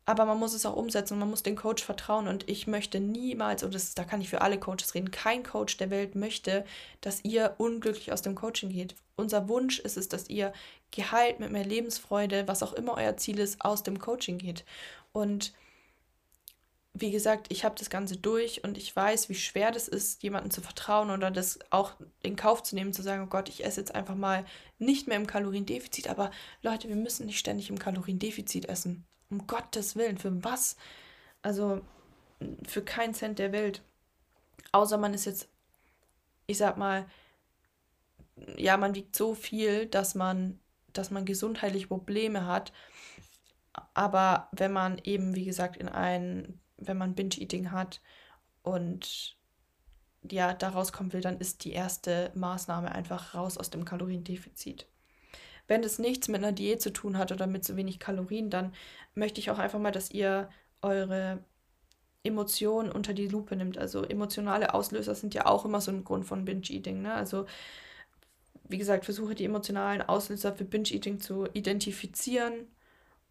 aber 0.09 0.25
man 0.25 0.39
muss 0.39 0.55
es 0.55 0.65
auch 0.65 0.77
umsetzen 0.77 1.15
und 1.15 1.19
man 1.19 1.31
muss 1.31 1.43
dem 1.43 1.57
Coach 1.57 1.83
vertrauen. 1.83 2.29
Und 2.29 2.49
ich 2.49 2.69
möchte 2.69 3.01
niemals, 3.01 3.65
und 3.65 3.75
das, 3.75 3.95
da 3.95 4.05
kann 4.05 4.21
ich 4.21 4.29
für 4.29 4.41
alle 4.41 4.59
Coaches 4.59 4.95
reden, 4.95 5.11
kein 5.11 5.43
Coach 5.43 5.77
der 5.79 5.91
Welt 5.91 6.15
möchte, 6.15 6.65
dass 7.01 7.25
ihr 7.25 7.57
unglücklich 7.59 8.13
aus 8.13 8.23
dem 8.23 8.37
Coaching 8.37 8.71
geht. 8.71 8.95
Unser 9.17 9.49
Wunsch 9.49 9.81
ist 9.81 9.97
es, 9.97 10.09
dass 10.09 10.31
ihr 10.31 10.53
geheilt 10.93 11.41
mit 11.41 11.51
mehr 11.51 11.65
Lebensfreude, 11.65 12.47
was 12.47 12.63
auch 12.63 12.73
immer 12.73 12.95
euer 12.95 13.17
Ziel 13.17 13.41
ist, 13.41 13.61
aus 13.65 13.83
dem 13.83 13.99
Coaching 13.99 14.39
geht. 14.39 14.65
Und 15.13 15.53
wie 17.01 17.11
gesagt, 17.11 17.49
ich 17.51 17.65
habe 17.65 17.75
das 17.75 17.91
Ganze 17.91 18.17
durch 18.17 18.65
und 18.65 18.79
ich 18.79 18.95
weiß, 18.95 19.29
wie 19.29 19.35
schwer 19.35 19.71
das 19.71 19.87
ist, 19.87 20.23
jemandem 20.23 20.51
zu 20.51 20.63
vertrauen 20.63 21.11
oder 21.11 21.31
das 21.31 21.59
auch 21.71 21.93
in 22.23 22.37
Kauf 22.37 22.63
zu 22.63 22.75
nehmen, 22.75 22.95
zu 22.95 23.03
sagen, 23.03 23.23
oh 23.23 23.29
Gott, 23.29 23.49
ich 23.51 23.65
esse 23.65 23.81
jetzt 23.81 23.95
einfach 23.95 24.15
mal 24.15 24.47
nicht 24.79 25.07
mehr 25.07 25.19
im 25.19 25.27
Kaloriendefizit. 25.27 26.09
Aber 26.09 26.31
Leute, 26.63 26.89
wir 26.89 26.97
müssen 26.97 27.27
nicht 27.27 27.39
ständig 27.39 27.69
im 27.69 27.79
Kaloriendefizit 27.79 28.67
essen. 28.67 29.05
Um 29.29 29.47
Gottes 29.47 29.97
Willen, 29.97 30.17
für 30.17 30.43
was? 30.43 30.77
Also 31.43 31.83
für 32.67 32.83
keinen 32.83 33.15
Cent 33.15 33.39
der 33.39 33.53
Welt. 33.53 33.83
Außer 34.73 34.97
man 34.97 35.13
ist 35.13 35.27
jetzt, 35.27 35.49
ich 36.47 36.57
sag 36.57 36.79
mal, 36.79 37.07
ja, 38.57 38.77
man 38.77 38.95
wiegt 38.95 39.17
so 39.17 39.35
viel, 39.35 39.87
dass 39.87 40.15
man, 40.15 40.61
dass 40.93 41.11
man 41.11 41.27
gesundheitliche 41.27 41.89
Probleme 41.89 42.47
hat. 42.47 42.73
Aber 43.93 44.49
wenn 44.53 44.73
man 44.73 44.99
eben, 45.05 45.35
wie 45.35 45.45
gesagt, 45.45 45.77
in 45.77 45.89
ein 45.89 46.59
wenn 46.79 46.99
man 46.99 47.15
Binge-Eating 47.15 47.71
hat 47.71 48.01
und 48.63 49.37
ja, 50.31 50.53
da 50.55 50.71
rauskommen 50.71 51.13
will, 51.13 51.21
dann 51.21 51.39
ist 51.39 51.65
die 51.65 51.73
erste 51.73 52.33
Maßnahme 52.35 52.93
einfach 52.93 53.35
raus 53.35 53.59
aus 53.59 53.71
dem 53.71 53.85
Kaloriendefizit. 53.85 54.87
Wenn 55.69 55.83
es 55.83 55.99
nichts 55.99 56.29
mit 56.29 56.43
einer 56.43 56.53
Diät 56.53 56.81
zu 56.81 56.93
tun 56.93 57.19
hat 57.19 57.33
oder 57.33 57.47
mit 57.47 57.65
so 57.65 57.77
wenig 57.77 57.99
Kalorien, 57.99 58.51
dann 58.51 58.73
möchte 59.15 59.41
ich 59.41 59.51
auch 59.51 59.59
einfach 59.59 59.79
mal, 59.79 59.93
dass 59.93 60.11
ihr 60.11 60.49
eure 60.83 61.45
Emotionen 62.23 62.91
unter 62.91 63.15
die 63.15 63.29
Lupe 63.29 63.57
nimmt. 63.57 63.79
Also 63.79 64.05
emotionale 64.05 64.75
Auslöser 64.75 65.15
sind 65.15 65.35
ja 65.35 65.47
auch 65.47 65.65
immer 65.65 65.81
so 65.81 65.91
ein 65.91 66.05
Grund 66.05 66.27
von 66.27 66.45
Binge-Eating. 66.45 67.03
Ne? 67.03 67.13
Also 67.15 67.47
wie 68.69 68.79
gesagt, 68.79 69.05
versuche 69.05 69.35
die 69.35 69.45
emotionalen 69.45 70.03
Auslöser 70.03 70.55
für 70.55 70.65
Binge-Eating 70.65 71.21
zu 71.21 71.47
identifizieren 71.53 72.67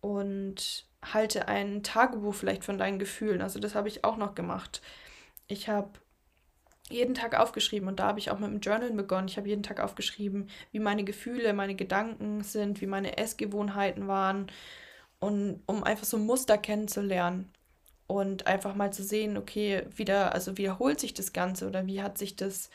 und 0.02 0.86
halte 1.14 1.48
ein 1.48 1.84
Tagebuch 1.84 2.34
vielleicht 2.34 2.64
von 2.64 2.78
deinen 2.78 3.00
Gefühlen. 3.00 3.42
Also 3.42 3.60
das 3.60 3.76
habe 3.76 3.88
ich 3.88 4.04
auch 4.04 4.18
noch 4.18 4.36
gemacht. 4.36 4.82
Ich 5.48 5.70
habe 5.70 5.92
jeden 6.90 7.16
Tag 7.16 7.38
aufgeschrieben 7.40 7.88
und 7.88 8.00
da 8.00 8.08
habe 8.08 8.20
ich 8.20 8.30
auch 8.30 8.40
mit 8.40 8.52
dem 8.52 8.60
Journal 8.60 8.92
begonnen. 8.92 9.28
Ich 9.28 9.38
habe 9.38 9.50
jeden 9.50 9.64
Tag 9.64 9.80
aufgeschrieben, 9.80 10.50
wie 10.72 10.80
meine 10.80 11.04
Gefühle, 11.04 11.54
meine 11.54 11.76
Gedanken 11.76 12.44
sind, 12.44 12.82
wie 12.82 12.88
meine 12.88 13.18
Essgewohnheiten 13.18 14.08
waren 14.08 14.52
und 15.20 15.62
um 15.66 15.84
einfach 15.84 16.06
so 16.06 16.18
Muster 16.18 16.58
kennenzulernen 16.58 17.52
und 18.08 18.46
einfach 18.46 18.76
mal 18.76 18.94
zu 18.94 19.04
sehen, 19.04 19.38
okay, 19.38 19.84
wieder, 19.96 20.34
also 20.34 20.58
wiederholt 20.58 21.00
sich 21.00 21.14
das 21.14 21.34
Ganze 21.34 21.68
oder 21.68 21.88
wie 21.88 22.02
hat 22.04 22.20
sich 22.20 22.36
das, 22.36 22.70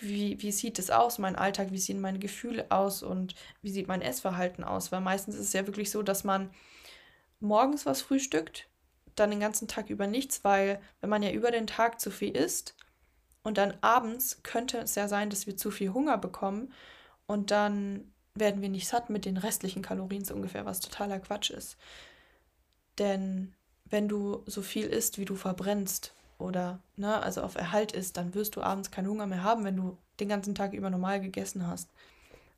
wie, 0.00 0.42
wie 0.42 0.52
sieht 0.52 0.78
es 0.80 0.90
aus, 0.90 1.18
mein 1.18 1.36
Alltag, 1.36 1.68
wie 1.70 1.78
sehen 1.78 2.00
meine 2.00 2.18
Gefühle 2.18 2.66
aus 2.70 3.04
und 3.04 3.36
wie 3.62 3.70
sieht 3.70 3.86
mein 3.86 4.02
Essverhalten 4.02 4.64
aus? 4.64 4.90
Weil 4.90 5.02
meistens 5.02 5.36
ist 5.36 5.46
es 5.46 5.52
ja 5.52 5.66
wirklich 5.66 5.90
so, 5.92 6.02
dass 6.02 6.24
man 6.24 6.50
morgens 7.40 7.86
was 7.86 8.02
frühstückt, 8.02 8.68
dann 9.16 9.30
den 9.30 9.40
ganzen 9.40 9.68
Tag 9.68 9.90
über 9.90 10.06
nichts, 10.06 10.44
weil 10.44 10.80
wenn 11.00 11.10
man 11.10 11.22
ja 11.22 11.30
über 11.30 11.50
den 11.50 11.66
Tag 11.66 12.00
zu 12.00 12.10
viel 12.10 12.36
isst 12.36 12.74
und 13.42 13.58
dann 13.58 13.74
abends 13.80 14.42
könnte 14.42 14.78
es 14.78 14.94
ja 14.94 15.08
sein, 15.08 15.30
dass 15.30 15.46
wir 15.46 15.56
zu 15.56 15.70
viel 15.70 15.92
Hunger 15.92 16.18
bekommen 16.18 16.72
und 17.26 17.50
dann 17.50 18.12
werden 18.34 18.62
wir 18.62 18.68
nicht 18.68 18.88
satt 18.88 19.10
mit 19.10 19.24
den 19.24 19.36
restlichen 19.36 19.82
Kalorien 19.82 20.24
so 20.24 20.34
ungefähr, 20.34 20.64
was 20.64 20.80
totaler 20.80 21.18
Quatsch 21.18 21.50
ist. 21.50 21.76
Denn 22.98 23.54
wenn 23.86 24.08
du 24.08 24.42
so 24.46 24.62
viel 24.62 24.86
isst, 24.86 25.18
wie 25.18 25.24
du 25.24 25.34
verbrennst 25.34 26.14
oder 26.38 26.80
ne, 26.96 27.22
also 27.22 27.42
auf 27.42 27.56
Erhalt 27.56 27.92
isst, 27.92 28.16
dann 28.16 28.34
wirst 28.34 28.56
du 28.56 28.62
abends 28.62 28.90
keinen 28.90 29.08
Hunger 29.08 29.26
mehr 29.26 29.42
haben, 29.42 29.64
wenn 29.64 29.76
du 29.76 29.98
den 30.20 30.28
ganzen 30.28 30.54
Tag 30.54 30.72
über 30.72 30.90
normal 30.90 31.20
gegessen 31.20 31.66
hast. 31.66 31.90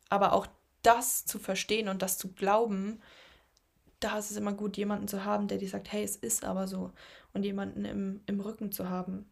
Aber 0.08 0.32
auch 0.32 0.46
das 0.82 1.24
zu 1.24 1.38
verstehen 1.38 1.88
und 1.88 2.02
das 2.02 2.18
zu 2.18 2.32
glauben, 2.32 3.00
da 4.04 4.18
ist 4.18 4.30
es 4.30 4.36
immer 4.36 4.52
gut, 4.52 4.76
jemanden 4.76 5.08
zu 5.08 5.24
haben, 5.24 5.48
der 5.48 5.58
dir 5.58 5.68
sagt, 5.68 5.92
hey, 5.92 6.02
es 6.02 6.16
ist 6.16 6.44
aber 6.44 6.66
so. 6.66 6.92
Und 7.32 7.44
jemanden 7.44 7.84
im, 7.84 8.20
im 8.26 8.40
Rücken 8.40 8.72
zu 8.72 8.88
haben. 8.88 9.30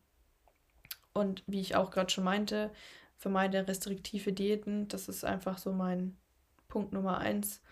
Und 1.13 1.43
wie 1.47 1.61
ich 1.61 1.77
auch 1.77 1.91
gerade 1.91 2.11
schon 2.11 2.25
meinte, 2.25 2.71
vermeide 3.17 3.67
restriktive 3.67 4.33
Diäten. 4.33 4.89
Das 4.89 5.09
ist 5.09 5.25
einfach 5.25 5.59
so 5.59 5.73
mein 5.73 6.17
Punkt 6.69 6.93
Nummer 6.93 7.19
eins. 7.19 7.63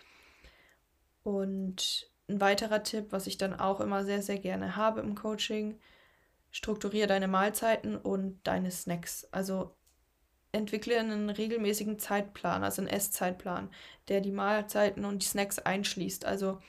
Und 1.23 2.09
ein 2.27 2.41
weiterer 2.41 2.83
Tipp, 2.83 3.07
was 3.11 3.27
ich 3.27 3.37
dann 3.37 3.59
auch 3.59 3.79
immer 3.79 4.03
sehr, 4.03 4.21
sehr 4.21 4.37
gerne 4.37 4.75
habe 4.75 5.01
im 5.01 5.15
Coaching, 5.15 5.79
strukturiere 6.51 7.07
deine 7.07 7.27
Mahlzeiten 7.27 7.97
und 7.97 8.39
deine 8.43 8.71
Snacks. 8.71 9.27
Also 9.31 9.75
entwickle 10.51 10.99
einen 10.99 11.29
regelmäßigen 11.29 11.99
Zeitplan, 11.99 12.63
also 12.63 12.81
einen 12.81 12.89
Esszeitplan, 12.89 13.69
der 14.07 14.21
die 14.21 14.31
Mahlzeiten 14.31 15.05
und 15.05 15.23
die 15.23 15.27
Snacks 15.27 15.59
einschließt. 15.59 16.25
Also 16.25 16.59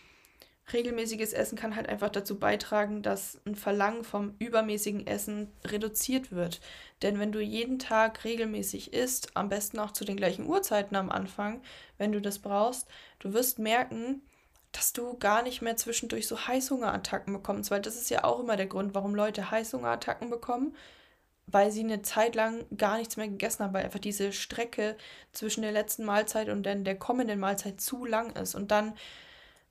regelmäßiges 0.73 1.33
Essen 1.33 1.57
kann 1.57 1.77
halt 1.77 1.89
einfach 1.89 2.11
dazu 2.11 2.39
beitragen, 2.39 3.03
dass 3.03 3.41
ein 3.47 3.55
Verlangen 3.55 4.05
vom 4.05 4.35
übermäßigen 4.39 5.07
Essen 5.07 5.53
reduziert 5.65 6.33
wird. 6.33 6.61
Denn 7.03 7.19
wenn 7.19 7.33
du 7.33 7.41
jeden 7.41 7.79
Tag 7.79 8.25
regelmäßig 8.25 8.93
isst, 8.93 9.37
am 9.37 9.49
besten 9.49 9.79
auch 9.79 9.93
zu 9.93 10.05
den 10.05 10.17
gleichen 10.17 10.47
Uhrzeiten 10.47 10.97
am 10.97 11.11
Anfang, 11.11 11.63
wenn 11.99 12.13
du 12.13 12.21
das 12.21 12.39
brauchst, 12.39 12.89
du 13.19 13.33
wirst 13.33 13.59
merken, 13.59 14.23
dass 14.73 14.93
du 14.93 15.19
gar 15.19 15.43
nicht 15.43 15.63
mehr 15.63 15.77
zwischendurch 15.77 16.29
so 16.29 16.47
Heißhungerattacken 16.47 17.33
bekommst, 17.33 17.71
weil 17.71 17.81
das 17.81 17.97
ist 17.97 18.11
ja 18.11 18.25
auch 18.25 18.41
immer 18.41 18.57
der 18.57 18.67
Grund, 18.67 18.95
warum 18.95 19.15
Leute 19.15 19.51
Heißhungerattacken 19.51 20.31
bekommen, 20.31 20.77
weil 21.47 21.73
sie 21.73 21.81
eine 21.81 22.03
Zeit 22.03 22.35
lang 22.35 22.65
gar 22.77 22.99
nichts 22.99 23.17
mehr 23.17 23.29
gegessen 23.29 23.65
haben, 23.65 23.75
weil 23.75 23.85
einfach 23.85 23.99
diese 23.99 24.33
Strecke 24.33 24.97
zwischen 25.33 25.63
der 25.63 25.73
letzten 25.73 26.05
Mahlzeit 26.05 26.49
und 26.49 26.63
dann 26.63 26.85
der 26.85 26.97
kommenden 26.97 27.41
Mahlzeit 27.41 27.81
zu 27.81 28.05
lang 28.05 28.37
ist 28.37 28.55
und 28.55 28.71
dann 28.71 28.95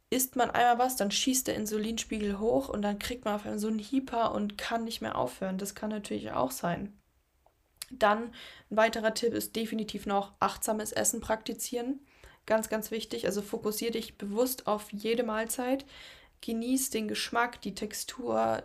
isst 0.10 0.36
man 0.36 0.50
einmal 0.50 0.80
was, 0.80 0.96
dann 0.96 1.12
schießt 1.12 1.48
der 1.48 1.56
Insulinspiegel 1.56 2.40
hoch 2.40 2.70
und 2.70 2.82
dann 2.82 3.00
kriegt 3.00 3.26
man 3.26 3.36
auf 3.36 3.46
einmal 3.46 3.60
so 3.60 3.68
einen 3.68 3.80
Hyper 3.80 4.34
und 4.34 4.58
kann 4.58 4.84
nicht 4.84 5.02
mehr 5.02 5.18
aufhören. 5.18 5.58
Das 5.58 5.76
kann 5.76 5.90
natürlich 5.90 6.32
auch 6.32 6.52
sein. 6.52 7.00
Dann 7.92 8.32
ein 8.70 8.78
weiterer 8.78 9.14
Tipp 9.14 9.34
ist 9.34 9.56
definitiv 9.56 10.06
noch 10.06 10.34
achtsames 10.40 10.92
Essen 10.92 11.22
praktizieren. 11.22 12.00
Ganz, 12.46 12.70
ganz 12.70 12.92
wichtig. 12.92 13.26
Also 13.26 13.42
fokussiere 13.42 13.92
dich 13.92 14.18
bewusst 14.18 14.68
auf 14.68 14.92
jede 14.92 15.24
Mahlzeit. 15.24 15.86
Genieß 16.42 16.90
den 16.90 17.08
Geschmack, 17.08 17.62
die 17.62 17.76
Textur, 17.76 18.64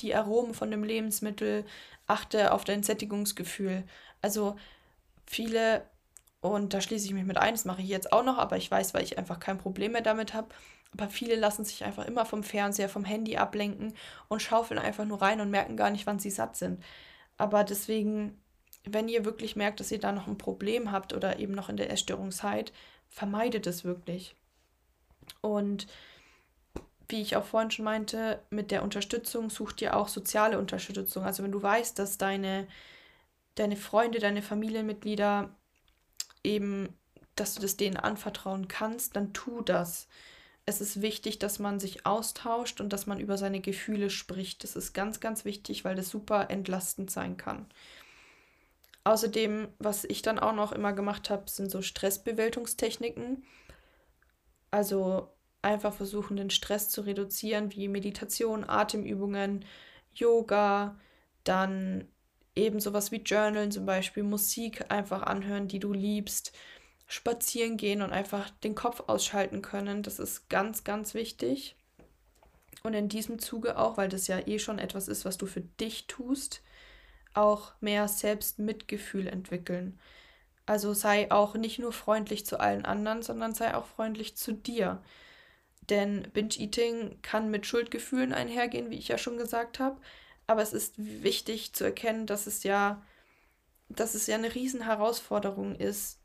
die 0.00 0.14
Aromen 0.14 0.54
von 0.54 0.70
dem 0.70 0.84
Lebensmittel. 0.84 1.64
Achte 2.06 2.52
auf 2.52 2.64
dein 2.64 2.82
Sättigungsgefühl. 2.82 3.84
Also 4.22 4.56
viele 5.26 5.82
und 6.40 6.74
da 6.74 6.80
schließe 6.80 7.06
ich 7.06 7.14
mich 7.14 7.24
mit 7.24 7.38
ein, 7.38 7.54
das 7.54 7.64
mache 7.64 7.82
ich 7.82 7.88
jetzt 7.88 8.12
auch 8.12 8.24
noch, 8.24 8.38
aber 8.38 8.56
ich 8.56 8.70
weiß, 8.70 8.94
weil 8.94 9.02
ich 9.02 9.18
einfach 9.18 9.40
kein 9.40 9.58
Problem 9.58 9.92
mehr 9.92 10.02
damit 10.02 10.34
habe. 10.34 10.48
Aber 10.92 11.08
viele 11.08 11.36
lassen 11.36 11.64
sich 11.64 11.84
einfach 11.84 12.06
immer 12.06 12.24
vom 12.24 12.42
Fernseher, 12.42 12.88
vom 12.88 13.04
Handy 13.04 13.36
ablenken 13.36 13.94
und 14.28 14.42
schaufeln 14.42 14.78
einfach 14.78 15.04
nur 15.04 15.20
rein 15.20 15.40
und 15.40 15.50
merken 15.50 15.76
gar 15.76 15.90
nicht, 15.90 16.06
wann 16.06 16.18
sie 16.18 16.30
satt 16.30 16.56
sind. 16.56 16.82
Aber 17.36 17.64
deswegen, 17.64 18.40
wenn 18.84 19.08
ihr 19.08 19.24
wirklich 19.24 19.56
merkt, 19.56 19.80
dass 19.80 19.90
ihr 19.90 19.98
da 19.98 20.12
noch 20.12 20.26
ein 20.26 20.38
Problem 20.38 20.92
habt 20.92 21.12
oder 21.12 21.38
eben 21.38 21.52
noch 21.54 21.68
in 21.68 21.76
der 21.76 21.90
Essstörung 21.90 22.30
seid, 22.32 22.72
vermeidet 23.08 23.66
es 23.66 23.84
wirklich. 23.84 24.36
Und 25.40 25.86
wie 27.08 27.20
ich 27.20 27.36
auch 27.36 27.44
vorhin 27.44 27.70
schon 27.70 27.84
meinte, 27.84 28.40
mit 28.50 28.70
der 28.70 28.82
Unterstützung 28.82 29.50
sucht 29.50 29.80
ihr 29.82 29.96
auch 29.96 30.08
soziale 30.08 30.58
Unterstützung. 30.58 31.24
Also 31.24 31.42
wenn 31.42 31.52
du 31.52 31.62
weißt, 31.62 31.98
dass 31.98 32.18
deine, 32.18 32.66
deine 33.54 33.76
Freunde, 33.76 34.18
deine 34.18 34.42
Familienmitglieder 34.42 35.50
eben, 36.46 36.88
dass 37.34 37.54
du 37.54 37.60
das 37.60 37.76
denen 37.76 37.96
anvertrauen 37.96 38.68
kannst, 38.68 39.16
dann 39.16 39.32
tu 39.34 39.60
das. 39.60 40.08
Es 40.64 40.80
ist 40.80 41.02
wichtig, 41.02 41.38
dass 41.38 41.58
man 41.58 41.78
sich 41.78 42.06
austauscht 42.06 42.80
und 42.80 42.92
dass 42.92 43.06
man 43.06 43.20
über 43.20 43.36
seine 43.36 43.60
Gefühle 43.60 44.10
spricht. 44.10 44.64
Das 44.64 44.74
ist 44.74 44.94
ganz, 44.94 45.20
ganz 45.20 45.44
wichtig, 45.44 45.84
weil 45.84 45.94
das 45.94 46.08
super 46.08 46.50
entlastend 46.50 47.10
sein 47.10 47.36
kann. 47.36 47.66
Außerdem, 49.04 49.68
was 49.78 50.04
ich 50.04 50.22
dann 50.22 50.40
auch 50.40 50.54
noch 50.54 50.72
immer 50.72 50.92
gemacht 50.92 51.30
habe, 51.30 51.48
sind 51.48 51.70
so 51.70 51.82
Stressbewältigungstechniken. 51.82 53.44
Also 54.72 55.30
einfach 55.62 55.94
versuchen, 55.94 56.36
den 56.36 56.50
Stress 56.50 56.88
zu 56.88 57.02
reduzieren, 57.02 57.72
wie 57.72 57.86
Meditation, 57.86 58.68
Atemübungen, 58.68 59.64
Yoga, 60.14 60.98
dann 61.44 62.08
eben 62.56 62.80
sowas 62.80 63.12
wie 63.12 63.16
Journalen 63.16 63.70
zum 63.70 63.86
Beispiel, 63.86 64.22
Musik 64.22 64.90
einfach 64.90 65.22
anhören, 65.22 65.68
die 65.68 65.78
du 65.78 65.92
liebst, 65.92 66.52
spazieren 67.06 67.76
gehen 67.76 68.02
und 68.02 68.12
einfach 68.12 68.50
den 68.50 68.74
Kopf 68.74 69.04
ausschalten 69.06 69.62
können. 69.62 70.02
Das 70.02 70.18
ist 70.18 70.48
ganz, 70.48 70.82
ganz 70.82 71.14
wichtig. 71.14 71.76
Und 72.82 72.94
in 72.94 73.08
diesem 73.08 73.38
Zuge 73.38 73.78
auch, 73.78 73.96
weil 73.96 74.08
das 74.08 74.26
ja 74.26 74.46
eh 74.46 74.58
schon 74.58 74.78
etwas 74.78 75.08
ist, 75.08 75.24
was 75.24 75.38
du 75.38 75.46
für 75.46 75.60
dich 75.60 76.06
tust, 76.06 76.62
auch 77.34 77.72
mehr 77.80 78.08
Selbstmitgefühl 78.08 79.26
entwickeln. 79.26 79.98
Also 80.64 80.94
sei 80.94 81.30
auch 81.30 81.54
nicht 81.54 81.78
nur 81.78 81.92
freundlich 81.92 82.46
zu 82.46 82.58
allen 82.58 82.84
anderen, 82.84 83.22
sondern 83.22 83.54
sei 83.54 83.74
auch 83.74 83.86
freundlich 83.86 84.36
zu 84.36 84.52
dir. 84.52 85.02
Denn 85.88 86.28
Binge-Eating 86.32 87.22
kann 87.22 87.50
mit 87.50 87.66
Schuldgefühlen 87.66 88.32
einhergehen, 88.32 88.90
wie 88.90 88.98
ich 88.98 89.08
ja 89.08 89.18
schon 89.18 89.36
gesagt 89.36 89.78
habe. 89.78 90.00
Aber 90.46 90.62
es 90.62 90.72
ist 90.72 90.94
wichtig 90.96 91.72
zu 91.72 91.84
erkennen, 91.84 92.26
dass 92.26 92.46
es 92.46 92.62
ja, 92.62 93.02
dass 93.88 94.14
es 94.14 94.26
ja 94.26 94.36
eine 94.36 94.54
Riesenherausforderung 94.54 95.74
ist, 95.74 96.18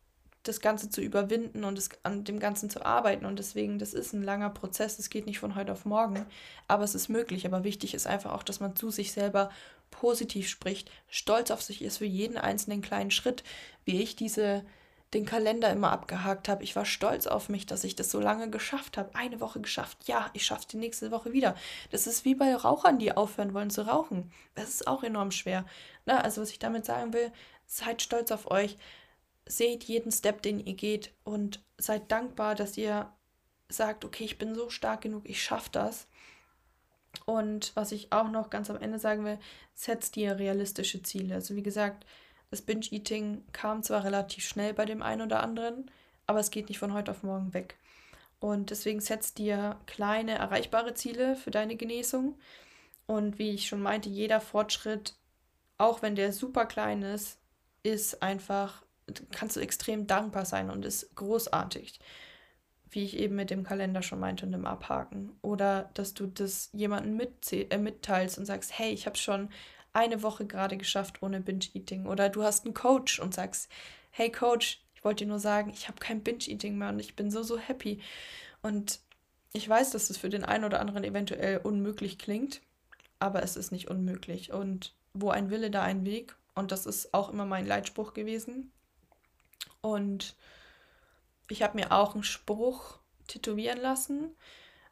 das 0.44 0.60
Ganze 0.60 0.90
zu 0.90 1.02
überwinden 1.02 1.64
und 1.64 1.78
das, 1.78 1.90
an 2.04 2.24
dem 2.24 2.40
Ganzen 2.40 2.70
zu 2.70 2.84
arbeiten. 2.86 3.26
Und 3.26 3.38
deswegen, 3.38 3.78
das 3.78 3.94
ist 3.94 4.14
ein 4.14 4.24
langer 4.24 4.50
Prozess, 4.50 4.98
es 4.98 5.10
geht 5.10 5.28
nicht 5.28 5.40
von 5.40 5.56
heute 5.56 5.72
auf 5.72 5.86
morgen, 5.86 6.26
aber 6.68 6.84
es 6.84 6.96
ist 6.96 7.10
möglich. 7.10 7.46
Aber 7.46 7.64
wichtig 7.64 7.94
ist 7.94 8.08
einfach 8.08 8.32
auch, 8.32 8.44
dass 8.44 8.60
man 8.60 8.76
zu 8.76 8.90
sich 8.90 9.12
selber 9.12 9.52
positiv 9.92 10.50
spricht, 10.50 10.90
stolz 11.10 11.52
auf 11.52 11.62
sich 11.62 11.82
ist 11.82 11.98
für 11.98 12.06
jeden 12.06 12.38
einzelnen 12.38 12.82
kleinen 12.82 13.12
Schritt, 13.12 13.44
wie 13.86 14.02
ich 14.02 14.16
diese 14.16 14.66
den 15.14 15.26
Kalender 15.26 15.70
immer 15.72 15.92
abgehakt 15.92 16.48
habe. 16.48 16.64
Ich 16.64 16.76
war 16.76 16.86
stolz 16.86 17.28
auf 17.28 17.50
mich, 17.50 17.66
dass 17.66 17.84
ich 17.84 17.96
das 17.96 18.12
so 18.12 18.20
lange 18.20 18.50
geschafft 18.50 18.98
habe. 18.98 19.14
Eine 19.14 19.42
Woche 19.42 19.60
geschafft. 19.60 20.08
Ja, 20.08 20.30
ich 20.34 20.46
schaffe 20.46 20.68
die 20.72 20.78
nächste 20.78 21.12
Woche 21.12 21.34
wieder. 21.34 21.56
Das 21.92 22.08
ist 22.08 22.24
wie 22.24 22.36
bei 22.36 22.56
Rauchern, 22.56 22.98
die 22.98 23.12
aufhören 23.12 23.54
wollen 23.54 23.70
zu 23.70 23.88
rauchen. 23.88 24.32
Das 24.56 24.70
ist 24.70 24.88
auch 24.88 25.04
enorm 25.04 25.32
schwer. 25.32 25.66
Na, 26.06 26.22
also 26.22 26.42
was 26.42 26.52
ich 26.52 26.60
damit 26.60 26.86
sagen 26.86 27.14
will, 27.14 27.32
seid 27.66 28.02
stolz 28.02 28.32
auf 28.32 28.50
euch 28.50 28.78
seht 29.46 29.84
jeden 29.86 30.12
Step, 30.12 30.42
den 30.42 30.60
ihr 30.66 30.74
geht 30.74 31.12
und 31.24 31.62
seid 31.78 32.12
dankbar, 32.12 32.56
dass 32.56 32.78
ihr 32.78 33.12
sagt, 33.70 34.06
okay, 34.06 34.24
ich 34.24 34.38
bin 34.38 34.56
so 34.56 34.70
stark 34.70 35.02
genug, 35.02 35.28
ich 35.28 35.44
schaffe 35.44 35.70
das. 35.72 36.08
Und 37.26 37.76
was 37.76 37.92
ich 37.92 38.12
auch 38.12 38.30
noch 38.30 38.50
ganz 38.50 38.70
am 38.70 38.78
Ende 38.78 39.00
sagen 39.00 39.26
will, 39.26 39.38
setzt 39.74 40.16
dir 40.16 40.40
realistische 40.40 41.04
Ziele. 41.04 41.36
Also 41.36 41.56
wie 41.56 41.64
gesagt, 41.64 42.06
das 42.52 42.62
Binge-Eating 42.62 43.44
kam 43.54 43.82
zwar 43.82 44.04
relativ 44.04 44.46
schnell 44.46 44.74
bei 44.74 44.86
dem 44.86 45.02
einen 45.02 45.22
oder 45.22 45.42
anderen, 45.42 45.90
aber 46.28 46.40
es 46.40 46.52
geht 46.52 46.70
nicht 46.70 46.80
von 46.80 46.94
heute 46.94 47.12
auf 47.12 47.24
morgen 47.24 47.54
weg. 47.54 47.78
Und 48.40 48.70
deswegen 48.70 49.02
setzt 49.02 49.38
dir 49.38 49.78
kleine, 49.86 50.34
erreichbare 50.36 50.94
Ziele 50.94 51.36
für 51.36 51.52
deine 51.52 51.76
Genesung. 51.76 52.38
Und 53.08 53.40
wie 53.40 53.52
ich 53.52 53.68
schon 53.68 53.82
meinte, 53.82 54.10
jeder 54.10 54.42
Fortschritt, 54.42 55.16
auch 55.78 56.02
wenn 56.02 56.16
der 56.16 56.34
super 56.34 56.66
klein 56.66 57.02
ist, 57.02 57.40
ist 57.84 58.22
einfach 58.22 58.84
kannst 59.32 59.56
du 59.56 59.60
extrem 59.60 60.08
dankbar 60.08 60.46
sein 60.46 60.70
und 60.70 60.86
ist 60.86 61.16
großartig. 61.16 62.00
Wie 62.90 63.04
ich 63.04 63.18
eben 63.18 63.36
mit 63.36 63.50
dem 63.50 63.64
Kalender 63.64 64.02
schon 64.02 64.20
meinte 64.20 64.46
und 64.46 64.52
dem 64.52 64.66
Abhaken. 64.66 65.32
Oder 65.42 65.90
dass 65.94 66.14
du 66.14 66.28
das 66.28 66.70
jemandem 66.74 67.28
äh, 67.52 67.78
mitteilst 67.78 68.38
und 68.38 68.46
sagst, 68.46 68.78
hey, 68.78 68.92
ich 68.92 69.06
habe 69.06 69.18
schon 69.18 69.50
eine 69.94 70.24
Woche 70.24 70.46
gerade 70.46 70.78
geschafft 70.78 71.22
ohne 71.22 71.42
Binge-Eating. 71.42 72.06
Oder 72.06 72.30
du 72.30 72.44
hast 72.44 72.66
einen 72.66 72.74
Coach 72.74 73.20
und 73.20 73.34
sagst, 73.34 73.70
hey 74.12 74.32
Coach, 74.32 74.82
ich 74.96 75.04
wollte 75.04 75.26
dir 75.26 75.30
nur 75.30 75.40
sagen, 75.40 75.72
ich 75.72 75.88
habe 75.88 76.00
kein 76.00 76.24
Binge-Eating 76.24 76.78
mehr 76.78 76.90
und 76.90 77.00
ich 77.00 77.16
bin 77.16 77.32
so, 77.32 77.44
so 77.44 77.58
happy. 77.58 78.02
Und 78.62 79.00
ich 79.54 79.68
weiß, 79.68 79.92
dass 79.92 80.10
es 80.10 80.18
für 80.18 80.30
den 80.30 80.46
einen 80.46 80.64
oder 80.64 80.80
anderen 80.80 81.04
eventuell 81.04 81.58
unmöglich 81.58 82.18
klingt, 82.18 82.62
aber 83.20 83.44
es 83.44 83.56
ist 83.56 83.72
nicht 83.72 83.90
unmöglich. 83.90 84.54
Und 84.54 84.94
wo 85.14 85.30
ein 85.30 85.50
Wille, 85.50 85.72
da 85.72 85.82
ein 85.84 86.06
Weg. 86.06 86.36
Und 86.56 86.72
das 86.72 86.86
ist 86.86 87.14
auch 87.14 87.30
immer 87.30 87.46
mein 87.46 87.66
Leitspruch 87.66 88.14
gewesen. 88.14 88.72
Und 89.82 90.36
ich 91.50 91.64
habe 91.64 91.78
mir 91.78 91.92
auch 91.92 92.14
einen 92.14 92.24
Spruch 92.24 93.00
tätowieren 93.28 93.80
lassen. 93.80 94.36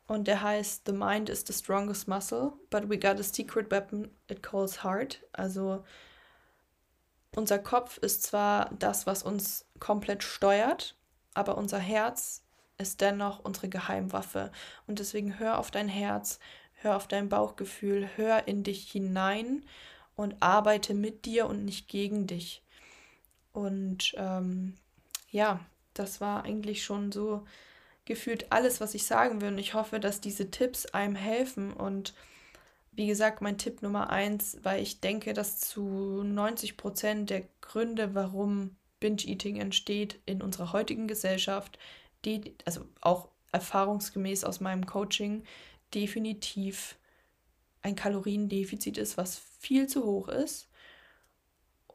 Und 0.10 0.28
der 0.28 0.42
heißt, 0.42 0.88
The 0.88 0.92
mind 0.92 1.30
is 1.30 1.44
the 1.46 1.54
strongest 1.54 2.08
muscle, 2.08 2.54
but 2.72 2.90
we 2.90 2.98
got 2.98 3.20
a 3.20 3.24
secret 3.24 3.70
weapon 3.70 4.10
it 4.28 4.42
calls 4.42 4.84
heart. 4.84 5.24
Also 5.34 5.84
unser 7.36 7.60
Kopf 7.60 8.00
ist 8.00 8.24
zwar 8.24 8.72
das, 8.80 9.06
was 9.06 9.22
uns 9.22 9.68
komplett 9.80 10.24
steuert, 10.24 10.96
aber 11.36 11.60
unser 11.60 11.78
Herz 11.78 12.44
ist 12.80 13.02
dennoch 13.02 13.46
unsere 13.46 13.70
Geheimwaffe. 13.70 14.52
Und 14.88 14.98
deswegen 14.98 15.38
hör 15.38 15.60
auf 15.60 15.70
dein 15.70 15.88
Herz, 15.88 16.40
hör 16.74 16.96
auf 16.96 17.08
dein 17.08 17.30
Bauchgefühl, 17.30 18.10
hör 18.16 18.48
in 18.48 18.64
dich 18.64 18.90
hinein 18.90 19.64
und 20.16 20.42
arbeite 20.42 20.96
mit 20.96 21.26
dir 21.26 21.46
und 21.46 21.66
nicht 21.66 21.88
gegen 21.88 22.26
dich. 22.26 22.64
Und 23.54 24.16
ähm, 24.18 24.74
ja, 25.30 25.60
das 25.94 26.20
war 26.20 26.46
eigentlich 26.46 26.84
schon 26.84 27.12
so 27.12 27.46
gefühlt 28.10 28.52
alles, 28.52 28.82
was 28.82 28.94
ich 28.94 29.06
sagen 29.06 29.40
will. 29.40 29.50
Und 29.50 29.58
ich 29.58 29.74
hoffe, 29.74 30.02
dass 30.02 30.20
diese 30.20 30.52
Tipps 30.52 30.88
einem 30.88 31.16
helfen. 31.16 31.72
Und 31.72 32.14
wie 32.92 33.08
gesagt, 33.08 33.42
mein 33.42 33.58
Tipp 33.58 33.82
Nummer 33.82 34.10
eins, 34.10 34.58
weil 34.64 34.82
ich 34.84 35.00
denke, 35.00 35.34
dass 35.34 35.60
zu 35.62 36.24
90 36.24 36.76
Prozent 36.76 37.30
der 37.30 37.48
Gründe, 37.62 38.16
warum 38.16 38.76
Binge-Eating 39.00 39.56
entsteht 39.56 40.20
in 40.26 40.42
unserer 40.42 40.74
heutigen 40.74 41.08
Gesellschaft, 41.08 41.80
die, 42.26 42.56
also 42.66 42.86
auch 43.00 43.30
erfahrungsgemäß 43.54 44.44
aus 44.44 44.60
meinem 44.60 44.86
Coaching, 44.86 45.44
definitiv 45.94 46.98
ein 47.82 47.96
Kaloriendefizit 47.96 48.98
ist, 48.98 49.18
was 49.18 49.42
viel 49.60 49.88
zu 49.88 50.04
hoch 50.04 50.28
ist 50.28 50.68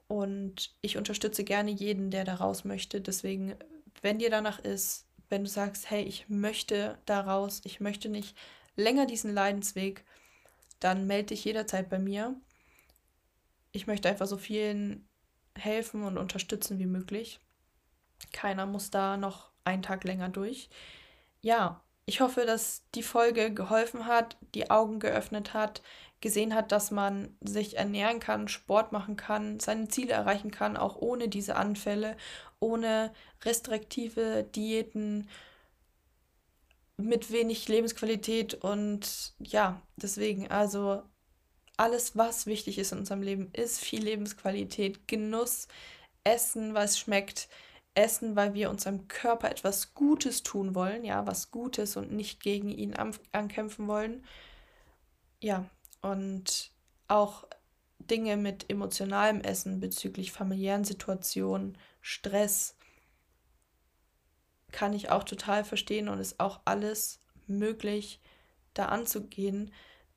und 0.07 0.75
ich 0.81 0.97
unterstütze 0.97 1.45
gerne 1.45 1.71
jeden, 1.71 2.11
der 2.11 2.25
da 2.25 2.35
raus 2.35 2.65
möchte. 2.65 3.01
Deswegen, 3.01 3.55
wenn 4.01 4.19
dir 4.19 4.31
danach 4.31 4.59
ist, 4.59 5.07
wenn 5.35 5.43
du 5.43 5.51
sagst, 5.51 5.91
hey, 5.91 6.05
ich 6.05 6.29
möchte 6.29 6.97
da 7.07 7.21
raus, 7.21 7.61
ich 7.65 7.81
möchte 7.81 8.09
nicht 8.09 8.37
länger 8.77 9.05
diesen 9.05 9.35
Leidensweg, 9.35 10.05
dann 10.79 11.09
melde 11.09 11.31
dich 11.31 11.45
jederzeit 11.45 11.89
bei 11.89 11.99
mir. 11.99 12.37
Ich 13.73 13.89
möchte 13.89 14.09
einfach 14.09 14.29
so 14.29 14.37
vielen 14.37 15.09
helfen 15.57 16.05
und 16.05 16.19
unterstützen 16.19 16.79
wie 16.79 16.87
möglich. 16.87 17.41
Keiner 18.31 18.65
muss 18.65 18.93
da 18.93 19.17
noch 19.17 19.51
einen 19.65 19.83
Tag 19.83 20.05
länger 20.05 20.29
durch. 20.29 20.71
Ja, 21.41 21.83
ich 22.07 22.21
hoffe, 22.21 22.45
dass 22.47 22.83
die 22.95 23.03
Folge 23.03 23.53
geholfen 23.53 24.07
hat, 24.07 24.37
die 24.55 24.71
Augen 24.71 24.99
geöffnet 24.99 25.55
hat, 25.55 25.83
gesehen 26.21 26.55
hat, 26.55 26.73
dass 26.73 26.91
man 26.91 27.37
sich 27.41 27.77
ernähren 27.77 28.21
kann, 28.21 28.49
Sport 28.49 28.93
machen 28.93 29.17
kann, 29.17 29.61
seine 29.61 29.89
Ziele 29.89 30.13
erreichen 30.13 30.51
kann, 30.51 30.77
auch 30.77 30.97
ohne 30.97 31.29
diese 31.29 31.57
Anfälle, 31.57 32.17
ohne 32.61 33.13
restriktive 33.45 34.45
Diäten, 34.45 35.29
mit 36.97 37.33
wenig 37.33 37.69
Lebensqualität 37.69 38.55
und 38.55 39.35
ja, 39.41 39.83
deswegen, 39.97 40.49
also 40.51 41.03
alles, 41.77 42.17
was 42.17 42.47
wichtig 42.47 42.79
ist 42.79 42.93
in 42.93 42.99
unserem 42.99 43.23
Leben, 43.23 43.51
ist 43.53 43.81
viel 43.81 44.03
Lebensqualität, 44.05 45.09
Genuss, 45.09 45.67
Essen, 46.23 46.75
was 46.75 46.99
schmeckt, 46.99 47.49
Essen, 47.95 48.37
weil 48.37 48.55
wir 48.55 48.71
unserem 48.71 49.09
Körper 49.09 49.51
etwas 49.51 49.95
Gutes 49.95 50.43
tun 50.43 50.75
wollen, 50.75 51.05
ja, 51.05 51.27
was 51.27 51.51
Gutes 51.51 51.97
und 51.97 52.13
nicht 52.13 52.43
gegen 52.43 52.71
ihn 52.71 52.95
ankämpfen 53.33 53.87
wollen. 53.87 54.25
Ja, 55.41 55.65
und 56.03 56.71
auch 57.09 57.45
Dinge 57.99 58.37
mit 58.37 58.71
emotionalem 58.71 59.41
Essen 59.41 59.81
bezüglich 59.81 60.33
familiären 60.33 60.85
Situationen, 60.85 61.79
Stress, 62.01 62.77
kann 64.73 64.93
ich 64.93 65.11
auch 65.11 65.23
total 65.23 65.65
verstehen 65.65 66.09
und 66.09 66.19
ist 66.19 66.41
auch 66.41 66.61
alles 66.65 67.21
möglich, 67.47 68.21
da 68.75 68.87
anzugehen. 68.87 69.71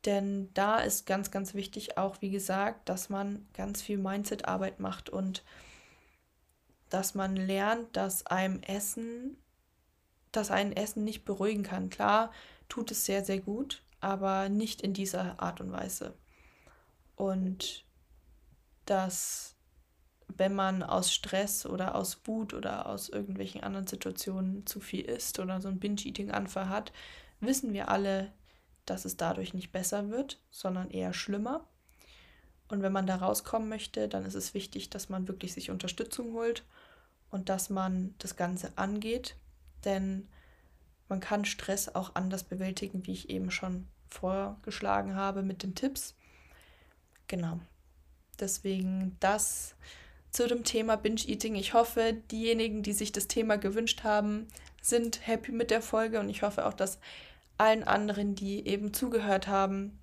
Denn 0.05 0.53
da 0.53 0.79
ist 0.79 1.05
ganz, 1.05 1.31
ganz 1.31 1.53
wichtig 1.53 1.97
auch, 1.97 2.21
wie 2.21 2.31
gesagt, 2.31 2.89
dass 2.89 3.09
man 3.09 3.47
ganz 3.53 3.81
viel 3.81 3.97
Mindset-Arbeit 3.97 4.79
macht 4.79 5.09
und 5.09 5.43
dass 6.89 7.15
man 7.15 7.35
lernt, 7.35 7.95
dass 7.95 8.25
einem 8.25 8.61
Essen, 8.61 9.37
dass 10.31 10.51
ein 10.51 10.73
Essen 10.73 11.03
nicht 11.03 11.25
beruhigen 11.25 11.63
kann. 11.63 11.89
Klar, 11.89 12.31
tut 12.69 12.91
es 12.91 13.05
sehr, 13.05 13.23
sehr 13.23 13.39
gut, 13.39 13.83
aber 13.99 14.49
nicht 14.49 14.81
in 14.81 14.93
dieser 14.93 15.41
Art 15.41 15.61
und 15.61 15.71
Weise. 15.71 16.13
Und 17.15 17.85
dass 18.85 19.57
wenn 20.35 20.53
man 20.53 20.83
aus 20.83 21.13
Stress 21.13 21.65
oder 21.65 21.95
aus 21.95 22.21
Wut 22.25 22.53
oder 22.53 22.87
aus 22.87 23.09
irgendwelchen 23.09 23.63
anderen 23.63 23.87
Situationen 23.87 24.65
zu 24.65 24.79
viel 24.79 25.05
isst 25.05 25.39
oder 25.39 25.61
so 25.61 25.67
ein 25.69 25.79
Binge-Eating-Anfall 25.79 26.69
hat, 26.69 26.91
wissen 27.39 27.73
wir 27.73 27.89
alle, 27.89 28.33
dass 28.85 29.05
es 29.05 29.17
dadurch 29.17 29.53
nicht 29.53 29.71
besser 29.71 30.09
wird, 30.09 30.39
sondern 30.49 30.89
eher 30.89 31.13
schlimmer. 31.13 31.67
Und 32.69 32.81
wenn 32.81 32.91
man 32.91 33.07
da 33.07 33.15
rauskommen 33.15 33.69
möchte, 33.69 34.07
dann 34.07 34.25
ist 34.25 34.35
es 34.35 34.53
wichtig, 34.53 34.89
dass 34.89 35.09
man 35.09 35.27
wirklich 35.27 35.53
sich 35.53 35.71
Unterstützung 35.71 36.33
holt 36.33 36.63
und 37.29 37.49
dass 37.49 37.69
man 37.69 38.13
das 38.19 38.35
Ganze 38.35 38.71
angeht. 38.75 39.35
Denn 39.85 40.27
man 41.07 41.19
kann 41.19 41.45
Stress 41.45 41.93
auch 41.95 42.15
anders 42.15 42.43
bewältigen, 42.43 43.05
wie 43.07 43.13
ich 43.13 43.29
eben 43.29 43.51
schon 43.51 43.87
vorgeschlagen 44.09 45.15
habe 45.15 45.41
mit 45.43 45.63
den 45.63 45.75
Tipps. 45.75 46.15
Genau. 47.27 47.59
Deswegen 48.39 49.15
das 49.19 49.75
zu 50.31 50.47
dem 50.47 50.63
Thema 50.63 50.97
Binge-Eating. 50.97 51.55
Ich 51.55 51.73
hoffe, 51.73 52.13
diejenigen, 52.31 52.83
die 52.83 52.93
sich 52.93 53.11
das 53.11 53.27
Thema 53.27 53.57
gewünscht 53.57 54.03
haben, 54.03 54.47
sind 54.81 55.25
happy 55.25 55.51
mit 55.51 55.71
der 55.71 55.81
Folge 55.81 56.19
und 56.19 56.29
ich 56.29 56.43
hoffe 56.43 56.65
auch, 56.65 56.73
dass 56.73 56.99
allen 57.57 57.83
anderen, 57.83 58.35
die 58.35 58.67
eben 58.67 58.93
zugehört 58.93 59.47
haben, 59.47 59.97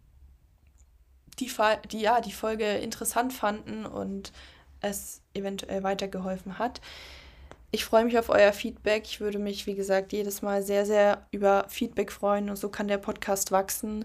die, 1.41 1.51
die, 1.91 2.01
ja, 2.01 2.21
die 2.21 2.33
Folge 2.33 2.65
interessant 2.65 3.33
fanden 3.33 3.87
und 3.87 4.33
es 4.81 5.23
eventuell 5.35 5.83
weitergeholfen 5.83 6.59
hat. 6.59 6.81
Ich 7.71 7.85
freue 7.85 8.05
mich 8.05 8.19
auf 8.19 8.29
euer 8.29 8.53
Feedback. 8.53 9.05
Ich 9.07 9.21
würde 9.21 9.39
mich, 9.39 9.67
wie 9.67 9.75
gesagt, 9.75 10.13
jedes 10.13 10.43
Mal 10.43 10.63
sehr, 10.63 10.87
sehr 10.87 11.27
über 11.33 11.67
Feedback 11.69 12.13
freuen 12.13 12.51
und 12.51 12.57
so 12.57 12.69
kann 12.69 12.87
der 12.87 12.99
Podcast 12.99 13.51
wachsen. 13.51 14.05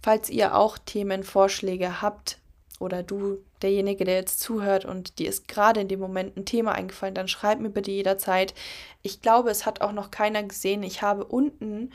Falls 0.00 0.30
ihr 0.30 0.54
auch 0.54 0.78
Themenvorschläge 0.78 2.00
habt, 2.00 2.38
oder 2.78 3.02
du, 3.02 3.38
derjenige, 3.62 4.04
der 4.04 4.16
jetzt 4.16 4.40
zuhört 4.40 4.84
und 4.84 5.18
dir 5.18 5.28
ist 5.28 5.48
gerade 5.48 5.80
in 5.80 5.88
dem 5.88 6.00
Moment 6.00 6.36
ein 6.36 6.44
Thema 6.44 6.72
eingefallen, 6.72 7.14
dann 7.14 7.28
schreib 7.28 7.60
mir 7.60 7.70
bitte 7.70 7.90
jederzeit. 7.90 8.54
Ich 9.02 9.22
glaube, 9.22 9.50
es 9.50 9.64
hat 9.64 9.80
auch 9.80 9.92
noch 9.92 10.10
keiner 10.10 10.42
gesehen. 10.42 10.82
Ich 10.82 11.02
habe 11.02 11.24
unten, 11.24 11.90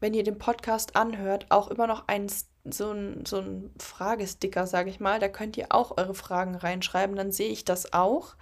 wenn 0.00 0.14
ihr 0.14 0.24
den 0.24 0.38
Podcast 0.38 0.94
anhört, 0.94 1.46
auch 1.48 1.68
immer 1.68 1.86
noch 1.86 2.06
einen, 2.08 2.30
so 2.70 2.90
ein, 2.90 3.24
so 3.26 3.38
ein 3.38 3.70
Fragesticker, 3.78 4.66
sage 4.66 4.90
ich 4.90 5.00
mal. 5.00 5.18
Da 5.18 5.28
könnt 5.28 5.56
ihr 5.56 5.66
auch 5.70 5.96
eure 5.96 6.14
Fragen 6.14 6.54
reinschreiben, 6.54 7.16
dann 7.16 7.32
sehe 7.32 7.50
ich 7.50 7.64
das 7.64 7.92
auch. 7.92 8.34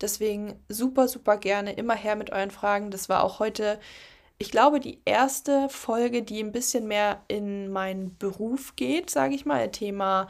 Deswegen 0.00 0.58
super, 0.68 1.08
super 1.08 1.36
gerne 1.36 1.72
immer 1.74 1.94
her 1.94 2.16
mit 2.16 2.30
euren 2.30 2.50
Fragen. 2.50 2.90
Das 2.90 3.08
war 3.08 3.22
auch 3.22 3.38
heute 3.38 3.78
ich 4.38 4.50
glaube, 4.50 4.80
die 4.80 5.00
erste 5.04 5.68
Folge, 5.68 6.22
die 6.22 6.40
ein 6.40 6.52
bisschen 6.52 6.88
mehr 6.88 7.22
in 7.28 7.70
meinen 7.70 8.16
Beruf 8.18 8.74
geht, 8.76 9.10
sage 9.10 9.34
ich 9.34 9.46
mal, 9.46 9.70
Thema 9.70 10.28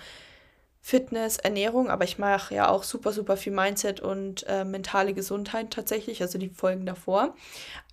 Fitness, 0.83 1.39
Ernährung, 1.39 1.89
aber 1.89 2.05
ich 2.05 2.19
mache 2.19 2.55
ja 2.55 2.69
auch 2.69 2.83
super, 2.83 3.13
super 3.13 3.39
viel 3.39 3.53
Mindset 3.53 4.01
und 4.01 4.47
äh, 4.47 4.67
mentale 4.67 5.15
Gesundheit 5.15 5.71
tatsächlich, 5.71 6.21
also 6.21 6.37
die 6.37 6.51
Folgen 6.51 6.85
davor. 6.85 7.35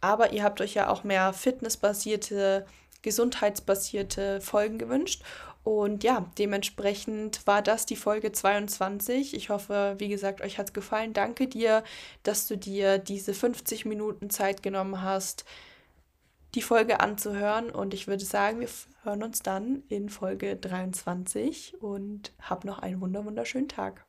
Aber 0.01 0.33
ihr 0.33 0.43
habt 0.43 0.59
euch 0.59 0.73
ja 0.73 0.89
auch 0.89 1.05
mehr 1.05 1.31
fitnessbasierte, 1.31 2.65
gesundheitsbasierte 3.01 4.41
Folgen 4.41 4.77
gewünscht. 4.77 5.23
Und 5.63 6.03
ja, 6.03 6.25
dementsprechend 6.39 7.45
war 7.45 7.61
das 7.61 7.85
die 7.85 7.95
Folge 7.95 8.31
22. 8.31 9.35
Ich 9.35 9.49
hoffe, 9.49 9.95
wie 9.99 10.09
gesagt, 10.09 10.41
euch 10.41 10.57
hat 10.57 10.67
es 10.67 10.73
gefallen. 10.73 11.13
Danke 11.13 11.47
dir, 11.47 11.83
dass 12.23 12.47
du 12.47 12.57
dir 12.57 12.97
diese 12.97 13.33
50 13.33 13.85
Minuten 13.85 14.29
Zeit 14.31 14.63
genommen 14.63 15.01
hast, 15.03 15.45
die 16.55 16.63
Folge 16.63 16.99
anzuhören. 16.99 17.69
Und 17.69 17.93
ich 17.93 18.07
würde 18.07 18.25
sagen, 18.25 18.59
wir 18.59 18.69
hören 19.03 19.23
uns 19.23 19.43
dann 19.43 19.83
in 19.87 20.09
Folge 20.09 20.55
23 20.55 21.81
und 21.81 22.33
hab 22.41 22.65
noch 22.65 22.79
einen 22.79 22.99
wunderschönen 23.01 23.69
Tag. 23.69 24.05